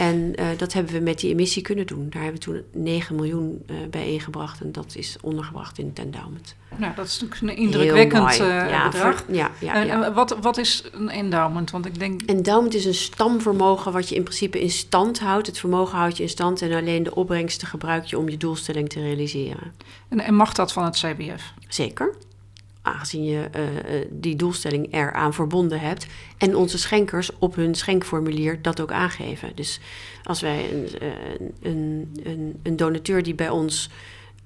En 0.00 0.32
uh, 0.40 0.46
dat 0.56 0.72
hebben 0.72 0.92
we 0.92 1.00
met 1.00 1.18
die 1.18 1.30
emissie 1.30 1.62
kunnen 1.62 1.86
doen. 1.86 2.06
Daar 2.10 2.22
hebben 2.22 2.40
we 2.40 2.46
toen 2.46 2.82
9 2.82 3.14
miljoen 3.14 3.62
uh, 3.66 3.76
bij 3.90 4.12
ingebracht. 4.12 4.60
En 4.60 4.72
dat 4.72 4.94
is 4.96 5.16
ondergebracht 5.20 5.78
in 5.78 5.86
het 5.86 5.98
endowment. 5.98 6.54
Nou, 6.76 6.94
dat 6.94 7.06
is 7.06 7.20
natuurlijk 7.20 7.50
een 7.50 7.64
indrukwekkend 7.64 8.40
uh, 8.40 8.46
ja, 8.46 8.88
bedrag. 8.88 9.16
Voor, 9.16 9.34
ja, 9.34 9.50
ja, 9.60 9.74
en, 9.74 9.86
ja. 9.86 10.12
Wat, 10.12 10.36
wat 10.40 10.56
is 10.56 10.84
een 10.92 11.08
endowment? 11.08 11.70
Want 11.70 11.86
ik 11.86 11.98
denk... 11.98 12.22
Endowment 12.22 12.74
is 12.74 12.84
een 12.84 12.94
stamvermogen 12.94 13.92
wat 13.92 14.08
je 14.08 14.14
in 14.14 14.22
principe 14.22 14.60
in 14.60 14.70
stand 14.70 15.20
houdt. 15.20 15.46
Het 15.46 15.58
vermogen 15.58 15.98
houd 15.98 16.16
je 16.16 16.22
in 16.22 16.28
stand 16.28 16.62
en 16.62 16.72
alleen 16.72 17.02
de 17.02 17.14
opbrengsten 17.14 17.68
gebruik 17.68 18.04
je 18.04 18.18
om 18.18 18.28
je 18.28 18.36
doelstelling 18.36 18.88
te 18.88 19.00
realiseren. 19.00 19.72
En, 20.08 20.20
en 20.20 20.34
mag 20.34 20.52
dat 20.52 20.72
van 20.72 20.84
het 20.84 20.96
CBF? 20.96 21.52
Zeker 21.68 22.14
aangezien 22.82 23.24
je 23.24 23.50
uh, 23.56 24.06
die 24.10 24.36
doelstelling 24.36 24.92
eraan 24.92 25.34
verbonden 25.34 25.80
hebt. 25.80 26.06
En 26.38 26.56
onze 26.56 26.78
schenkers 26.78 27.30
op 27.38 27.54
hun 27.54 27.74
schenkformulier 27.74 28.62
dat 28.62 28.80
ook 28.80 28.92
aangeven. 28.92 29.52
Dus 29.54 29.80
als 30.22 30.40
wij 30.40 30.72
een, 30.72 30.88
een, 31.62 32.10
een, 32.22 32.60
een 32.62 32.76
donateur 32.76 33.22
die 33.22 33.34
bij 33.34 33.48
ons 33.48 33.90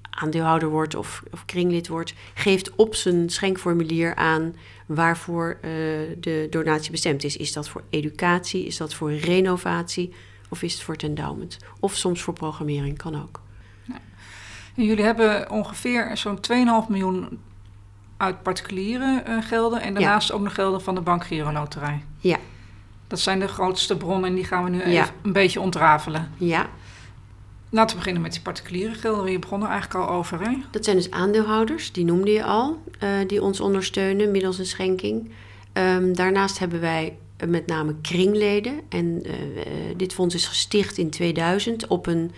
aandeelhouder 0.09 0.69
wordt 0.69 0.95
of, 0.95 1.23
of, 1.31 1.45
kringlid 1.45 1.87
wordt, 1.87 2.13
geeft 2.33 2.75
op 2.75 2.95
zijn 2.95 3.29
schenkformulier 3.29 4.15
aan 4.15 4.55
waarvoor 4.85 5.57
de 6.19 6.47
donatie 6.49 6.91
bestemd 6.91 7.23
is. 7.23 7.37
Is 7.37 7.53
dat 7.53 7.69
voor 7.69 7.83
educatie, 7.89 8.65
is 8.65 8.77
dat 8.77 8.93
voor 8.93 9.13
renovatie 9.13 10.13
of 10.49 10.61
is 10.61 10.73
het 10.73 10.81
voor 10.81 10.93
het 10.93 11.03
endowment? 11.03 11.57
Of 11.79 11.95
soms 11.95 12.21
voor 12.21 12.33
programmering, 12.33 12.97
kan 12.97 13.21
ook. 13.21 13.41
Jullie 14.75 15.03
hebben 15.03 15.51
ongeveer 15.51 16.17
zo'n 16.17 16.39
2,5 16.83 16.89
miljoen 16.89 17.39
uit 18.17 18.43
particuliere 18.43 19.23
uh, 19.27 19.43
gelden 19.43 19.81
en 19.81 19.93
daarnaast 19.93 20.27
ja. 20.27 20.33
ook 20.35 20.41
nog 20.41 20.53
gelden 20.53 20.81
van 20.81 20.95
de 20.95 21.01
Bank 21.01 21.25
Giro 21.25 21.51
Loterij. 21.51 22.03
Ja. 22.19 22.37
Dat 23.07 23.19
zijn 23.19 23.39
de 23.39 23.47
grootste 23.47 23.97
bronnen 23.97 24.29
en 24.29 24.35
die 24.35 24.43
gaan 24.43 24.63
we 24.63 24.69
nu 24.69 24.77
Ja. 24.77 24.85
even 24.85 25.13
een 25.21 25.31
beetje 25.33 25.59
ontrafelen. 25.61 26.31
Ja, 26.37 26.69
Laten 27.69 27.89
we 27.89 27.95
beginnen 27.97 28.21
met 28.21 28.31
die 28.31 28.41
particuliere 28.41 28.93
gelden. 28.93 29.31
Je 29.31 29.39
begon 29.39 29.61
er 29.63 29.69
eigenlijk 29.69 30.05
al 30.09 30.15
over, 30.15 30.39
hè? 30.41 30.51
dat 30.71 30.83
zijn 30.85 30.95
dus 30.95 31.11
aandeelhouders, 31.11 31.91
die 31.91 32.05
noemde 32.05 32.31
je 32.31 32.43
al, 32.43 32.81
eh, 32.99 33.09
die 33.27 33.41
ons 33.41 33.59
ondersteunen 33.59 34.31
middels 34.31 34.57
een 34.59 34.65
schenking. 34.65 35.31
Ehm, 35.73 36.13
daarnaast 36.13 36.59
hebben 36.59 36.79
wij 36.81 37.17
eh, 37.37 37.47
met 37.47 37.67
name 37.67 37.95
kringleden. 38.01 38.79
En 38.89 39.21
eh, 39.23 39.33
eh, 39.33 39.97
dit 39.97 40.13
fonds 40.13 40.35
is 40.35 40.47
gesticht 40.47 40.97
in 40.97 41.09
2000 41.09 41.87
op 41.87 42.07
een 42.07 42.31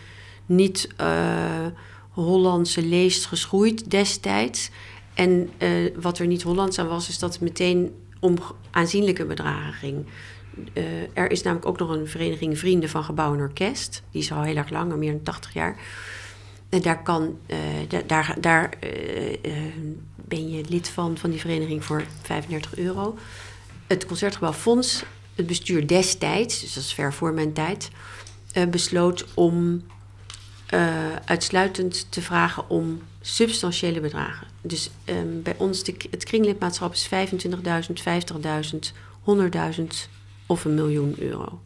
niet 0.45 0.89
eh, 0.97 1.65
Hollandse 2.09 2.85
leest 2.85 3.25
geschoeid 3.25 3.91
destijds. 3.91 4.69
En 5.17 5.49
eh, 5.57 5.69
wat 5.95 6.19
er 6.19 6.27
niet 6.27 6.41
Hollands 6.41 6.79
aan 6.79 6.87
was, 6.87 7.09
is 7.09 7.19
dat 7.19 7.33
het 7.33 7.41
meteen 7.41 7.95
om 8.19 8.37
aanzienlijke 8.71 9.25
bedragen 9.25 9.73
ging. 9.73 10.05
Eh, 10.73 10.83
er 11.13 11.31
is 11.31 11.41
namelijk 11.41 11.67
ook 11.67 11.79
nog 11.79 11.89
een 11.89 12.07
vereniging 12.07 12.59
Vrienden 12.59 12.89
van 12.89 13.03
Gebouw 13.03 13.33
en 13.33 13.39
Orkest. 13.39 14.03
Die 14.11 14.21
is 14.21 14.31
al 14.31 14.41
heel 14.41 14.55
erg 14.55 14.69
lang, 14.69 14.91
al 14.91 14.97
meer 14.97 15.11
dan 15.11 15.23
80 15.23 15.53
jaar. 15.53 15.79
En 16.69 16.81
daar, 16.81 17.03
kan, 17.03 17.37
eh, 17.45 17.57
da- 17.87 18.01
daar, 18.07 18.35
daar 18.39 18.69
ben 20.15 20.49
je 20.49 20.63
lid 20.69 20.89
van, 20.89 21.17
van 21.17 21.29
die 21.29 21.39
vereniging 21.39 21.85
voor 21.85 22.03
35 22.21 22.77
euro. 22.77 23.17
Het 23.87 24.05
Concertgebouwfonds, 24.05 25.03
het 25.35 25.47
bestuur 25.47 25.87
destijds, 25.87 26.61
dus 26.61 26.73
dat 26.73 26.83
is 26.83 26.93
ver 26.93 27.13
voor 27.13 27.33
mijn 27.33 27.53
tijd, 27.53 27.89
besloot 28.69 29.25
om 29.33 29.83
uitsluitend 31.25 32.11
te 32.11 32.21
vragen 32.21 32.69
om 32.69 33.01
substantiële 33.27 33.99
bedragen. 33.99 34.47
Dus 34.61 34.89
ehm, 35.05 35.41
bij 35.43 35.55
ons, 35.57 35.83
de, 35.83 35.95
het 36.11 36.23
kringlidmaatschap 36.23 36.93
is 36.93 37.09
25.000, 37.09 38.03
50.000, 38.03 38.93
100.000 39.77 39.83
of 40.45 40.65
een 40.65 40.75
miljoen 40.75 41.15
euro. 41.19 41.59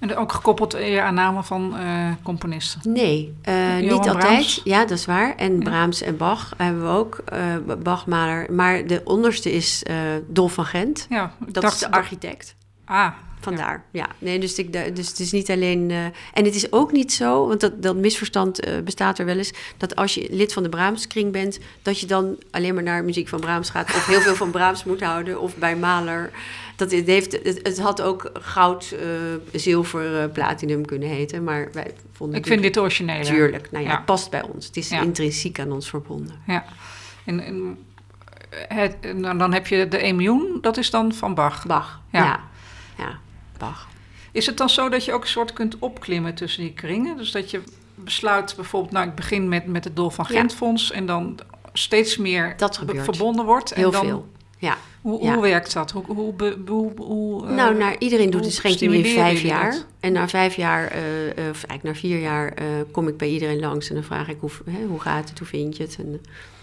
En 0.00 0.16
ook 0.16 0.32
gekoppeld 0.32 0.74
aan 0.98 1.14
namen 1.14 1.44
van 1.44 1.76
eh, 1.76 2.08
componisten. 2.22 2.92
Nee, 2.92 3.34
eh, 3.42 3.76
niet 3.76 3.90
altijd. 3.92 4.60
Ja, 4.64 4.80
dat 4.80 4.98
is 4.98 5.04
waar. 5.06 5.36
En 5.36 5.52
Ja. 5.52 5.58
Brahms 5.62 6.00
en 6.02 6.16
Bach 6.16 6.52
hebben 6.56 6.82
we 6.82 6.88
ook. 6.88 7.14
eh 7.24 7.56
Bach, 7.82 8.06
Mahler. 8.06 8.52
Maar 8.52 8.86
de 8.86 9.00
onderste 9.04 9.52
is 9.52 9.82
Dolf 10.26 10.52
van 10.52 10.64
Gent. 10.64 11.06
Ja, 11.08 11.34
Dat 11.38 11.62
dacht 11.62 11.74
is 11.74 11.80
de 11.80 11.90
architect. 11.90 12.54
Ah, 12.84 13.12
Vandaar, 13.44 13.84
ja. 13.90 14.06
Nee, 14.18 14.38
dus, 14.38 14.58
ik, 14.58 14.96
dus 14.96 15.08
het 15.08 15.18
is 15.20 15.32
niet 15.32 15.50
alleen... 15.50 15.90
eh, 15.90 16.04
en 16.32 16.44
het 16.44 16.54
is 16.54 16.72
ook 16.72 16.92
niet 16.92 17.12
zo, 17.12 17.46
want 17.48 17.60
dat, 17.60 17.82
dat 17.82 17.96
misverstand 17.96 18.60
eh, 18.60 18.78
bestaat 18.84 19.18
er 19.18 19.24
wel 19.24 19.36
eens... 19.36 19.52
dat 19.76 19.96
als 19.96 20.14
je 20.14 20.26
lid 20.30 20.52
van 20.52 20.62
de 20.62 20.68
Brahms-kring 20.68 21.32
bent... 21.32 21.58
dat 21.82 22.00
je 22.00 22.06
dan 22.06 22.36
alleen 22.50 22.74
maar 22.74 22.82
naar 22.82 23.04
muziek 23.04 23.28
van 23.28 23.40
Brahms 23.40 23.70
gaat... 23.70 23.86
of 23.94 24.06
heel 24.06 24.20
veel 24.20 24.34
van 24.34 24.50
Brahms 24.58 24.84
moet 24.84 25.00
houden, 25.02 25.40
of 25.40 25.56
bij 25.56 25.76
Mahler. 25.76 26.30
Dat 26.76 26.90
het, 26.90 27.06
heeft, 27.06 27.32
het, 27.32 27.60
het 27.62 27.78
had 27.80 28.02
ook 28.02 28.30
goud, 28.40 28.94
eh, 29.00 29.08
zilver, 29.60 30.28
platinum 30.30 30.84
kunnen 30.86 31.08
heten... 31.08 31.44
maar 31.44 31.68
wij 31.72 31.94
vonden 32.12 32.38
ik 32.38 32.46
vind 32.46 32.62
dit 32.62 32.78
origineel. 32.78 33.22
Tuurlijk, 33.22 33.70
nou 33.70 33.84
ja, 33.84 33.90
Ja. 33.90 33.96
het 33.96 34.04
past 34.04 34.30
bij 34.30 34.42
ons. 34.42 34.66
Het 34.66 34.76
is 34.76 34.88
Ja. 34.88 35.00
intrinsiek 35.02 35.60
aan 35.60 35.72
ons 35.72 35.88
verbonden. 35.88 36.34
Ja. 36.46 36.64
En, 37.24 37.40
en, 37.40 37.78
het, 38.68 38.96
dan 39.22 39.52
heb 39.52 39.66
je 39.66 39.88
de 39.88 39.96
1 39.98 40.16
miljoen, 40.16 40.58
dat 40.60 40.76
is 40.76 40.90
dan 40.90 41.12
van 41.12 41.34
Bach. 41.34 41.66
Bach, 41.66 42.00
Ja. 42.12 42.40
Is 44.32 44.46
het 44.46 44.56
dan 44.56 44.68
zo 44.68 44.88
dat 44.88 45.04
je 45.04 45.12
ook 45.12 45.22
een 45.22 45.28
soort 45.28 45.52
kunt 45.52 45.78
opklimmen 45.78 46.34
tussen 46.34 46.62
die 46.62 46.72
kringen? 46.72 47.16
Dus 47.16 47.30
dat 47.30 47.50
je 47.50 47.62
besluit 47.94 48.52
bijvoorbeeld, 48.56 48.92
nou 48.92 49.08
ik 49.08 49.14
begin 49.14 49.48
met, 49.48 49.66
met 49.66 49.84
het 49.84 49.96
Dolf 49.96 50.14
van 50.14 50.26
Ja. 50.28 50.38
Gent 50.38 50.54
Fonds 50.54 50.90
en 50.90 51.06
dan 51.06 51.38
steeds 51.72 52.16
meer 52.16 52.54
Dat 52.56 52.80
verbonden 52.86 53.44
wordt. 53.44 53.74
Heel 53.74 53.86
en 53.86 53.92
dan, 53.92 54.06
veel, 54.06 54.26
ja. 54.58 54.76
Hoe, 55.00 55.22
Ja. 55.22 55.32
hoe 55.32 55.42
werkt 55.42 55.72
dat? 55.72 55.90
Hoe, 55.90 56.04
hoe, 56.06 56.34
hoe, 56.66 56.92
hoe, 56.96 57.46
eh, 57.46 57.54
nou, 57.54 57.76
naar, 57.76 57.98
iedereen 57.98 58.30
doet 58.30 58.44
de 58.44 58.50
schenking 58.50 58.92
in 58.92 59.04
vijf 59.04 59.40
jaar. 59.40 59.70
dat? 59.70 59.86
En 60.00 60.12
na 60.12 60.28
vijf 60.28 60.56
jaar, 60.56 60.86
eh, 60.86 61.26
eh, 61.26 61.34
of 61.36 61.64
eigenlijk 61.64 61.82
na 61.82 61.94
vier 61.94 62.20
jaar, 62.20 62.54
kom 62.90 63.08
ik 63.08 63.16
bij 63.16 63.28
iedereen 63.28 63.60
langs 63.60 63.88
en 63.88 63.94
dan 63.94 64.04
vraag 64.04 64.28
ik 64.28 64.36
hoe, 64.40 64.50
hè, 64.70 64.84
hoe 64.84 65.00
gaat 65.00 65.28
het, 65.28 65.38
hoe 65.38 65.48
vind 65.48 65.76
je 65.76 65.82
het? 65.82 65.96
En, 65.98 66.10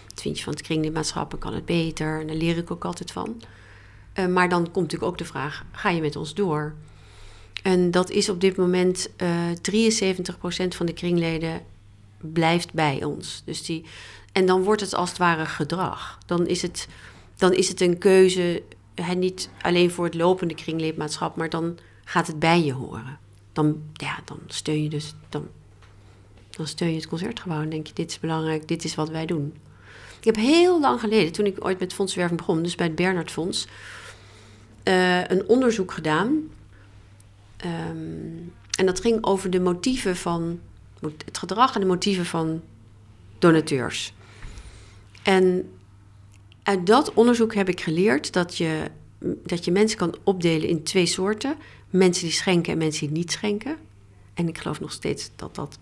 wat 0.08 0.22
vind 0.22 0.38
je 0.38 0.44
van 0.44 0.52
het 0.52 0.62
kringlidmaatschap 0.62 1.32
en 1.32 1.38
kan 1.38 1.54
het 1.54 1.64
beter? 1.64 2.20
En 2.20 2.26
daar 2.26 2.36
leer 2.36 2.56
ik 2.56 2.70
ook 2.70 2.84
altijd 2.84 3.10
van. 3.10 3.42
Maar 4.30 4.48
dan 4.48 4.62
komt 4.62 4.74
natuurlijk 4.74 5.12
ook 5.12 5.18
de 5.18 5.24
vraag, 5.24 5.64
ga 5.72 5.88
je 5.88 6.00
met 6.00 6.16
ons 6.16 6.34
door? 6.34 6.74
En 7.62 7.90
dat 7.90 8.10
is 8.10 8.28
op 8.28 8.40
dit 8.40 8.56
moment 8.56 9.08
eh 9.16 9.50
73% 9.50 10.68
van 10.68 10.86
de 10.86 10.92
kringleden 10.92 11.60
blijft 12.18 12.72
bij 12.72 13.04
ons. 13.04 13.42
Dus 13.44 13.64
die, 13.64 13.84
en 14.32 14.46
dan 14.46 14.62
wordt 14.62 14.80
het 14.80 14.94
als 14.94 15.08
het 15.08 15.18
ware 15.18 15.46
gedrag. 15.46 16.18
Dan 16.26 16.46
is 16.46 16.62
het, 16.62 16.88
dan 17.36 17.52
is 17.52 17.68
het 17.68 17.80
een 17.80 17.98
keuze, 17.98 18.62
hè, 18.94 19.14
niet 19.14 19.48
alleen 19.60 19.90
voor 19.90 20.04
het 20.04 20.14
lopende 20.14 20.54
kringlidmaatschap, 20.54 21.36
maar 21.36 21.50
dan 21.50 21.78
gaat 22.04 22.26
het 22.26 22.38
bij 22.38 22.64
je 22.64 22.72
horen. 22.72 23.18
Dan, 23.52 23.82
ja, 23.92 24.18
dan 24.24 24.38
steun 24.46 24.82
je 24.82 24.88
dus 24.88 25.14
dan, 25.28 25.48
dan 26.50 26.66
steun 26.66 26.90
je 26.90 26.96
het 26.96 27.08
concertgebouw 27.08 27.62
en 27.62 27.68
denk 27.68 27.86
je, 27.86 27.94
dit 27.94 28.10
is 28.10 28.20
belangrijk, 28.20 28.68
dit 28.68 28.84
is 28.84 28.94
wat 28.94 29.08
wij 29.08 29.26
doen. 29.26 29.54
Ik 30.18 30.24
heb 30.24 30.36
heel 30.36 30.80
lang 30.80 31.00
geleden, 31.00 31.32
toen 31.32 31.46
ik 31.46 31.64
ooit 31.64 31.78
met 31.78 31.92
fondswerving 31.92 32.38
begon, 32.38 32.62
dus 32.62 32.74
bij 32.74 32.86
het 32.86 32.94
Bernhard 32.94 33.30
Fonds, 33.30 33.66
eh, 34.82 35.28
een 35.28 35.48
onderzoek 35.48 35.92
gedaan. 35.92 36.50
Ehm, 37.62 38.36
en 38.78 38.86
dat 38.86 39.00
ging 39.00 39.24
over 39.24 39.50
de 39.50 39.60
motieven 39.60 40.16
van 40.16 40.60
het 41.00 41.38
gedrag 41.38 41.74
en 41.74 41.80
de 41.80 41.86
motieven 41.86 42.26
van 42.26 42.62
donateurs. 43.38 44.14
En 45.22 45.70
uit 46.62 46.86
dat 46.86 47.12
onderzoek 47.14 47.54
heb 47.54 47.68
ik 47.68 47.80
geleerd 47.80 48.32
dat 48.32 48.56
je, 48.56 48.90
dat 49.44 49.64
je 49.64 49.70
mensen 49.70 49.98
kan 49.98 50.14
opdelen 50.22 50.68
in 50.68 50.82
twee 50.82 51.06
soorten: 51.06 51.56
mensen 51.90 52.24
die 52.24 52.32
schenken 52.32 52.72
en 52.72 52.78
mensen 52.78 53.06
die 53.06 53.16
niet 53.16 53.32
schenken. 53.32 53.76
En 54.34 54.48
ik 54.48 54.58
geloof 54.58 54.80
nog 54.80 54.92
steeds 54.92 55.30
dat 55.36 55.54
dat 55.54 55.78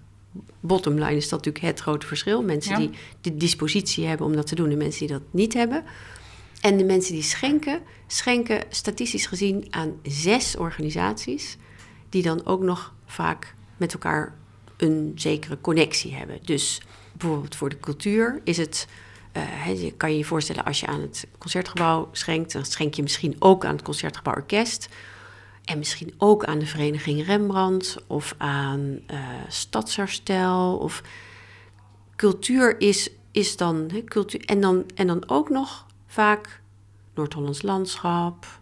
bottom 0.60 0.94
line 0.94 1.16
is 1.16 1.28
dat 1.28 1.44
natuurlijk 1.44 1.64
het 1.74 1.80
grote 1.80 2.06
verschil. 2.06 2.42
Mensen 2.42 2.72
Ja. 2.72 2.78
die 2.78 2.90
de 3.20 3.36
dispositie 3.36 4.06
hebben 4.06 4.26
om 4.26 4.36
dat 4.36 4.46
te 4.46 4.54
doen 4.54 4.70
en 4.70 4.78
mensen 4.78 5.06
die 5.06 5.16
dat 5.16 5.26
niet 5.30 5.54
hebben. 5.54 5.84
En 6.60 6.76
de 6.76 6.84
mensen 6.84 7.12
die 7.12 7.22
schenken, 7.22 7.80
schenken 8.06 8.62
statistisch 8.68 9.26
gezien 9.26 9.66
aan 9.70 9.92
zes 10.02 10.56
organisaties, 10.56 11.56
die 12.10 12.22
dan 12.22 12.46
ook 12.46 12.62
nog 12.62 12.94
vaak 13.06 13.54
met 13.76 13.92
elkaar 13.92 14.34
een 14.76 15.12
zekere 15.14 15.60
connectie 15.60 16.14
hebben. 16.14 16.38
Dus 16.44 16.80
bijvoorbeeld 17.12 17.56
voor 17.56 17.68
de 17.68 17.80
cultuur 17.80 18.40
is 18.44 18.56
het. 18.56 18.86
hè, 19.32 19.70
je 19.70 19.92
kan 19.92 20.10
je 20.12 20.18
je 20.18 20.24
voorstellen 20.24 20.64
als 20.64 20.80
je 20.80 20.86
aan 20.86 21.00
het 21.00 21.26
concertgebouw 21.38 22.08
schenkt, 22.12 22.52
dan 22.52 22.64
schenk 22.64 22.94
je 22.94 23.02
misschien 23.02 23.36
ook 23.38 23.64
aan 23.64 23.74
het 23.74 23.82
concertgebouw 23.82 24.34
orkest. 24.34 24.88
En 25.64 25.78
misschien 25.78 26.14
ook 26.18 26.44
aan 26.44 26.58
de 26.58 26.66
vereniging 26.66 27.26
Rembrandt 27.26 27.96
of 28.06 28.34
aan 28.38 29.00
eh 29.06 29.18
Stadsherstel. 29.48 30.76
Of 30.76 31.02
cultuur 32.16 32.80
is, 32.80 33.10
is 33.30 33.56
dan 33.56 33.90
cultuur. 34.04 34.44
En 34.44 34.60
dan, 34.60 34.84
en 34.94 35.06
dan 35.06 35.28
ook 35.28 35.48
nog 35.48 35.86
vaak 36.06 36.60
Noord-Hollands 37.14 37.62
landschap, 37.62 38.59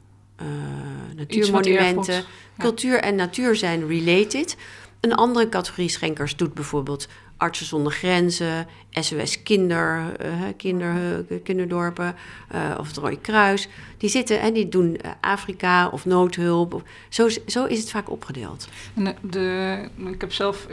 natuurmonumenten. 1.16 2.14
erfgoed, 2.14 2.32
ja. 2.56 2.62
Cultuur 2.62 3.00
en 3.00 3.14
natuur 3.14 3.56
zijn 3.56 3.86
related. 3.86 4.56
een 5.00 5.14
andere 5.14 5.48
categorie 5.48 5.88
schenkers 5.88 6.36
doet 6.36 6.54
bijvoorbeeld 6.54 7.08
Artsen 7.38 7.66
zonder 7.66 7.92
Grenzen, 7.92 8.66
SOS 8.90 9.42
Kinder, 9.42 10.16
uh, 10.24 10.32
kinder, 10.56 10.94
uh, 11.30 11.38
Kinderdorpen 11.44 12.14
uh, 12.54 12.78
of 12.78 12.86
het 12.86 12.96
Rode 12.96 13.18
Kruis. 13.18 13.68
Die 13.98 14.08
zitten 14.08 14.40
en 14.40 14.52
die 14.52 14.68
doen 14.68 15.00
Afrika 15.20 15.88
of 15.88 16.04
noodhulp. 16.04 16.82
Zo, 17.08 17.28
zo 17.46 17.64
is 17.64 17.78
het 17.78 17.90
vaak 17.90 18.10
opgedeeld. 18.10 18.68
En 18.94 19.16
de, 19.20 19.88
ik 20.06 20.20
heb 20.20 20.32
zelf 20.32 20.66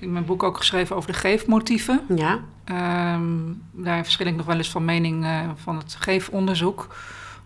in 0.00 0.12
mijn 0.12 0.24
boek 0.24 0.42
ook 0.42 0.56
geschreven 0.56 0.96
over 0.96 1.12
de 1.12 1.18
geefmotieven. 1.18 2.00
Ja. 2.16 2.40
Um, 3.14 3.62
daar 3.70 4.02
verschil 4.02 4.26
ik 4.26 4.36
nog 4.36 4.46
wel 4.46 4.56
eens 4.56 4.70
van 4.70 4.84
mening 4.84 5.26
van 5.56 5.76
het 5.76 5.96
geefonderzoek 5.98 6.94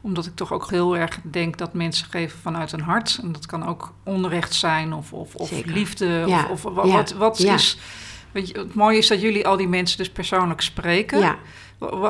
omdat 0.07 0.27
ik 0.27 0.35
toch 0.35 0.53
ook 0.53 0.71
heel 0.71 0.97
erg 0.97 1.19
denk 1.23 1.59
dat 1.59 1.75
mensen 1.75 2.07
geven 2.11 2.39
vanuit 2.39 2.73
een 2.73 2.81
hart. 2.81 3.19
En 3.23 3.33
dat 3.33 3.47
kan 3.47 3.67
ook 3.67 3.93
onrecht 4.05 4.55
zijn 4.55 4.93
of, 4.93 5.13
of, 5.13 5.35
of 5.35 5.65
liefde. 5.65 6.25
Ja. 6.27 6.49
Of, 6.51 6.65
of 6.67 6.75
wat, 6.75 7.13
wat 7.13 7.39
ja. 7.39 7.55
is. 7.55 7.79
Weet 8.33 8.49
je, 8.49 8.59
het 8.59 8.75
mooie 8.75 8.99
is 8.99 9.07
dat 9.07 9.21
jullie 9.21 9.47
al 9.47 9.57
die 9.57 9.69
mensen 9.69 9.99
dus 9.99 10.11
persoonlijk 10.11 10.61
spreken. 10.61 11.19
Ja. 11.19 11.39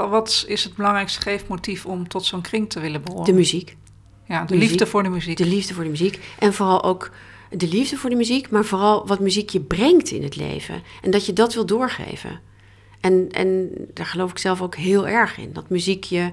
Wat, 0.09 0.45
is 0.47 0.65
het 0.65 0.75
belangrijkste 0.75 1.21
geefmotief 1.21 1.87
om 1.87 2.09
tot 2.09 2.25
zo'n 2.25 2.41
kring 2.41 2.71
te 2.71 2.81
willen 2.81 3.03
behoren? 3.03 3.27
De 3.27 3.33
muziek. 3.33 3.77
Ja, 4.25 4.45
de 4.45 4.57
liefde 4.57 4.87
voor 4.87 5.03
de 5.03 5.09
muziek. 5.09 5.37
De 5.37 5.47
liefde 5.47 5.75
voor 5.75 5.85
de 5.85 5.91
muziek. 5.91 6.35
En 6.39 6.55
vooral 6.55 6.83
ook 6.83 7.11
de 7.51 7.69
liefde 7.69 7.97
voor 7.97 8.11
de 8.11 8.17
muziek, 8.17 8.51
maar 8.51 8.65
vooral 8.65 9.07
wat 9.07 9.21
muziek 9.21 9.51
je 9.51 9.61
brengt 9.61 10.11
in 10.11 10.23
het 10.23 10.37
leven. 10.37 10.83
En 11.03 11.11
dat 11.11 11.27
je 11.27 11.33
dat 11.33 11.55
wil 11.55 11.67
doorgeven. 11.67 12.41
En, 13.01 13.29
en 13.31 13.71
daar 13.95 14.07
geloof 14.07 14.31
ik 14.31 14.39
zelf 14.39 14.63
ook 14.63 14.75
heel 14.75 15.09
erg 15.09 15.39
in. 15.39 15.53
Dat 15.53 15.69
muziek 15.69 16.05
je 16.05 16.33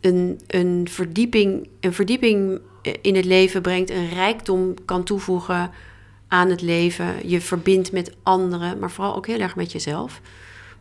een, 0.00 0.40
een, 0.46 0.86
verdieping, 0.90 1.68
een 1.80 1.92
verdieping 1.92 2.60
in 3.00 3.14
het 3.14 3.24
leven 3.24 3.62
brengt, 3.62 3.90
een 3.90 4.08
rijkdom 4.08 4.74
kan 4.84 5.04
toevoegen 5.04 5.70
aan 6.28 6.48
het 6.48 6.60
leven. 6.60 7.28
Je 7.28 7.40
verbindt 7.40 7.92
met 7.92 8.16
anderen, 8.22 8.78
maar 8.78 8.90
vooral 8.90 9.16
ook 9.16 9.26
heel 9.26 9.40
erg 9.40 9.56
met 9.56 9.72
jezelf. 9.72 10.20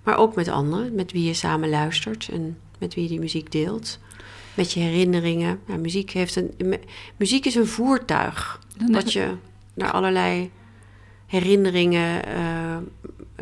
Maar 0.03 0.17
ook 0.17 0.35
met 0.35 0.47
anderen, 0.47 0.95
met 0.95 1.11
wie 1.11 1.23
je 1.23 1.33
samen 1.33 1.69
luistert 1.69 2.29
en 2.31 2.57
met 2.79 2.93
wie 2.93 3.03
je 3.03 3.09
die 3.09 3.19
muziek 3.19 3.51
deelt. 3.51 3.99
Met 4.53 4.71
je 4.71 4.79
herinneringen. 4.79 5.59
Ja, 5.67 5.75
muziek, 5.75 6.11
heeft 6.11 6.35
een, 6.35 6.53
mu- 6.57 6.79
muziek 7.17 7.45
is 7.45 7.55
een 7.55 7.67
voertuig 7.67 8.59
dat 8.91 9.13
je 9.13 9.35
naar 9.73 9.91
allerlei 9.91 10.51
herinneringen 11.25 12.25
eh, 12.25 12.77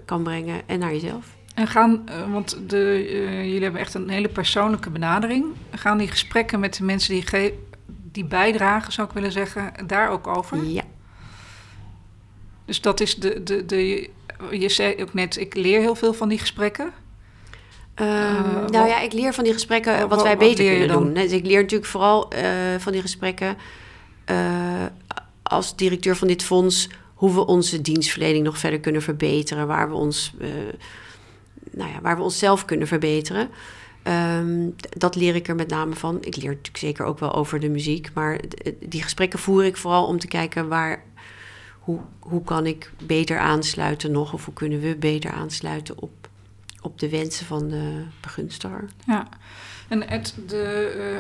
kan 0.06 0.24
brengen 0.24 0.62
en 0.66 0.80
naar 0.80 0.92
jezelf. 0.92 1.37
En 1.58 1.68
gaan, 1.68 2.02
eh, 2.06 2.32
want 2.32 2.58
de, 2.68 3.06
eh, 3.10 3.46
jullie 3.46 3.64
hebben 3.64 3.82
echt 3.82 3.94
een 3.94 4.10
hele 4.10 4.28
persoonlijke 4.30 4.90
benadering. 4.90 5.46
Gaan 5.72 5.98
die 5.98 6.08
gesprekken 6.08 6.60
met 6.60 6.76
de 6.78 6.84
mensen 6.84 7.14
die, 7.14 7.22
ge- 7.28 7.54
die 8.12 8.26
bijdragen, 8.26 8.94
zou 8.94 9.08
ik 9.08 9.14
willen 9.14 9.32
zeggen, 9.32 9.74
daar 9.88 10.10
ook 10.10 10.28
over? 10.28 10.64
Ja, 10.64 10.84
Dus 12.66 12.82
dat 12.82 13.00
is 13.00 13.16
de, 13.16 13.44
de, 13.44 13.66
de. 13.66 14.10
Je 14.52 14.70
zei 14.70 14.96
ook 15.02 15.14
net, 15.14 15.38
ik 15.38 15.56
leer 15.56 15.80
heel 15.80 15.96
veel 15.96 16.14
van 16.14 16.30
die 16.30 16.40
gesprekken. 16.40 16.92
Ehm, 17.94 18.08
Eh, 18.10 18.44
nou 18.44 18.62
wat- 18.72 18.88
ja, 18.88 19.00
ik 19.00 19.14
leer 19.14 19.34
van 19.34 19.44
die 19.44 19.54
gesprekken 19.54 19.94
Wa- 19.94 20.08
wat, 20.08 20.18
wa- 20.18 20.24
wij 20.24 20.38
wat 20.38 20.48
beter 20.48 20.64
je 20.66 20.70
kunnen 20.70 20.88
dan? 20.88 21.04
doen. 21.04 21.14
Dus 21.14 21.32
ik 21.32 21.46
leer 21.46 21.62
natuurlijk 21.62 21.90
vooral 21.90 22.32
van 22.78 22.92
die 22.92 23.02
gesprekken 23.02 23.58
als 25.44 25.76
directeur 25.76 26.16
van 26.16 26.28
dit 26.28 26.44
fonds 26.44 26.90
hoe 27.14 27.34
we 27.34 27.46
onze 27.46 27.82
dienstverlening 27.82 28.44
nog 28.44 28.58
verder 28.58 28.80
kunnen 28.80 29.02
verbeteren, 29.02 29.68
waar 29.68 29.90
we 29.90 29.96
ons, 29.96 30.34
nou 31.78 31.92
ja, 31.92 32.02
waar 32.02 32.16
we 32.18 32.24
onszelf 32.24 32.66
kunnen 32.66 32.88
verbeteren. 32.88 33.50
Ehm, 34.04 34.70
dat 34.90 35.16
leer 35.16 35.36
ik 35.36 35.48
er 35.48 35.56
met 35.56 35.70
name 35.70 35.96
van. 35.96 36.18
Ik 36.22 36.36
leer 36.36 36.48
natuurlijk 36.50 36.78
zeker 36.78 37.06
ook 37.06 37.20
wel 37.20 37.34
over 37.34 37.60
de 37.60 37.70
muziek, 37.70 38.10
maar 38.14 38.38
d- 38.40 38.72
die 38.80 39.04
gesprekken 39.04 39.40
voer 39.40 39.66
ik 39.66 39.78
vooral 39.78 40.06
om 40.06 40.20
te 40.20 40.28
kijken 40.28 40.68
waar, 40.68 41.04
hoe, 41.80 42.00
hoe 42.20 42.44
kan 42.44 42.66
ik 42.66 42.92
beter 43.04 43.40
aansluiten 43.40 44.12
nog, 44.12 44.34
of 44.34 44.46
hoe 44.46 44.54
kunnen 44.54 44.80
we 44.80 44.96
beter 44.96 45.32
aansluiten 45.32 46.02
op, 46.02 46.12
op 46.82 47.00
de 47.00 47.10
wensen 47.10 47.46
van 47.46 47.68
de 47.68 48.04
begunstiger. 48.22 48.86
Ja. 49.06 49.28
En 49.88 50.10
het, 50.10 50.36
de, 50.48 50.62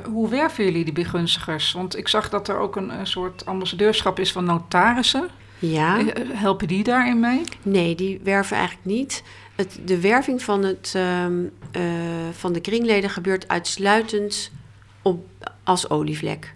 eh, 0.03 0.11
hoe 0.11 0.29
werven 0.29 0.63
jullie 0.63 0.83
die 0.83 0.93
begunstigers? 0.93 1.71
Want 1.71 1.97
ik 1.97 2.07
zag 2.07 2.29
dat 2.29 2.47
er 2.47 2.57
ook 2.57 2.75
een 2.75 3.07
soort 3.07 3.45
ambassadeurschap 3.45 4.19
is 4.19 4.31
van 4.31 4.43
notarissen. 4.45 5.27
Ja, 5.59 5.99
Eh, 5.99 6.23
Helpen 6.33 6.67
die 6.67 6.83
daarin 6.83 7.19
mee? 7.19 7.41
nee, 7.63 7.95
die 7.95 8.19
werven 8.23 8.57
eigenlijk 8.57 8.85
niet. 8.85 9.23
Het, 9.55 9.79
de 9.85 9.99
werving 9.99 10.43
van, 10.43 10.63
het, 10.63 10.91
ehm, 10.95 11.43
eh, 11.71 11.83
van 12.31 12.53
de 12.53 12.59
kringleden 12.61 13.09
gebeurt 13.09 13.47
uitsluitend 13.47 14.51
op, 15.01 15.25
als 15.63 15.89
olievlek. 15.89 16.53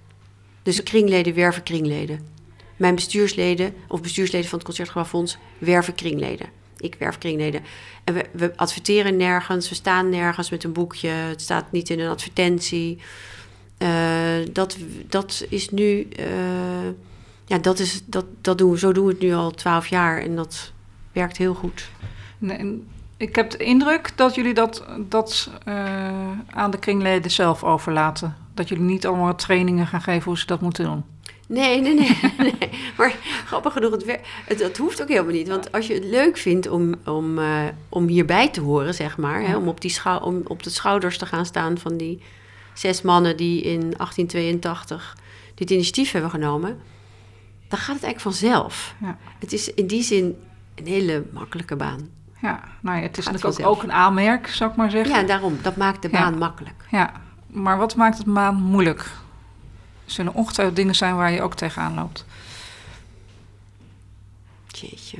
Dus 0.64 0.84
kringleden 0.84 1.34
werven 1.34 1.64
kringleden. 1.64 2.28
Mijn 2.76 2.96
bestuursleden 2.96 3.74
of 3.88 4.02
bestuursleden 4.02 4.48
van 4.50 4.58
het 4.58 4.68
Concertgebouwfonds 4.68 5.38
werven 5.58 5.96
kringleden. 5.96 6.48
Ik 6.78 6.96
werf 7.00 7.18
kringleden. 7.18 7.62
En 8.04 8.14
we, 8.14 8.26
we 8.32 8.58
adverteren 8.58 9.18
nergens, 9.18 9.70
we 9.70 9.76
staan 9.76 10.10
nergens 10.10 10.50
met 10.50 10.64
een 10.64 10.74
boekje. 10.74 11.08
Het 11.10 11.42
staat 11.42 11.72
niet 11.72 11.90
in 11.90 12.00
een 12.00 12.10
advertentie. 12.10 12.98
Eh, 13.78 13.90
dat, 14.52 14.78
dat 15.08 15.46
is 15.50 15.70
nu... 15.70 16.08
ja, 17.52 17.58
dat 17.58 17.80
is, 17.80 18.02
dat, 18.06 18.26
dat 18.42 18.58
doen 18.58 18.72
we, 18.72 18.78
zo 18.78 18.92
doen 18.92 19.06
we 19.06 19.12
het 19.12 19.22
nu 19.22 19.34
al 19.34 19.52
twaalf 19.52 19.88
jaar 19.88 20.22
en 20.22 20.36
dat 20.36 20.72
werkt 21.12 21.38
heel 21.38 21.54
goed. 21.54 21.90
Ik 23.18 23.36
heb 23.36 23.50
de 23.52 23.58
indruk 23.58 24.12
dat 24.16 24.36
jullie 24.36 24.54
dat, 24.54 24.86
dat 25.10 25.50
eh, 25.64 26.32
aan 26.50 26.72
de 26.72 26.80
kringleden 26.80 27.32
zelf 27.32 27.64
overlaten. 27.64 28.36
Dat 28.54 28.70
jullie 28.70 28.84
niet 28.84 29.08
allemaal 29.08 29.36
trainingen 29.36 29.88
gaan 29.88 30.02
geven 30.02 30.24
hoe 30.24 30.38
ze 30.38 30.46
dat 30.46 30.62
moeten 30.62 30.86
doen. 30.86 31.04
Nee, 31.48 31.82
nee, 31.82 31.94
nee. 31.94 32.18
nee. 32.60 32.70
Maar 32.98 33.16
grappig 33.46 33.74
genoeg, 33.74 33.98
het, 34.46 34.60
het 34.60 34.78
hoeft 34.78 35.02
ook 35.02 35.08
helemaal 35.08 35.34
niet. 35.34 35.48
Want 35.48 35.72
als 35.72 35.88
je 35.88 35.94
het 35.94 36.06
leuk 36.06 36.38
vindt 36.38 36.70
om, 36.70 36.96
om, 37.06 37.40
eh, 37.40 37.64
om 37.90 38.08
hierbij 38.08 38.50
te 38.50 38.62
horen, 38.62 38.94
zeg 38.94 39.18
maar... 39.18 39.42
Hè, 39.42 39.56
om, 39.58 39.68
op 39.68 39.82
die 39.82 39.92
schou 39.92 40.24
om 40.24 40.42
op 40.44 40.64
de 40.64 40.70
schouders 40.70 41.18
te 41.18 41.26
gaan 41.26 41.46
staan 41.46 41.78
van 41.78 41.98
die 41.98 42.22
zes 42.74 43.02
mannen... 43.02 43.38
die 43.38 43.62
in 43.62 43.80
1882 43.80 45.18
dit 45.56 45.70
initiatief 45.70 46.12
hebben 46.12 46.32
genomen... 46.32 46.80
dan 47.72 47.80
gaat 47.80 47.96
het 47.96 48.04
eigenlijk 48.04 48.20
vanzelf. 48.20 48.96
Ja. 49.02 49.18
Het 49.40 49.54
is 49.54 49.74
in 49.74 49.88
die 49.88 50.04
zin 50.04 50.36
een 50.76 50.86
hele 50.88 51.24
makkelijke 51.34 51.76
baan. 51.76 52.10
Ja, 52.42 52.64
nou 52.80 52.98
ja, 52.98 53.04
het 53.04 53.18
is 53.18 53.26
natuurlijk 53.26 53.46
ook, 53.46 53.54
vanzelf. 53.54 53.78
ook 53.78 53.84
een 53.84 53.92
aanmerk, 53.92 54.48
zou 54.48 54.72
ik 54.72 54.76
maar 54.76 54.90
zeggen. 54.92 55.16
Ja, 55.16 55.24
daarom. 55.24 55.58
Dat 55.62 55.76
maakt 55.76 56.02
de 56.02 56.08
Ja. 56.12 56.20
baan 56.20 56.38
makkelijk. 56.38 56.86
Ja, 56.92 57.12
maar 57.48 57.78
wat 57.78 57.96
maakt 57.96 58.18
het 58.18 58.28
maan 58.28 58.56
moeilijk? 58.56 59.00
Er 60.06 60.12
zullen 60.18 60.34
ongetwijfeld 60.34 60.76
dingen 60.78 60.96
zijn 60.96 61.16
waar 61.16 61.32
je 61.32 61.42
ook 61.42 61.56
tegenaan 61.56 61.94
loopt. 61.94 62.26
Jeetje. 64.68 65.18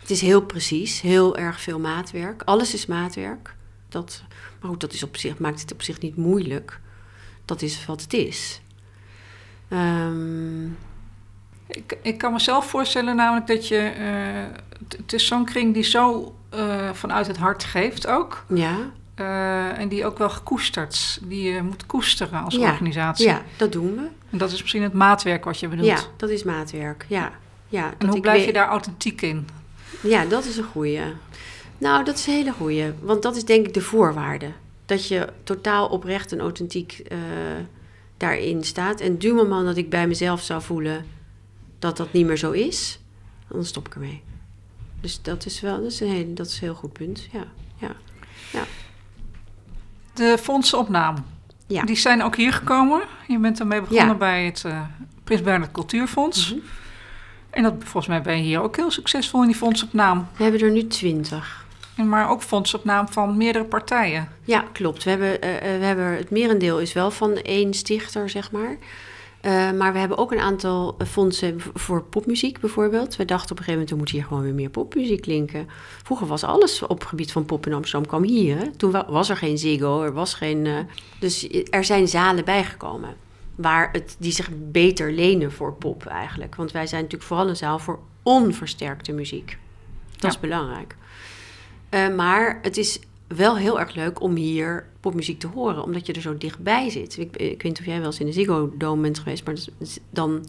Het 0.00 0.10
is 0.10 0.20
heel 0.20 0.40
precies, 0.42 1.00
heel 1.00 1.36
erg 1.36 1.60
veel 1.60 1.78
maatwerk. 1.78 2.42
Alles 2.42 2.74
is 2.74 2.86
maatwerk. 2.86 3.54
Dat, 3.88 4.22
maar 4.60 4.70
goed, 4.70 4.80
dat 4.80 4.92
is 4.92 5.02
op 5.02 5.16
zich, 5.16 5.38
maakt 5.38 5.60
het 5.60 5.72
op 5.72 5.82
zich 5.82 6.00
niet 6.00 6.16
moeilijk. 6.16 6.80
Dat 7.44 7.62
is 7.62 7.86
wat 7.86 8.00
het 8.02 8.12
is. 8.12 8.60
Ehm, 9.68 10.66
Ik, 11.70 11.98
ik 12.02 12.18
kan 12.18 12.32
mezelf 12.32 12.66
voorstellen 12.66 13.16
namelijk 13.16 13.46
dat 13.46 13.68
je... 13.68 13.76
eh, 13.78 14.58
het- 14.96 15.12
is 15.12 15.26
zo'n 15.26 15.44
kring 15.44 15.74
die 15.74 15.82
zo 15.82 16.34
eh, 16.50 16.90
vanuit 16.92 17.26
het 17.26 17.36
hart 17.36 17.64
geeft 17.64 18.06
ook. 18.06 18.44
ja, 18.48 18.76
eh, 19.14 19.78
en 19.78 19.88
die 19.88 20.06
ook 20.06 20.18
wel 20.18 20.30
gekoesterd. 20.30 21.18
Die 21.22 21.52
je 21.52 21.62
moet 21.62 21.86
koesteren 21.86 22.44
als 22.44 22.54
Ja, 22.54 22.70
organisatie. 22.70 23.26
ja, 23.26 23.42
dat 23.56 23.72
doen 23.72 23.94
we. 23.94 24.06
En 24.30 24.38
dat 24.38 24.52
is 24.52 24.60
misschien 24.60 24.82
het 24.82 24.92
maatwerk 24.92 25.44
wat 25.44 25.60
je 25.60 25.68
bedoelt. 25.68 25.86
Ja, 25.88 25.98
dat 26.16 26.30
is 26.30 26.42
maatwerk. 26.44 27.04
Ja, 27.08 27.30
ja, 27.68 27.84
En 27.84 27.94
dat 27.98 28.06
hoe 28.08 28.16
ik 28.16 28.22
blijf 28.22 28.44
je 28.44 28.52
daar 28.52 28.68
authentiek 28.68 29.22
in? 29.22 29.48
Ja, 30.02 30.24
dat 30.24 30.44
is 30.44 30.56
een 30.56 30.64
goeie. 30.64 31.00
Nou, 31.78 32.04
dat 32.04 32.14
is 32.18 32.26
een 32.26 32.32
hele 32.34 32.52
goeie. 32.52 32.92
Want 33.02 33.22
dat 33.22 33.36
is 33.36 33.44
denk 33.44 33.66
ik 33.66 33.74
de 33.74 33.80
voorwaarde. 33.80 34.46
Dat 34.86 35.08
je 35.08 35.28
totaal 35.44 35.88
oprecht 35.88 36.32
en 36.32 36.40
authentiek 36.40 37.02
daarin 38.16 38.64
staat. 38.64 39.00
En 39.00 39.18
du 39.18 39.32
moment 39.32 39.66
dat 39.66 39.76
ik 39.76 39.90
bij 39.90 40.06
mezelf 40.06 40.42
zou 40.42 40.62
voelen 40.62 41.04
dat 41.80 41.96
dat 41.96 42.12
niet 42.12 42.26
meer 42.26 42.36
zo 42.36 42.50
is, 42.50 42.98
dan 43.48 43.64
stop 43.64 43.86
ik 43.86 43.94
ermee. 43.94 44.22
Dus 45.00 45.22
dat 45.22 45.46
is 45.46 45.60
wel 45.60 45.76
dat 45.82 45.92
is 45.92 46.00
een, 46.00 46.08
heel, 46.10 46.34
dat 46.34 46.46
is 46.46 46.54
een 46.54 46.60
heel 46.60 46.74
goed 46.74 46.92
punt. 46.92 47.28
Ja, 47.32 47.44
ja. 47.78 47.94
De 50.14 50.38
fondsenopname. 50.40 51.18
Ja. 51.66 51.82
Die 51.82 51.96
zijn 51.96 52.22
ook 52.22 52.36
hier 52.36 52.52
gekomen. 52.52 53.02
Je 53.28 53.38
bent 53.38 53.60
ermee 53.60 53.80
begonnen 53.80 54.06
Ja. 54.06 54.14
bij 54.14 54.44
het 54.44 54.64
eh 54.64 54.80
Prins 55.24 55.42
Bernhard 55.42 55.72
Cultuurfonds. 55.72 56.50
Mhm. 56.54 56.60
En 57.50 57.62
dat, 57.62 57.74
volgens 57.78 58.06
mij 58.06 58.22
ben 58.22 58.36
je 58.36 58.42
hier 58.42 58.62
ook 58.62 58.76
heel 58.76 58.90
succesvol 58.90 59.40
in 59.40 59.46
die 59.46 59.56
fondsopname. 59.56 60.22
We 60.36 60.42
hebben 60.42 60.60
er 60.60 60.70
nu 60.70 60.86
twintig. 60.86 61.64
Maar 61.96 62.30
ook 62.30 62.42
fondsopname 62.42 63.08
van 63.10 63.36
meerdere 63.36 63.64
partijen. 63.64 64.28
Ja, 64.44 64.64
klopt. 64.72 65.04
We 65.04 65.10
hebben, 65.10 65.40
eh, 65.42 65.56
eh, 65.74 65.78
we 65.80 65.84
hebben, 65.84 66.16
het 66.16 66.30
merendeel 66.30 66.80
is 66.80 66.92
wel 66.92 67.10
van 67.10 67.32
één 67.36 67.74
stichter, 67.74 68.30
zeg 68.30 68.50
maar. 68.50 68.76
Eh, 69.40 69.70
maar 69.72 69.92
we 69.92 69.98
hebben 69.98 70.18
ook 70.18 70.32
een 70.32 70.40
aantal 70.40 70.94
eh, 70.98 71.06
fondsen 71.06 71.60
voor 71.74 72.02
popmuziek 72.02 72.60
bijvoorbeeld. 72.60 73.16
We 73.16 73.24
dachten 73.24 73.50
op 73.50 73.58
een 73.58 73.64
gegeven 73.64 73.72
moment, 73.72 73.90
er 73.90 73.96
moet 73.96 74.10
hier 74.10 74.24
gewoon 74.24 74.42
weer 74.42 74.54
meer 74.54 74.70
popmuziek 74.70 75.20
klinken. 75.20 75.68
Vroeger 76.02 76.26
was 76.26 76.44
alles 76.44 76.82
op 76.82 76.98
het 76.98 77.08
gebied 77.08 77.32
van 77.32 77.44
pop 77.44 77.66
in 77.66 77.72
Amsterdam, 77.72 78.08
kwam 78.08 78.22
hier. 78.22 78.56
Hè? 78.56 78.70
Toen 78.70 78.90
wa- 78.90 79.06
was 79.10 79.28
er 79.30 79.36
geen 79.36 79.58
Ziggo, 79.58 80.02
er 80.02 80.12
was 80.12 80.34
geen... 80.34 80.66
eh, 80.66 80.74
dus 81.18 81.48
er 81.70 81.84
zijn 81.84 82.08
zalen 82.08 82.44
bijgekomen. 82.44 83.14
Waar 83.54 83.88
het, 83.92 84.16
die 84.18 84.32
zich 84.32 84.48
beter 84.52 85.12
lenen 85.12 85.52
voor 85.52 85.72
pop 85.72 86.06
eigenlijk. 86.06 86.54
Want 86.54 86.72
wij 86.72 86.86
zijn 86.86 87.02
natuurlijk 87.02 87.28
vooral 87.28 87.48
een 87.48 87.56
zaal 87.56 87.78
voor 87.78 87.98
onversterkte 88.22 89.12
muziek. 89.12 89.58
Dat 90.16 90.30
is 90.30 90.40
belangrijk. 90.40 90.96
Uh, 91.90 92.14
maar 92.14 92.58
het 92.62 92.76
is 92.76 92.98
wel 93.26 93.56
heel 93.56 93.80
erg 93.80 93.94
leuk 93.94 94.20
om 94.20 94.34
hier 94.34 94.86
popmuziek 95.00 95.38
te 95.38 95.46
horen, 95.46 95.82
omdat 95.82 96.06
je 96.06 96.12
er 96.12 96.20
zo 96.20 96.38
dichtbij 96.38 96.90
zit. 96.90 97.18
Ik, 97.18 97.36
ik 97.36 97.62
weet 97.62 97.62
niet 97.62 97.78
of 97.78 97.86
jij 97.86 97.98
wel 97.98 98.06
eens 98.06 98.20
in 98.20 98.26
de 98.26 98.32
Ziggo 98.32 98.72
Dome 98.78 99.02
bent 99.02 99.18
geweest, 99.18 99.44
maar 99.44 99.54
dan 100.10 100.44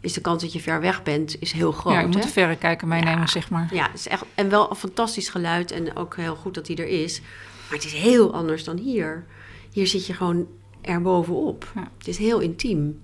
is 0.00 0.12
de 0.12 0.20
kans 0.20 0.42
dat 0.42 0.52
je 0.52 0.60
ver 0.60 0.80
weg 0.80 1.02
bent 1.02 1.40
is 1.40 1.52
heel 1.52 1.72
groot. 1.72 1.92
Ja, 1.92 2.00
je 2.00 2.06
moet 2.06 2.24
hè? 2.24 2.30
verre 2.30 2.56
kijken 2.56 2.88
meenemen, 2.88 3.28
zeg 3.28 3.50
maar. 3.50 3.74
Ja, 3.74 3.86
het 3.86 3.98
is 3.98 4.08
echt, 4.08 4.24
en 4.34 4.48
wel 4.48 4.70
een 4.70 4.76
fantastisch 4.76 5.28
geluid 5.28 5.70
en 5.70 5.96
ook 5.96 6.16
heel 6.16 6.36
goed 6.36 6.54
dat 6.54 6.66
hij 6.66 6.76
er 6.76 6.86
is. 6.86 7.20
Maar 7.20 7.78
het 7.78 7.84
is 7.84 7.92
heel 7.92 8.34
anders 8.34 8.64
dan 8.64 8.76
hier. 8.76 9.26
Hier 9.72 9.86
zit 9.86 10.06
je 10.06 10.14
gewoon 10.14 10.46
erbovenop. 10.80 11.72
Ja. 11.74 11.90
Het 11.98 12.08
is 12.08 12.18
heel 12.18 12.40
intiem 12.40 13.00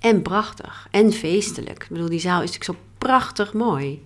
en 0.00 0.22
prachtig 0.22 0.88
en 0.90 1.12
feestelijk. 1.12 1.82
Ik 1.82 1.88
bedoel, 1.88 2.08
die 2.08 2.20
zaal 2.20 2.42
is 2.42 2.50
natuurlijk 2.52 2.78
zo 2.78 2.86
prachtig 2.98 3.52
mooi. 3.52 4.02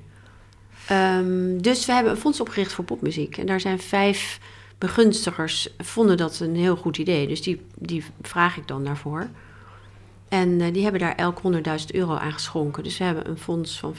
Um, 0.90 1.62
dus 1.62 1.86
we 1.86 1.92
hebben 1.92 2.12
een 2.12 2.18
fonds 2.18 2.40
opgericht 2.40 2.72
voor 2.72 2.84
popmuziek. 2.84 3.36
En 3.36 3.46
daar 3.46 3.60
zijn 3.60 3.78
vijf 3.78 4.40
begunstigers 4.82 5.68
vonden 5.78 6.16
dat 6.16 6.40
een 6.40 6.56
heel 6.56 6.76
goed 6.76 6.98
idee. 6.98 7.26
Dus 7.26 7.42
die, 7.42 7.60
die 7.78 8.04
vraag 8.22 8.56
ik 8.56 8.68
dan 8.68 8.84
daarvoor. 8.84 9.28
En 10.28 10.48
uh, 10.48 10.72
die 10.72 10.82
hebben 10.82 11.00
daar 11.00 11.14
elk 11.14 11.40
100.000 11.42 11.86
euro 11.86 12.14
aan 12.14 12.32
geschonken. 12.32 12.82
Dus 12.82 12.98
we 12.98 13.04
hebben 13.04 13.28
een 13.28 13.38
fonds 13.38 13.78
van 13.78 13.94
500.000 13.94 13.98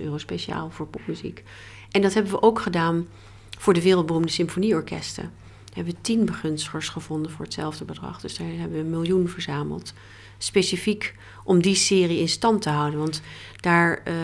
euro 0.00 0.18
speciaal 0.18 0.70
voor 0.70 0.86
popmuziek. 0.86 1.44
En 1.90 2.02
dat 2.02 2.14
hebben 2.14 2.32
we 2.32 2.42
ook 2.42 2.60
gedaan 2.60 3.06
voor 3.58 3.74
de 3.74 3.82
wereldberoemde 3.82 4.30
symfonieorkesten. 4.30 5.22
Daar 5.64 5.74
hebben 5.74 5.94
we 5.94 6.00
tien 6.00 6.24
begunstigers 6.24 6.88
gevonden 6.88 7.32
voor 7.32 7.44
hetzelfde 7.44 7.84
bedrag. 7.84 8.20
Dus 8.20 8.36
daar 8.36 8.46
hebben 8.46 8.72
we 8.72 8.78
een 8.78 8.90
miljoen 8.90 9.28
verzameld. 9.28 9.92
Specifiek 10.38 11.14
om 11.44 11.62
die 11.62 11.74
serie 11.74 12.20
in 12.20 12.28
stand 12.28 12.62
te 12.62 12.70
houden. 12.70 12.98
Want 12.98 13.20
daar, 13.60 14.02
uh, 14.08 14.14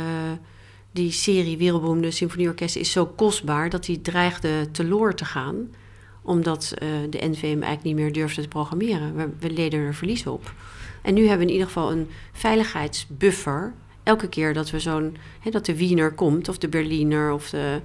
die 0.93 1.11
serie 1.11 1.57
Wereldberoemde 1.57 2.11
Symfonieorkesten 2.11 2.81
is 2.81 2.93
zo 2.93 3.07
kostbaar 3.07 3.71
dat 3.71 3.85
die 3.85 4.01
dreigde 4.01 4.71
teloor 4.71 5.15
te 5.15 5.25
gaan. 5.25 5.69
Omdat 6.27 6.75
uh, 6.83 6.89
de 7.11 7.19
NVM 7.19 7.45
eigenlijk 7.45 7.83
niet 7.83 7.95
meer 7.95 8.13
durfde 8.13 8.43
te 8.43 8.49
programmeren. 8.49 9.17
We, 9.17 9.29
we 9.39 9.51
leden 9.51 9.81
er 9.81 9.95
verlies 9.95 10.27
op. 10.27 10.53
En 11.03 11.15
nu 11.15 11.21
hebben 11.21 11.39
we 11.39 11.53
in 11.53 11.59
ieder 11.59 11.67
geval 11.67 11.93
een 11.93 12.11
veiligheidsbuffer. 12.33 13.73
Elke 14.03 14.29
keer 14.29 14.55
dat 14.55 14.71
we 14.71 14.81
zo'n, 14.81 15.17
dat 15.51 15.67
de 15.67 15.77
Wiener 15.77 16.13
komt, 16.13 16.49
of 16.49 16.59
de 16.59 16.69
Berliner, 16.69 17.33
of, 17.33 17.51
de, 17.51 17.81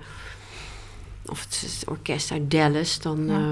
of 1.26 1.44
het 1.44 1.84
orkest 1.88 2.32
uit 2.32 2.52
Dallas, 2.52 3.00
dan 3.00 3.26
ja. 3.26 3.40
uh, 3.40 3.52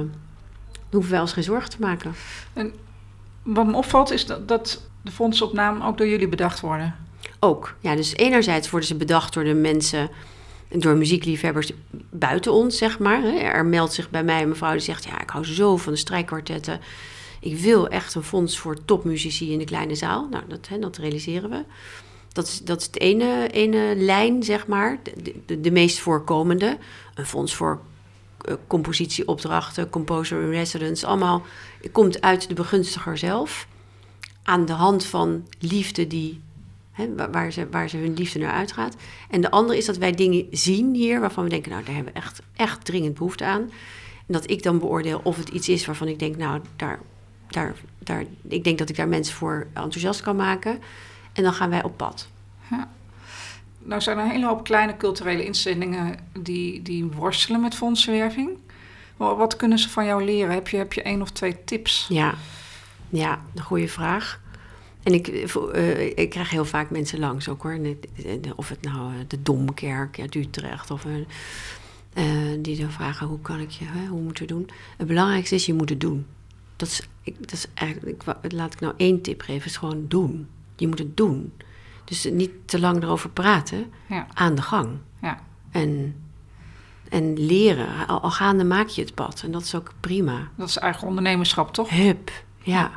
hoeven 0.91 1.12
wij 1.12 1.19
ons 1.19 1.34
geen 1.34 1.43
zorgen 1.43 1.69
te 1.69 1.80
maken. 1.80 2.13
En 2.54 2.73
wat 3.43 3.65
me 3.65 3.75
opvalt 3.75 4.12
is 4.12 4.25
dat, 4.25 4.47
dat 4.47 4.82
de 5.02 5.12
fondsopnamen 5.12 5.88
ook 5.88 5.97
door 5.97 6.08
jullie 6.08 6.28
bedacht 6.28 6.60
worden. 6.60 6.95
Ook, 7.39 7.75
ja. 7.80 7.95
Dus 7.95 8.15
enerzijds 8.15 8.69
worden 8.69 8.89
ze 8.89 8.95
bedacht 8.95 9.34
door 9.34 9.43
de 9.43 9.54
mensen, 9.54 10.10
door 10.69 10.95
muziekliefhebbers 10.95 11.71
buiten 12.10 12.51
ons, 12.51 12.77
zeg 12.77 12.99
maar. 12.99 13.23
Er 13.23 13.65
meldt 13.65 13.93
zich 13.93 14.10
bij 14.10 14.23
mij 14.23 14.41
een 14.41 14.49
mevrouw 14.49 14.71
die 14.71 14.79
zegt, 14.79 15.03
ja, 15.03 15.21
ik 15.21 15.29
hou 15.29 15.45
zo 15.45 15.77
van 15.77 15.93
de 15.93 15.99
strijkkwartetten. 15.99 16.79
Ik 17.39 17.58
wil 17.58 17.88
echt 17.88 18.15
een 18.15 18.23
fonds 18.23 18.58
voor 18.58 18.86
topmuzici 18.86 19.51
in 19.51 19.60
de 19.60 19.65
kleine 19.65 19.95
zaal. 19.95 20.27
Nou, 20.29 20.43
dat, 20.47 20.67
hè, 20.67 20.79
dat 20.79 20.97
realiseren 20.97 21.49
we. 21.49 21.63
Dat 22.34 22.47
is, 22.47 22.62
dat 22.63 22.79
is 22.79 22.86
het 22.86 22.99
ene, 22.99 23.47
ene 23.51 23.93
lijn, 23.95 24.43
zeg 24.43 24.67
maar. 24.67 24.99
De, 25.03 25.34
de, 25.45 25.62
de 25.62 25.71
meest 25.71 25.99
voorkomende. 25.99 26.77
Een 27.15 27.25
fonds 27.25 27.55
voor 27.55 27.79
uh, 28.49 28.55
compositieopdrachten, 28.67 29.89
composer 29.89 30.41
in 30.41 30.49
residence. 30.49 31.05
Allemaal 31.05 31.45
komt 31.91 32.21
uit 32.21 32.47
de 32.47 32.53
begunstiger 32.53 33.17
zelf. 33.17 33.67
Aan 34.43 34.65
de 34.65 34.73
hand 34.73 35.05
van 35.05 35.47
liefde 35.60 36.08
die, 36.08 36.41
hè, 36.99 37.31
waar, 37.31 37.51
ze, 37.51 37.67
waar 37.71 37.89
ze 37.89 37.97
hun 37.97 38.13
liefde 38.13 38.39
naar 38.39 38.53
uitgaat. 38.53 38.95
En 39.29 39.41
de 39.41 39.51
andere 39.51 39.77
is 39.77 39.85
dat 39.85 39.97
wij 39.97 40.12
dingen 40.12 40.47
zien 40.51 40.93
hier 40.93 41.19
waarvan 41.19 41.43
we 41.43 41.49
denken... 41.49 41.71
nou, 41.71 41.83
daar 41.83 41.95
hebben 41.95 42.13
we 42.13 42.19
echt, 42.19 42.41
echt 42.55 42.85
dringend 42.85 43.13
behoefte 43.13 43.45
aan. 43.45 43.62
En 43.62 44.33
dat 44.33 44.49
ik 44.49 44.63
dan 44.63 44.79
beoordeel 44.79 45.21
of 45.23 45.38
het 45.38 45.49
iets 45.49 45.69
is 45.69 45.85
waarvan 45.85 46.07
ik 46.07 46.19
denk... 46.19 46.38
nou, 46.38 46.62
daar 46.75 46.99
daar, 47.49 47.75
daar, 47.99 48.23
ik 48.47 48.63
denk 48.63 48.77
dat 48.77 48.89
ik 48.89 48.95
daar 48.95 49.07
mensen 49.07 49.35
voor 49.35 49.67
enthousiast 49.73 50.21
kan 50.21 50.35
maken. 50.35 50.81
En 51.33 51.43
dan 51.43 51.53
gaan 51.53 51.69
wij 51.69 51.83
op 51.83 51.97
pad. 51.97 52.27
Ja. 52.69 52.89
Nou 53.79 54.01
zijn 54.01 54.17
er 54.17 54.23
een 54.23 54.29
hele 54.29 54.45
hoop 54.45 54.63
kleine 54.63 54.97
culturele 54.97 55.45
instellingen 55.45 56.19
die, 56.39 56.81
die 56.81 57.05
worstelen 57.05 57.62
met 57.62 57.75
fondsenwerving. 57.75 58.49
Wat 59.17 59.55
kunnen 59.55 59.79
ze 59.79 59.89
van 59.89 60.05
jou 60.05 60.23
leren? 60.23 60.53
Heb 60.53 60.67
je, 60.67 60.77
heb 60.77 60.93
je 60.93 61.01
één 61.01 61.21
of 61.21 61.29
twee 61.31 61.63
tips? 61.63 62.05
Ja, 62.09 62.33
ja 63.09 63.41
een 63.55 63.62
goede 63.62 63.88
vraag. 63.88 64.41
En 65.10 65.15
ik, 65.15 65.28
uh, 65.76 66.17
ik 66.17 66.30
krijg 66.30 66.50
heel 66.50 66.65
vaak 66.65 66.89
mensen 66.89 67.19
langs 67.19 67.50
ook 67.50 67.62
hoor. 67.62 67.80
Of 68.56 68.69
het 68.69 68.82
nou 68.82 69.12
de 69.28 69.41
Domkerk 69.41 70.19
uit 70.19 70.36
Utrecht 70.36 70.91
of... 70.91 71.06
Uh, 71.06 71.26
die 72.60 72.80
dan 72.80 72.91
vragen, 72.91 73.28
hoe 73.28 73.39
kan 73.39 73.60
ik 73.60 73.69
je, 73.69 73.86
hè, 73.86 74.08
hoe 74.08 74.22
moeten 74.22 74.48
we 74.48 74.54
doen? 74.54 74.69
Het 74.98 75.08
belangrijkste 75.08 75.56
is, 75.56 75.65
je 75.65 75.74
moet 75.74 75.89
het 75.89 76.00
doen. 76.00 76.26
Dat 76.76 76.88
is, 76.88 77.08
ik, 77.22 77.36
dat 77.39 77.52
is 77.52 77.67
eigenlijk, 77.74 78.24
ik, 78.24 78.52
laat 78.52 78.74
ik 78.74 78.80
nou 78.80 78.93
één 78.98 79.22
tip 79.22 79.41
geven, 79.41 79.65
is 79.65 79.78
gewoon 79.78 80.06
doen. 80.08 80.48
Je 80.76 80.88
moet 80.88 81.00
het 81.00 81.17
doen. 81.17 81.54
Dus 82.06 82.24
niet 82.32 82.52
te 82.65 82.80
lang 82.80 83.04
erover 83.04 83.30
praten, 83.30 83.91
ja. 84.10 84.28
aan 84.34 84.56
de 84.56 84.62
gang. 84.62 84.89
Ja. 85.22 85.43
En, 85.72 86.15
en 87.10 87.45
leren, 87.45 88.08
al, 88.08 88.19
al 88.22 88.32
gaande 88.32 88.63
maak 88.63 88.88
je 88.88 89.02
het 89.02 89.13
pad. 89.13 89.41
En 89.43 89.52
dat 89.52 89.63
is 89.63 89.76
ook 89.76 89.93
prima. 90.00 90.50
Dat 90.56 90.67
is 90.67 90.78
eigen 90.78 91.08
ondernemerschap, 91.08 91.74
toch? 91.74 91.89
Hup, 91.89 92.32
ja, 92.62 92.91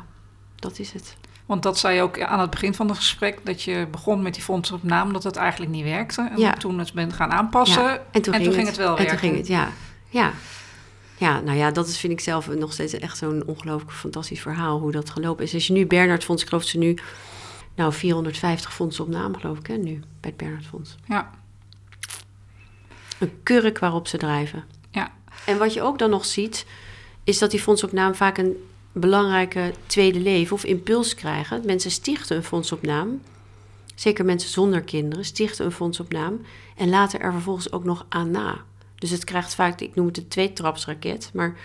dat 0.55 0.79
is 0.79 0.91
het. 0.91 1.17
Want 1.53 1.65
dat 1.65 1.79
zei 1.79 1.95
je 1.95 2.01
ook 2.01 2.21
aan 2.21 2.39
het 2.39 2.49
begin 2.49 2.73
van 2.73 2.87
het 2.87 2.97
gesprek, 2.97 3.39
dat 3.43 3.61
je 3.61 3.87
begon 3.91 4.21
met 4.21 4.33
die 4.33 4.43
fondsen 4.43 4.75
op 4.75 4.83
naam, 4.83 5.13
dat 5.13 5.23
het 5.23 5.35
eigenlijk 5.35 5.71
niet 5.71 5.83
werkte. 5.83 6.29
En 6.31 6.39
ja. 6.39 6.53
toen 6.53 6.79
het 6.79 6.93
bent 6.93 7.13
gaan 7.13 7.31
aanpassen, 7.31 7.83
ja. 7.83 8.03
en 8.11 8.21
toen, 8.21 8.33
en 8.33 8.39
ging, 8.39 8.43
toen 8.43 8.53
ging 8.53 8.67
het, 8.67 8.77
wel 8.77 8.89
en 8.89 8.95
werken. 8.95 9.09
toen 9.09 9.19
ging 9.19 9.37
het, 9.37 9.47
ja. 9.47 9.69
Ja, 10.09 10.31
ja, 11.17 11.39
nou 11.39 11.57
ja, 11.57 11.71
dat 11.71 11.87
is, 11.87 11.97
vind 11.97 12.13
ik 12.13 12.19
zelf 12.19 12.47
nog 12.47 12.73
steeds 12.73 12.93
echt 12.93 13.17
zo'n 13.17 13.43
ongelooflijk 13.45 13.91
fantastisch 13.91 14.41
verhaal 14.41 14.79
hoe 14.79 14.91
dat 14.91 15.09
gelopen 15.09 15.43
is. 15.43 15.53
Als 15.53 15.67
je 15.67 15.73
nu 15.73 15.85
Bernard 15.85 16.23
Fonds, 16.23 16.41
ik 16.41 16.47
geloof 16.47 16.63
dat 16.63 16.71
ze 16.71 16.77
nu 16.77 16.97
nou 17.75 17.93
450 17.93 18.73
fondsen 18.73 19.03
op 19.03 19.09
naam, 19.09 19.37
geloof 19.37 19.57
ik, 19.57 19.67
hè, 19.67 19.75
nu 19.75 19.99
bij 20.19 20.29
het 20.29 20.37
Bernard 20.37 20.65
Fonds. 20.65 20.95
Ja. 21.07 21.29
Een 23.19 23.43
kurk 23.43 23.79
waarop 23.79 24.07
ze 24.07 24.17
drijven. 24.17 24.63
Ja. 24.91 25.11
En 25.45 25.57
wat 25.57 25.73
je 25.73 25.81
ook 25.81 25.99
dan 25.99 26.09
nog 26.09 26.25
ziet, 26.25 26.65
is 27.23 27.37
dat 27.37 27.51
die 27.51 27.59
fondsen 27.59 27.87
op 27.87 27.93
naam 27.93 28.15
vaak 28.15 28.37
een 28.37 28.55
belangrijke 28.93 29.73
tweede 29.85 30.19
leven 30.19 30.55
of 30.55 30.63
impuls 30.63 31.15
krijgen. 31.15 31.65
Mensen 31.65 31.91
stichten 31.91 32.37
een 32.37 32.43
fonds 32.43 32.71
op 32.71 32.81
naam. 32.81 33.21
Zeker 33.95 34.25
mensen 34.25 34.49
zonder 34.49 34.81
kinderen 34.81 35.25
stichten 35.25 35.65
een 35.65 35.71
fonds 35.71 35.99
op 35.99 36.11
naam 36.11 36.41
en 36.75 36.89
laten 36.89 37.19
er 37.19 37.31
vervolgens 37.31 37.71
ook 37.71 37.83
nog 37.83 38.05
aan 38.09 38.31
na. 38.31 38.57
Dus 38.95 39.09
het 39.09 39.23
krijgt 39.23 39.55
vaak, 39.55 39.79
ik 39.79 39.95
noem 39.95 40.07
het 40.07 40.17
een 40.17 40.27
tweetrapsraket, 40.27 41.29
maar 41.33 41.55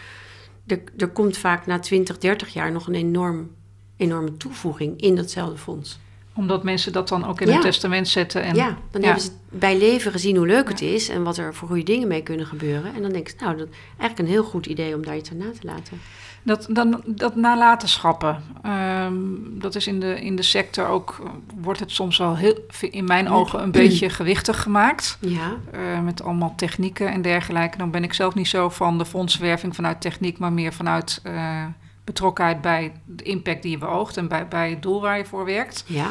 er, 0.66 0.82
er 0.96 1.08
komt 1.08 1.36
vaak 1.36 1.66
na 1.66 1.78
20, 1.78 2.18
30 2.18 2.52
jaar 2.52 2.72
nog 2.72 2.86
een 2.86 2.94
enorm, 2.94 3.50
enorme 3.96 4.36
toevoeging 4.36 5.00
in 5.00 5.14
datzelfde 5.14 5.58
fonds. 5.58 5.98
Omdat 6.34 6.62
mensen 6.62 6.92
dat 6.92 7.08
dan 7.08 7.24
ook 7.24 7.40
in 7.40 7.46
Ja. 7.46 7.52
hun 7.52 7.62
testament 7.62 8.08
zetten. 8.08 8.42
En, 8.42 8.54
ja, 8.54 8.78
dan 8.90 9.00
ja. 9.00 9.06
hebben 9.06 9.24
ze 9.24 9.30
bij 9.50 9.78
leven 9.78 10.12
gezien 10.12 10.36
hoe 10.36 10.46
leuk 10.46 10.68
het 10.68 10.80
is 10.80 11.08
en 11.08 11.22
wat 11.22 11.36
er 11.36 11.54
voor 11.54 11.68
goede 11.68 11.82
dingen 11.82 12.08
mee 12.08 12.22
kunnen 12.22 12.46
gebeuren. 12.46 12.94
En 12.94 13.02
dan 13.02 13.12
denk 13.12 13.28
ik, 13.28 13.40
nou, 13.40 13.56
dat 13.56 13.68
is 13.68 13.74
eigenlijk 13.98 14.18
een 14.18 14.34
heel 14.34 14.44
goed 14.44 14.66
idee 14.66 14.94
om 14.94 15.04
daar 15.04 15.16
iets 15.16 15.30
aan 15.30 15.36
na 15.36 15.50
te 15.50 15.66
laten. 15.66 16.00
Dat, 16.42 16.66
dan, 16.70 17.02
dat 17.06 17.36
nalatenschappen, 17.36 18.42
ehm, 18.62 19.14
dat 19.46 19.74
is 19.74 19.86
in 19.86 20.00
de, 20.00 20.20
in 20.20 20.36
de 20.36 20.42
sector 20.42 20.86
ook, 20.86 21.20
eh, 21.24 21.30
wordt 21.60 21.80
het 21.80 21.90
soms 21.90 22.18
wel 22.18 22.36
heel, 22.36 22.58
in 22.80 23.04
mijn 23.04 23.28
ogen 23.28 23.62
een 23.62 23.70
beetje 23.70 24.10
gewichtig 24.20 24.62
gemaakt. 24.62 25.18
Ja, 25.20 25.56
eh, 25.72 26.00
met 26.00 26.22
allemaal 26.22 26.54
technieken 26.56 27.12
en 27.12 27.22
dergelijke. 27.22 27.78
Dan 27.78 27.90
ben 27.90 28.04
ik 28.04 28.14
zelf 28.14 28.34
niet 28.34 28.48
zo 28.48 28.68
van 28.68 28.98
de 28.98 29.04
fondswerving 29.04 29.74
vanuit 29.74 30.00
techniek, 30.00 30.38
maar 30.38 30.52
meer 30.52 30.72
vanuit 30.72 31.20
eh, 31.22 31.64
betrokkenheid 32.04 32.60
bij 32.60 32.92
de 33.04 33.22
impact 33.22 33.62
die 33.62 33.70
je 33.70 33.78
beoogt 33.78 34.16
en 34.16 34.28
bij, 34.28 34.48
bij 34.48 34.70
het 34.70 34.82
doel 34.82 35.00
waar 35.00 35.18
je 35.18 35.24
voor 35.24 35.44
werkt. 35.44 35.84
ja. 35.86 36.10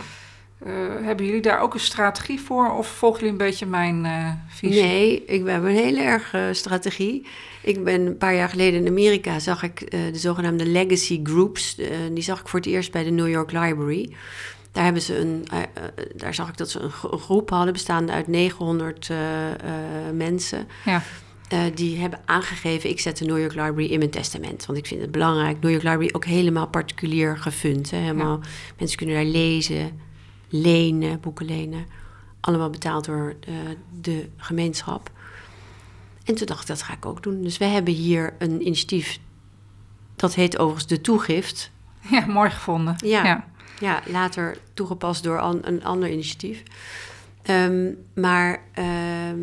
Hebben 1.01 1.25
jullie 1.25 1.41
daar 1.41 1.59
ook 1.59 1.73
een 1.73 1.79
strategie 1.79 2.41
voor 2.41 2.71
of 2.71 2.87
volgen 2.87 3.19
jullie 3.19 3.31
een 3.31 3.45
beetje 3.45 3.65
mijn 3.65 4.07
visie? 4.47 4.81
Nee, 4.81 5.25
ik 5.25 5.43
we 5.43 5.51
hebben 5.51 5.69
een 5.69 5.75
hele 5.75 6.01
erg 6.01 6.35
strategie. 6.51 7.27
Ik 7.67 7.83
ben 7.83 8.05
een 8.05 8.17
paar 8.17 8.35
jaar 8.35 8.49
geleden 8.49 8.79
in 8.81 8.87
Amerika, 8.87 9.39
zag 9.39 9.63
ik 9.63 9.81
eh, 9.81 9.99
de 10.11 10.17
zogenaamde 10.19 10.65
legacy 10.65 11.19
groups. 11.23 11.77
eh, 11.77 11.87
die 12.13 12.23
zag 12.23 12.39
ik 12.39 12.47
voor 12.47 12.59
het 12.59 12.67
eerst 12.67 12.91
bij 12.91 13.03
de 13.03 13.09
New 13.09 13.29
York 13.29 13.51
Library. 13.51 14.15
Daar, 14.71 14.83
hebben 14.83 15.01
ze 15.01 15.17
een, 15.19 15.45
eh, 15.51 15.59
daar 16.15 16.33
zag 16.33 16.49
ik 16.49 16.57
dat 16.57 16.69
ze 16.69 16.79
een, 16.79 16.89
gro- 16.91 17.11
een 17.11 17.19
groep 17.19 17.49
hadden 17.49 17.73
bestaande 17.73 18.11
uit 18.11 18.27
900 18.27 19.09
eh, 19.09 19.51
eh, 19.51 19.57
mensen. 20.13 20.67
Ja, 20.85 21.01
die 21.73 21.97
hebben 21.97 22.19
aangegeven, 22.25 22.89
ik 22.89 22.99
zet 22.99 23.17
de 23.17 23.25
New 23.25 23.37
York 23.39 23.53
Library 23.55 23.85
in 23.91 23.97
mijn 23.97 24.09
testament. 24.11 24.65
Want 24.65 24.79
ik 24.79 24.85
vind 24.85 25.01
het 25.01 25.11
belangrijk. 25.11 25.59
New 25.61 25.71
York 25.71 25.83
Library 25.83 26.09
ook 26.13 26.25
helemaal 26.25 26.67
particulier 26.67 27.37
gefund. 27.37 27.91
Hè? 27.91 27.97
Helemaal, 27.97 28.39
Mensen 28.77 28.97
kunnen 28.97 29.15
daar 29.15 29.25
lezen, 29.25 29.99
lenen, 30.49 31.19
boeken 31.19 31.45
lenen. 31.45 31.85
Allemaal 32.39 32.69
betaald 32.69 33.05
door 33.05 33.35
de 34.01 34.27
gemeenschap. 34.37 35.11
En 36.27 36.35
toen 36.35 36.45
dacht 36.45 36.61
ik, 36.61 36.67
dat 36.67 36.81
ga 36.81 36.93
ik 36.93 37.05
ook 37.05 37.23
doen. 37.23 37.41
Dus 37.41 37.57
wij 37.57 37.69
hebben 37.69 37.93
hier 37.93 38.33
een 38.39 38.61
initiatief. 38.65 39.19
Dat 40.15 40.35
heet 40.35 40.57
overigens 40.57 40.87
de 40.87 41.01
toegift. 41.01 41.71
ja 42.09 42.25
mooi 42.25 42.49
gevonden. 42.49 42.95
Ja. 43.05 43.25
ja. 43.25 43.47
Ja, 43.79 44.01
later 44.05 44.57
toegepast 44.73 45.23
door 45.23 45.39
an- 45.39 45.59
een 45.61 45.83
ander 45.83 46.09
initiatief. 46.09 46.63
Ehm, 47.41 47.87
maar 48.15 48.61
ehm, 48.73 49.39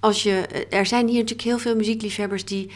als 0.00 0.22
je, 0.22 0.32
er 0.70 0.86
zijn 0.86 1.06
hier 1.08 1.18
natuurlijk 1.20 1.48
heel 1.48 1.58
veel 1.58 1.76
muziekliefhebbers 1.76 2.44
die 2.44 2.70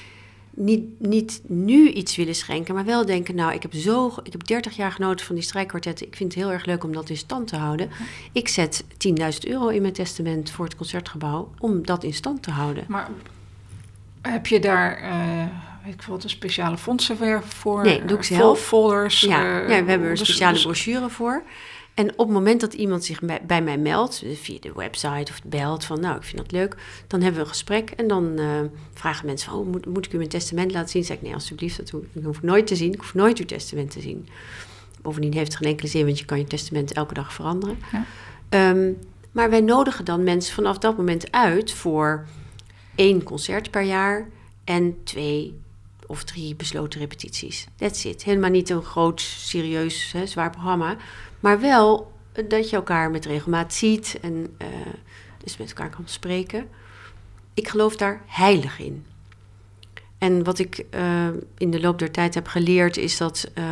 niet, 0.61 1.01
niet 1.01 1.41
nu 1.47 1.89
iets 1.89 2.17
willen 2.17 2.35
schenken, 2.35 2.75
maar 2.75 2.85
wel 2.85 3.07
denken: 3.07 3.35
Nou, 3.35 3.53
ik 3.53 3.63
heb 3.63 3.75
zo, 3.75 4.15
ik 4.23 4.33
heb 4.33 4.47
30 4.47 4.77
jaar 4.77 4.93
genoten 4.93 5.27
van 5.27 5.35
die 5.35 5.45
strijkkwartetten. 5.45 6.07
Ik 6.07 6.17
vind 6.17 6.35
het 6.35 6.43
heel 6.43 6.53
erg 6.53 6.65
leuk 6.65 6.85
om 6.85 6.93
dat 6.93 7.09
in 7.09 7.17
stand 7.17 7.49
te 7.49 7.57
houden. 7.57 7.91
Ik 8.33 8.49
zet 8.49 8.85
10.000 8.85 8.89
euro 9.41 9.69
in 9.69 9.83
mijn 9.83 9.93
testament 9.93 10.51
voor 10.51 10.65
het 10.65 10.77
concertgebouw 10.77 11.51
om 11.59 11.87
dat 11.87 12.05
in 12.05 12.15
stand 12.15 12.43
te 12.43 12.51
houden. 12.51 12.85
Maar 12.89 13.09
heb 14.23 14.47
je 14.47 14.61
daar, 14.61 15.03
uh, 15.03 15.45
weet 15.85 15.95
ik 15.95 16.03
wat, 16.03 16.25
een 16.25 16.31
speciale 16.31 16.79
fondsen 16.79 17.19
weer 17.19 17.43
voor? 17.43 17.83
Nee, 17.83 18.05
doe 18.05 18.17
ik 18.17 18.25
zelf. 18.25 18.61
Folders? 18.61 19.21
Ja, 19.21 19.45
uh, 19.45 19.61
ja, 19.61 19.67
we 19.67 19.73
hebben 19.73 19.89
er 19.89 20.11
een 20.11 20.17
dus- 20.17 20.19
speciale 20.19 20.53
dus- 20.53 20.63
brochure 20.63 21.11
voor. 21.11 21.43
En 22.01 22.11
op 22.11 22.19
het 22.19 22.29
moment 22.29 22.61
dat 22.61 22.75
iemand 22.75 23.05
zich 23.05 23.21
bij, 23.21 23.41
bij 23.47 23.63
mij 23.63 23.79
meldt, 23.79 24.23
eh, 24.23 24.37
via 24.37 24.59
de 24.61 24.73
website 24.75 25.33
of 25.33 25.41
belt 25.45 25.85
van 25.85 26.01
nou, 26.01 26.17
ik 26.17 26.23
vind 26.23 26.37
dat 26.37 26.53
leuk, 26.53 26.77
dan 27.07 27.21
hebben 27.21 27.41
we 27.41 27.47
een 27.47 27.53
gesprek 27.53 27.91
en 27.91 28.09
dan 28.09 28.39
eh, 28.39 28.61
vragen 28.95 29.27
mensen 29.27 29.51
van, 29.51 29.59
oh, 29.59 29.67
moet, 29.67 29.87
moet 29.87 30.07
ik 30.07 30.13
u 30.13 30.17
mijn 30.17 30.29
testament 30.29 30.73
laten 30.73 30.89
zien? 30.89 31.05
Zeg 31.05 31.17
ik, 31.17 31.23
nee, 31.23 31.35
alsjeblieft, 31.35 31.77
dat 31.77 31.91
hoef, 31.91 32.03
dat 32.13 32.25
hoef 32.25 32.37
ik 32.37 32.43
nooit 32.43 32.67
te 32.67 32.77
zien. 32.77 32.93
Ik 32.93 33.01
hoef 33.01 33.15
nooit 33.15 33.39
uw 33.39 33.45
testament 33.45 33.91
te 33.91 34.01
zien. 34.01 34.29
Bovendien 35.03 35.33
heeft 35.33 35.53
het 35.53 35.57
geen 35.57 35.69
enkele 35.69 35.89
zin, 35.89 36.05
want 36.05 36.19
je 36.19 36.25
kan 36.25 36.39
je 36.39 36.45
testament 36.45 36.93
elke 36.93 37.15
dag 37.15 37.33
veranderen. 37.33 37.79
Ja. 37.93 38.05
Ehm, 38.49 38.93
maar 39.33 39.51
wij 39.51 39.61
nodigen 39.61 40.05
dan 40.05 40.25
mensen 40.25 40.55
vanaf 40.55 40.79
dat 40.79 40.97
moment 40.97 41.33
uit 41.33 41.73
voor 41.73 42.27
één 42.95 43.23
concert 43.23 43.71
per 43.71 43.83
jaar 43.83 44.29
en 44.65 44.97
twee 45.05 45.59
of 46.07 46.25
drie 46.25 46.55
besloten 46.55 47.01
repetities. 47.01 47.67
That's 47.77 48.05
it. 48.05 48.25
Helemaal 48.25 48.51
niet 48.51 48.71
een 48.71 48.83
groot, 48.83 49.21
serieus, 49.21 50.13
hè, 50.13 50.27
zwaar 50.27 50.51
programma. 50.51 50.97
Maar 51.41 51.61
wel 51.61 52.13
dat 52.49 52.71
je 52.71 52.77
elkaar 52.77 53.11
met 53.11 53.25
regelmaat 53.25 53.75
ziet 53.75 54.19
en 54.23 54.55
eh, 54.59 54.67
dus 55.45 55.57
met 55.57 55.69
elkaar 55.69 55.91
kan 55.91 56.03
spreken. 56.07 56.69
Ik 57.55 57.69
geloof 57.69 57.97
daar 57.97 58.23
heilig 58.27 58.79
in. 58.79 59.05
En 60.19 60.45
wat 60.45 60.59
ik 60.59 60.85
eh, 60.91 61.27
in 61.59 61.71
de 61.71 61.81
loop 61.81 61.99
der 61.99 62.11
tijd 62.11 62.35
heb 62.35 62.47
geleerd 62.47 62.97
is 62.97 63.17
dat 63.17 63.51
eh, 63.55 63.65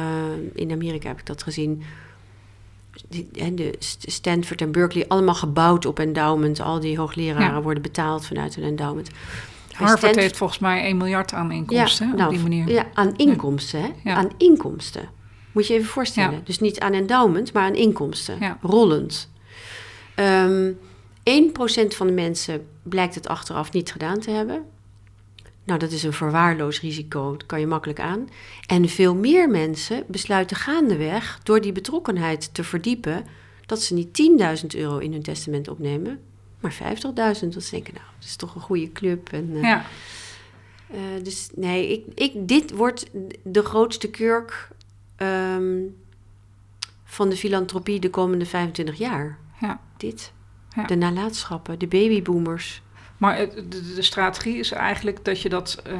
in 0.55 0.73
Amerika 0.73 1.09
heb 1.09 1.19
ik 1.19 1.27
dat 1.27 1.43
gezien. 1.43 1.83
Die, 3.09 3.55
de 3.55 3.75
St- 3.79 4.11
Stanford 4.13 4.61
en 4.61 4.73
Berkeley 4.73 5.09
allemaal 5.09 5.35
gebouwd 5.35 5.87
op 5.87 5.99
endowment. 5.99 6.61
Al 6.61 6.81
die 6.81 6.99
hoogleraren 6.99 7.55
Ja. 7.55 7.63
worden 7.63 7.83
betaald 7.83 8.27
vanuit 8.27 8.57
een 8.57 8.63
endowment. 8.63 9.11
Harvard 9.73 9.99
Stanford- 9.99 10.23
heeft 10.23 10.37
volgens 10.37 10.59
mij 10.59 10.85
1 10.85 10.97
miljard 10.97 11.33
aan 11.33 11.51
inkomsten 11.53 12.07
hè, 12.07 12.13
op 12.13 12.19
nou, 12.19 12.31
die 12.31 12.41
manier. 12.43 12.69
Ja, 12.69 12.87
aan 12.95 13.17
inkomsten, 13.17 13.81
hè? 13.83 13.89
Ja. 14.05 14.15
Aan 14.15 14.31
inkomsten. 14.37 15.09
Moet 15.53 15.67
je 15.67 15.75
even 15.75 15.89
voorstellen. 15.89 16.33
Ja. 16.33 16.41
Dus 16.45 16.59
niet 16.59 16.81
aan 16.81 16.93
endowment, 16.93 17.53
maar 17.53 17.63
aan 17.63 17.75
inkomsten. 17.75 18.37
Ja. 18.41 18.59
Rollend. 18.63 19.31
Ehm 20.15 20.73
1% 21.23 21.95
van 21.97 22.07
de 22.07 22.13
mensen 22.13 22.67
blijkt 22.83 23.15
het 23.15 23.29
achteraf 23.29 23.73
niet 23.73 23.93
gedaan 23.93 24.19
te 24.21 24.31
hebben. 24.31 24.65
Nou, 25.65 25.79
dat 25.79 25.91
is 25.93 26.03
een 26.03 26.13
verwaarloos 26.13 26.81
risico. 26.81 27.31
Dat 27.33 27.47
kan 27.47 27.61
je 27.61 27.67
makkelijk 27.67 28.01
aan. 28.01 28.29
En 28.67 28.89
veel 28.89 29.15
meer 29.15 29.49
mensen 29.51 30.05
besluiten 30.07 30.57
gaandeweg, 30.57 31.41
door 31.43 31.61
die 31.61 31.73
betrokkenheid 31.73 32.55
te 32.55 32.65
verdiepen, 32.65 33.25
dat 33.67 33.83
ze 33.83 33.95
niet 33.95 34.09
10.000 34.63 34.67
euro 34.77 34.99
in 34.99 35.13
hun 35.13 35.23
testament 35.23 35.69
opnemen, 35.69 36.21
maar 36.61 36.73
50.000. 36.73 37.53
Dat 37.53 37.63
ze 37.63 37.71
denken, 37.71 37.95
nou, 37.95 38.07
dat 38.19 38.25
is 38.29 38.37
toch 38.37 38.55
een 38.55 38.61
goede 38.61 38.93
club. 38.93 39.33
En, 39.33 39.51
eh, 39.55 39.61
Ja. 39.63 39.85
eh, 40.91 40.99
dus 41.23 41.49
nee, 41.55 41.89
ik, 41.93 42.05
ik, 42.15 42.49
dit 42.49 42.71
wordt 42.71 43.11
de 43.43 43.63
grootste 43.63 44.11
kurk 44.11 44.69
ehm, 45.19 45.77
van 47.05 47.29
de 47.29 47.37
filantropie 47.37 48.01
de 48.01 48.11
komende 48.11 48.47
25 48.47 48.99
jaar. 48.99 49.39
Ja. 49.61 49.81
Dit. 49.97 50.33
Ja. 50.77 50.85
De 50.87 50.95
nalatenschappen, 50.97 51.79
de 51.79 51.87
babyboomers. 51.87 52.83
Maar 53.17 53.37
de, 53.69 53.95
de 53.95 54.03
strategie 54.03 54.57
is 54.59 54.73
eigenlijk 54.73 55.25
dat 55.25 55.41
je 55.43 55.49
dat 55.49 55.83
eh, 55.85 55.97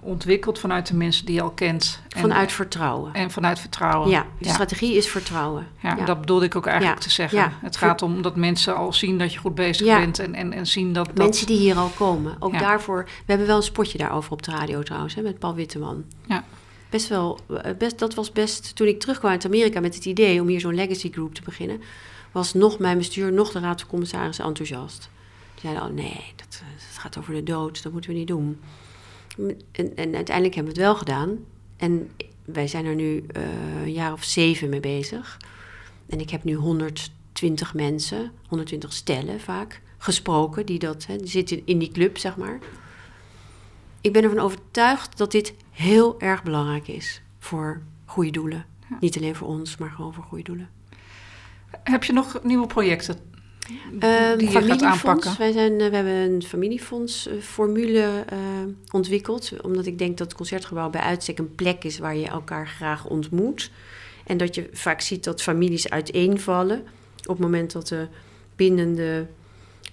ontwikkelt 0.00 0.58
vanuit 0.58 0.86
de 0.86 0.94
mensen 0.96 1.26
die 1.26 1.34
je 1.34 1.42
al 1.42 1.50
kent. 1.50 2.02
En, 2.08 2.20
Vanuit 2.20 2.52
vertrouwen. 2.52 3.14
en 3.14 3.30
vanuit 3.30 3.58
vertrouwen. 3.58 4.10
ja, 4.10 4.26
de 4.40 4.48
strategie 4.48 4.94
is 4.96 5.08
vertrouwen. 5.08 5.66
Ja, 5.82 5.96
Ja. 5.96 6.04
dat 6.04 6.20
bedoelde 6.20 6.44
ik 6.44 6.56
ook 6.56 6.66
eigenlijk 6.66 6.98
Ja, 6.98 7.04
te 7.04 7.10
zeggen. 7.10 7.52
Het 7.60 7.76
gaat 7.76 8.02
om 8.02 8.22
dat 8.22 8.36
mensen 8.36 8.76
al 8.76 8.92
zien 8.92 9.18
dat 9.18 9.32
je 9.32 9.38
goed 9.38 9.54
bezig 9.54 9.86
bent 9.98 10.18
en, 10.18 10.34
en, 10.34 10.52
en 10.52 10.66
zien 10.66 10.92
dat... 10.92 11.06
dat 11.06 11.16
Mensen 11.16 11.46
die 11.46 11.58
hier 11.58 11.76
al 11.76 11.88
komen. 11.96 12.36
Ook 12.38 12.58
daarvoor. 12.58 13.04
We 13.04 13.10
hebben 13.26 13.46
wel 13.46 13.56
een 13.56 13.62
spotje 13.62 13.98
daarover 13.98 14.32
op 14.32 14.42
de 14.42 14.50
radio 14.50 14.82
trouwens, 14.82 15.14
hè, 15.14 15.22
met 15.22 15.38
Paul 15.38 15.54
Witteman. 15.54 16.04
Ja. 16.26 16.44
Best 16.96 17.08
wel, 17.08 17.38
eh, 17.62 17.76
best, 17.76 17.98
dat 17.98 18.14
was 18.14 18.32
best, 18.32 18.76
toen 18.76 18.86
ik 18.86 19.00
terugkwam 19.00 19.30
uit 19.30 19.44
Amerika 19.44 19.80
met 19.80 19.94
het 19.94 20.04
idee 20.04 20.40
om 20.40 20.48
hier 20.48 20.60
zo'n 20.60 20.74
legacy 20.74 21.12
group 21.12 21.34
te 21.34 21.42
beginnen, 21.42 21.80
was 22.32 22.54
nog 22.54 22.78
mijn 22.78 22.98
bestuur, 22.98 23.32
nog 23.32 23.52
de 23.52 23.58
raad 23.58 23.80
van 23.80 23.90
commissarissen 23.90 24.44
enthousiast. 24.44 25.10
Die 25.54 25.60
zeiden, 25.60 25.82
oh 25.82 25.94
nee, 25.94 26.32
dat, 26.36 26.62
eh, 26.62 26.68
dat 26.88 26.98
gaat 26.98 27.18
over 27.18 27.34
de 27.34 27.42
dood, 27.42 27.82
dat 27.82 27.92
moeten 27.92 28.10
we 28.10 28.16
niet 28.16 28.28
doen. 28.28 28.60
En, 29.72 29.96
en 29.96 30.14
uiteindelijk 30.14 30.54
hebben 30.54 30.74
we 30.74 30.80
het 30.80 30.88
wel 30.88 30.96
gedaan. 30.96 31.38
En 31.76 32.10
wij 32.44 32.66
zijn 32.66 32.84
er 32.84 32.94
nu 32.94 33.24
eh, 33.26 33.42
een 33.82 33.92
jaar 33.92 34.12
of 34.12 34.24
zeven 34.24 34.68
mee 34.68 34.80
bezig. 34.80 35.40
En 36.08 36.20
ik 36.20 36.30
heb 36.30 36.44
nu 36.44 36.54
120 36.54 37.74
mensen, 37.74 38.32
120 38.48 38.92
stellen 38.92 39.40
vaak, 39.40 39.80
gesproken, 39.98 40.66
die, 40.66 40.78
dat, 40.78 41.06
hè, 41.06 41.16
die 41.16 41.28
zitten 41.28 41.62
in 41.64 41.78
die 41.78 41.90
club, 41.92 42.18
zeg 42.18 42.36
maar. 42.36 42.58
Ik 44.06 44.12
ben 44.12 44.22
ervan 44.22 44.38
overtuigd 44.38 45.18
dat 45.18 45.30
dit 45.30 45.54
heel 45.70 46.20
erg 46.20 46.42
belangrijk 46.42 46.88
is 46.88 47.22
voor 47.38 47.82
goede 48.04 48.30
doelen. 48.30 48.66
Niet 49.00 49.16
alleen 49.16 49.34
voor 49.34 49.48
ons, 49.48 49.76
maar 49.76 49.90
gewoon 49.90 50.14
voor 50.14 50.24
goede 50.24 50.44
doelen. 50.44 50.68
Heb 51.82 52.04
je 52.04 52.12
nog 52.12 52.42
nieuwe 52.42 52.66
projecten 52.66 53.18
Ehm, 53.98 54.38
die 54.38 54.46
je 54.46 54.52
gaat 54.52 54.62
familiefonds. 54.62 54.84
aanpakken? 54.84 55.38
Wij 55.38 55.52
zijn, 55.52 55.80
eh, 55.80 55.88
we 55.88 55.94
hebben 55.96 56.12
een 56.12 56.42
familiefondsformule 56.42 58.24
eh 58.28 58.38
ontwikkeld. 58.92 59.52
Omdat 59.62 59.86
ik 59.86 59.98
denk 59.98 60.18
dat 60.18 60.26
het 60.26 60.36
concertgebouw 60.36 60.90
bij 60.90 61.00
uitstek 61.00 61.38
een 61.38 61.54
plek 61.54 61.84
is 61.84 61.98
waar 61.98 62.16
je 62.16 62.26
elkaar 62.26 62.68
graag 62.68 63.06
ontmoet. 63.06 63.70
En 64.26 64.36
dat 64.36 64.54
je 64.54 64.68
vaak 64.72 65.00
ziet 65.00 65.24
dat 65.24 65.42
families 65.42 65.90
uiteenvallen. 65.90 66.80
Op 67.20 67.36
het 67.36 67.38
moment 67.38 67.72
dat 67.72 67.88
de 67.88 68.06
bindende 68.56 69.26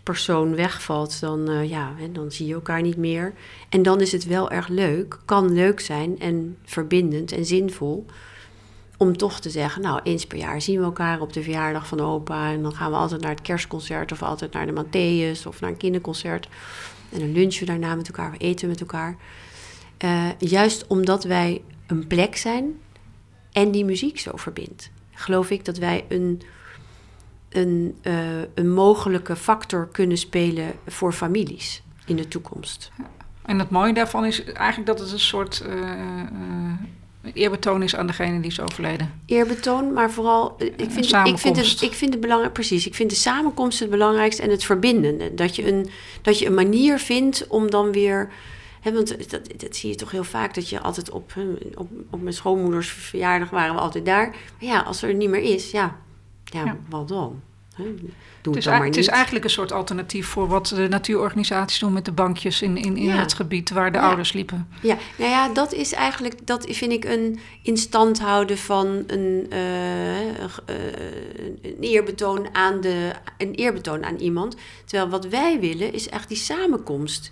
persoon 0.03 0.55
wegvalt, 0.55 1.19
dan, 1.19 1.49
eh, 1.49 1.69
ja, 1.69 1.93
hè, 1.97 2.11
dan 2.11 2.31
zie 2.31 2.47
je 2.47 2.53
elkaar 2.53 2.81
niet 2.81 2.97
meer. 2.97 3.33
En 3.69 3.83
dan 3.83 4.01
is 4.01 4.11
het 4.11 4.25
wel 4.25 4.51
erg 4.51 4.67
leuk, 4.67 5.19
kan 5.25 5.53
leuk 5.53 5.79
zijn 5.79 6.19
en 6.19 6.57
verbindend 6.63 7.31
en 7.31 7.45
zinvol 7.45 8.05
om 8.97 9.17
toch 9.17 9.39
te 9.39 9.49
zeggen, 9.49 9.81
nou, 9.81 9.99
eens 10.03 10.27
per 10.27 10.37
jaar 10.37 10.61
zien 10.61 10.79
we 10.79 10.83
elkaar 10.83 11.21
op 11.21 11.33
de 11.33 11.43
verjaardag 11.43 11.87
van 11.87 11.99
opa. 11.99 12.51
En 12.51 12.61
dan 12.61 12.75
gaan 12.75 12.91
we 12.91 12.97
altijd 12.97 13.21
naar 13.21 13.31
het 13.31 13.41
kerstconcert 13.41 14.11
of 14.11 14.23
altijd 14.23 14.53
naar 14.53 14.65
de 14.65 14.83
Matthäus 14.83 15.47
of 15.47 15.61
naar 15.61 15.69
een 15.69 15.77
kinderconcert. 15.77 16.47
En 17.11 17.19
dan 17.19 17.31
lunchen 17.31 17.59
we 17.59 17.65
daarna 17.65 17.95
met 17.95 18.07
elkaar, 18.07 18.31
we 18.31 18.37
eten 18.37 18.67
met 18.67 18.79
elkaar. 18.79 19.17
Eh, 19.97 20.29
juist 20.39 20.87
omdat 20.87 21.23
wij 21.23 21.61
een 21.87 22.07
plek 22.07 22.37
zijn 22.37 22.79
en 23.51 23.71
die 23.71 23.85
muziek 23.85 24.19
zo 24.19 24.31
verbindt, 24.35 24.91
geloof 25.11 25.49
ik 25.49 25.65
dat 25.65 25.77
wij 25.77 26.05
een, 26.07 26.41
een, 27.53 27.95
eh, 28.01 28.15
een 28.53 28.73
mogelijke 28.73 29.35
factor 29.35 29.87
kunnen 29.91 30.17
spelen 30.17 30.71
voor 30.87 31.13
families 31.13 31.83
in 32.05 32.15
de 32.15 32.27
toekomst. 32.27 32.91
En 33.45 33.59
het 33.59 33.69
mooie 33.69 33.93
daarvan 33.93 34.25
is 34.25 34.43
eigenlijk 34.43 34.87
dat 34.87 34.99
het 34.99 35.11
een 35.11 35.19
soort 35.19 35.63
eh, 35.67 35.91
eh, 36.21 37.31
eerbetoon 37.33 37.83
is 37.83 37.95
aan 37.95 38.07
degene 38.07 38.39
die 38.39 38.51
is 38.51 38.59
overleden. 38.59 39.21
Eerbetoon, 39.25 39.93
maar 39.93 40.11
vooral, 40.11 40.55
ik 40.57 40.73
vind, 40.91 41.13
ik, 41.27 41.37
vind 41.37 41.57
het, 41.57 41.81
ik 41.81 41.93
vind 41.93 42.11
het 42.11 42.21
belangrijk, 42.21 42.53
precies, 42.53 42.87
ik 42.87 42.95
vind 42.95 43.09
de 43.09 43.15
samenkomst 43.15 43.79
het 43.79 43.89
belangrijkste 43.89 44.41
en 44.41 44.49
het 44.49 44.63
verbindende. 44.63 45.33
Dat 45.33 45.55
je 45.55 45.67
een, 45.67 45.89
dat 46.21 46.39
je 46.39 46.45
een 46.45 46.53
manier 46.53 46.99
vindt 46.99 47.47
om 47.47 47.69
dan 47.69 47.91
weer, 47.91 48.31
want 48.83 49.29
dat, 49.31 49.59
dat 49.59 49.75
zie 49.75 49.89
je 49.89 49.95
toch 49.95 50.11
heel 50.11 50.23
vaak, 50.23 50.53
dat 50.53 50.69
je 50.69 50.79
altijd 50.79 51.09
op, 51.09 51.33
op, 51.75 51.89
op 52.09 52.21
mijn 52.21 52.35
schoonmoeders 52.35 52.89
verjaardag 52.89 53.49
waren 53.49 53.75
we 53.75 53.81
altijd 53.81 54.05
daar. 54.05 54.29
Maar 54.29 54.69
ja, 54.69 54.79
als 54.79 55.01
er 55.01 55.13
niet 55.13 55.29
meer 55.29 55.41
is, 55.53 55.71
ja, 55.71 55.97
ja, 56.53 56.65
Ja. 56.65 56.77
wat 56.89 57.07
dan? 57.07 57.41
Doe 58.41 58.53
Het 58.55 58.63
dan 58.63 58.73
maar 58.77 58.85
het 58.85 58.97
is 58.97 59.05
niet. 59.05 59.15
eigenlijk 59.15 59.45
een 59.45 59.51
soort 59.51 59.71
alternatief 59.71 60.27
voor 60.27 60.47
wat 60.47 60.67
de 60.67 60.87
natuurorganisaties 60.87 61.79
doen 61.79 61.93
met 61.93 62.05
de 62.05 62.11
bankjes 62.11 62.61
in, 62.61 62.77
in, 62.77 62.97
in 62.97 63.03
Ja. 63.05 63.15
het 63.15 63.33
gebied 63.33 63.69
waar 63.69 63.91
de 63.91 63.97
Ja. 63.97 64.03
ouders 64.07 64.33
liepen. 64.33 64.67
Ja, 64.81 64.97
nou 65.17 65.29
ja, 65.31 65.49
dat 65.53 65.73
is 65.73 65.93
eigenlijk, 65.93 66.47
dat 66.47 66.65
vind 66.69 66.91
ik 66.91 67.05
een 67.05 67.39
instand 67.63 68.19
houden 68.19 68.57
van 68.57 69.03
een, 69.07 69.45
eh, 69.49 70.43
eh, 70.43 70.45
een 71.61 71.77
eerbetoon 71.79 72.47
aan 72.55 72.81
de, 72.81 73.11
een 73.37 73.53
eerbetoon 73.53 74.05
aan 74.05 74.15
iemand. 74.17 74.55
Terwijl 74.85 75.09
wat 75.09 75.25
wij 75.27 75.59
willen 75.59 75.93
is 75.93 76.09
echt 76.09 76.27
die 76.27 76.37
samenkomst 76.37 77.31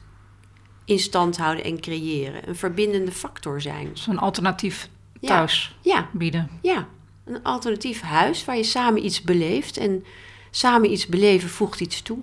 in 0.86 1.00
stand 1.00 1.38
houden 1.38 1.64
en 1.66 1.80
creëren. 1.82 2.48
Een 2.50 2.56
verbindende 2.56 3.12
factor 3.12 3.62
zijn. 3.62 3.92
Een 4.10 4.20
alternatief 4.20 4.90
thuis 5.22 5.76
Ja, 5.82 6.10
bieden. 6.14 6.50
ja. 6.62 6.88
Een 7.32 7.44
alternatief 7.44 8.02
huis 8.02 8.46
waar 8.46 8.58
je 8.58 8.64
samen 8.64 9.06
iets 9.06 9.22
beleeft. 9.22 9.78
En 9.78 10.06
samen 10.50 10.92
iets 10.92 11.08
beleven 11.08 11.50
voegt 11.50 11.80
iets 11.80 12.02
toe. 12.02 12.18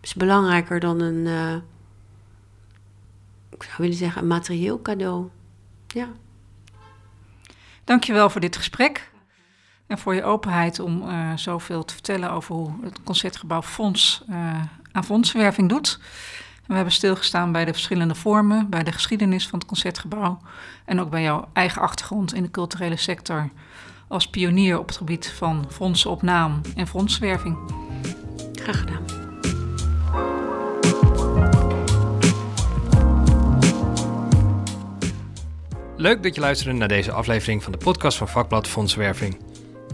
is 0.00 0.14
belangrijker 0.14 0.80
dan 0.80 1.00
een, 1.00 1.26
eh, 1.26 1.54
ik 3.50 3.62
zou 3.62 3.74
willen 3.76 3.96
zeggen, 3.96 4.22
een 4.22 4.28
materieel 4.28 4.82
cadeau. 4.82 5.28
Ja. 5.86 6.08
Dankjewel 7.84 8.30
voor 8.30 8.40
dit 8.40 8.56
gesprek. 8.56 9.10
En 9.86 9.98
voor 9.98 10.14
je 10.14 10.24
openheid 10.24 10.78
om 10.78 11.02
uh, 11.02 11.36
zoveel 11.36 11.84
te 11.84 11.94
vertellen 11.94 12.30
over 12.30 12.54
hoe 12.54 12.72
het 12.82 13.02
Concertgebouw 13.02 13.62
Fonds 13.62 14.22
uh, 14.30 14.62
aan 14.92 15.04
fondswerving 15.04 15.68
doet. 15.68 16.00
We 16.66 16.74
hebben 16.74 16.92
stilgestaan 16.92 17.52
bij 17.52 17.64
de 17.64 17.72
verschillende 17.72 18.14
vormen, 18.14 18.68
bij 18.68 18.82
de 18.82 18.92
geschiedenis 18.92 19.48
van 19.48 19.58
het 19.58 19.68
Concertgebouw. 19.68 20.40
En 20.84 21.00
ook 21.00 21.10
bij 21.10 21.22
jouw 21.22 21.48
eigen 21.52 21.82
achtergrond 21.82 22.34
in 22.34 22.42
de 22.42 22.50
culturele 22.50 22.96
sector. 22.96 23.48
Als 24.08 24.28
pionier 24.28 24.78
op 24.78 24.86
het 24.86 24.96
gebied 24.96 25.28
van 25.28 25.66
fondsen 25.70 26.10
op 26.10 26.22
naam 26.22 26.60
en 26.76 26.86
fondswerving. 26.86 27.58
Graag 28.52 28.78
gedaan. 28.78 29.04
Leuk 35.96 36.22
dat 36.22 36.34
je 36.34 36.40
luisterde 36.40 36.78
naar 36.78 36.88
deze 36.88 37.12
aflevering 37.12 37.62
van 37.62 37.72
de 37.72 37.78
podcast 37.78 38.18
van 38.18 38.28
Vakblad 38.28 38.68
Fondswerving. 38.68 39.38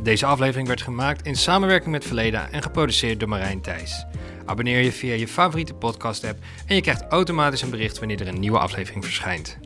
Deze 0.03 0.27
aflevering 0.27 0.69
werd 0.69 0.83
gemaakt 0.83 1.27
in 1.27 1.37
samenwerking 1.37 1.91
met 1.91 2.05
Verleda 2.05 2.49
en 2.49 2.63
geproduceerd 2.63 3.21
door 3.21 3.29
Marijn 3.29 3.61
Thijs. 3.61 4.05
Abonneer 4.45 4.83
je 4.83 4.93
via 4.93 5.15
je 5.15 5.29
favoriete 5.29 5.75
podcast-app 5.75 6.39
en 6.67 6.75
je 6.75 6.81
krijgt 6.81 7.05
automatisch 7.09 7.63
een 7.63 7.71
bericht 7.71 7.99
wanneer 7.99 8.21
er 8.21 8.29
een 8.29 8.41
nieuwe 8.41 8.59
aflevering 8.59 9.05
verschijnt. 9.05 9.59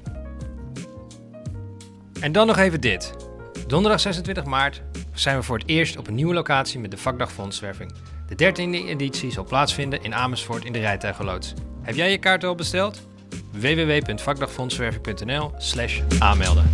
En 2.21 2.33
dan 2.33 2.47
nog 2.47 2.57
even 2.57 2.81
dit. 2.81 3.28
Donderdag 3.69 4.01
26 4.01 4.45
maart 4.45 4.83
zijn 5.13 5.37
we 5.37 5.43
voor 5.43 5.59
het 5.59 5.69
eerst 5.69 5.97
op 5.97 6.07
een 6.07 6.15
nieuwe 6.15 6.35
locatie 6.35 6.81
met 6.81 6.91
de 6.91 6.97
Vakdag 6.97 7.33
Fondswerving. 7.33 7.93
De 8.27 8.53
13e 8.53 8.89
editie 8.89 9.31
zal 9.31 9.45
plaatsvinden 9.45 10.03
in 10.03 10.15
Amersfoort 10.15 10.65
in 10.65 10.73
de 10.73 10.79
Rijtuigenloods. 10.79 11.55
Heb 11.83 11.95
jij 11.95 12.11
je 12.11 12.19
kaart 12.19 12.45
al 12.45 12.55
besteld? 12.55 13.07
www.vakdagfondswerving.nl 13.53 15.53
slash 15.57 16.01
aanmelden. 16.19 16.71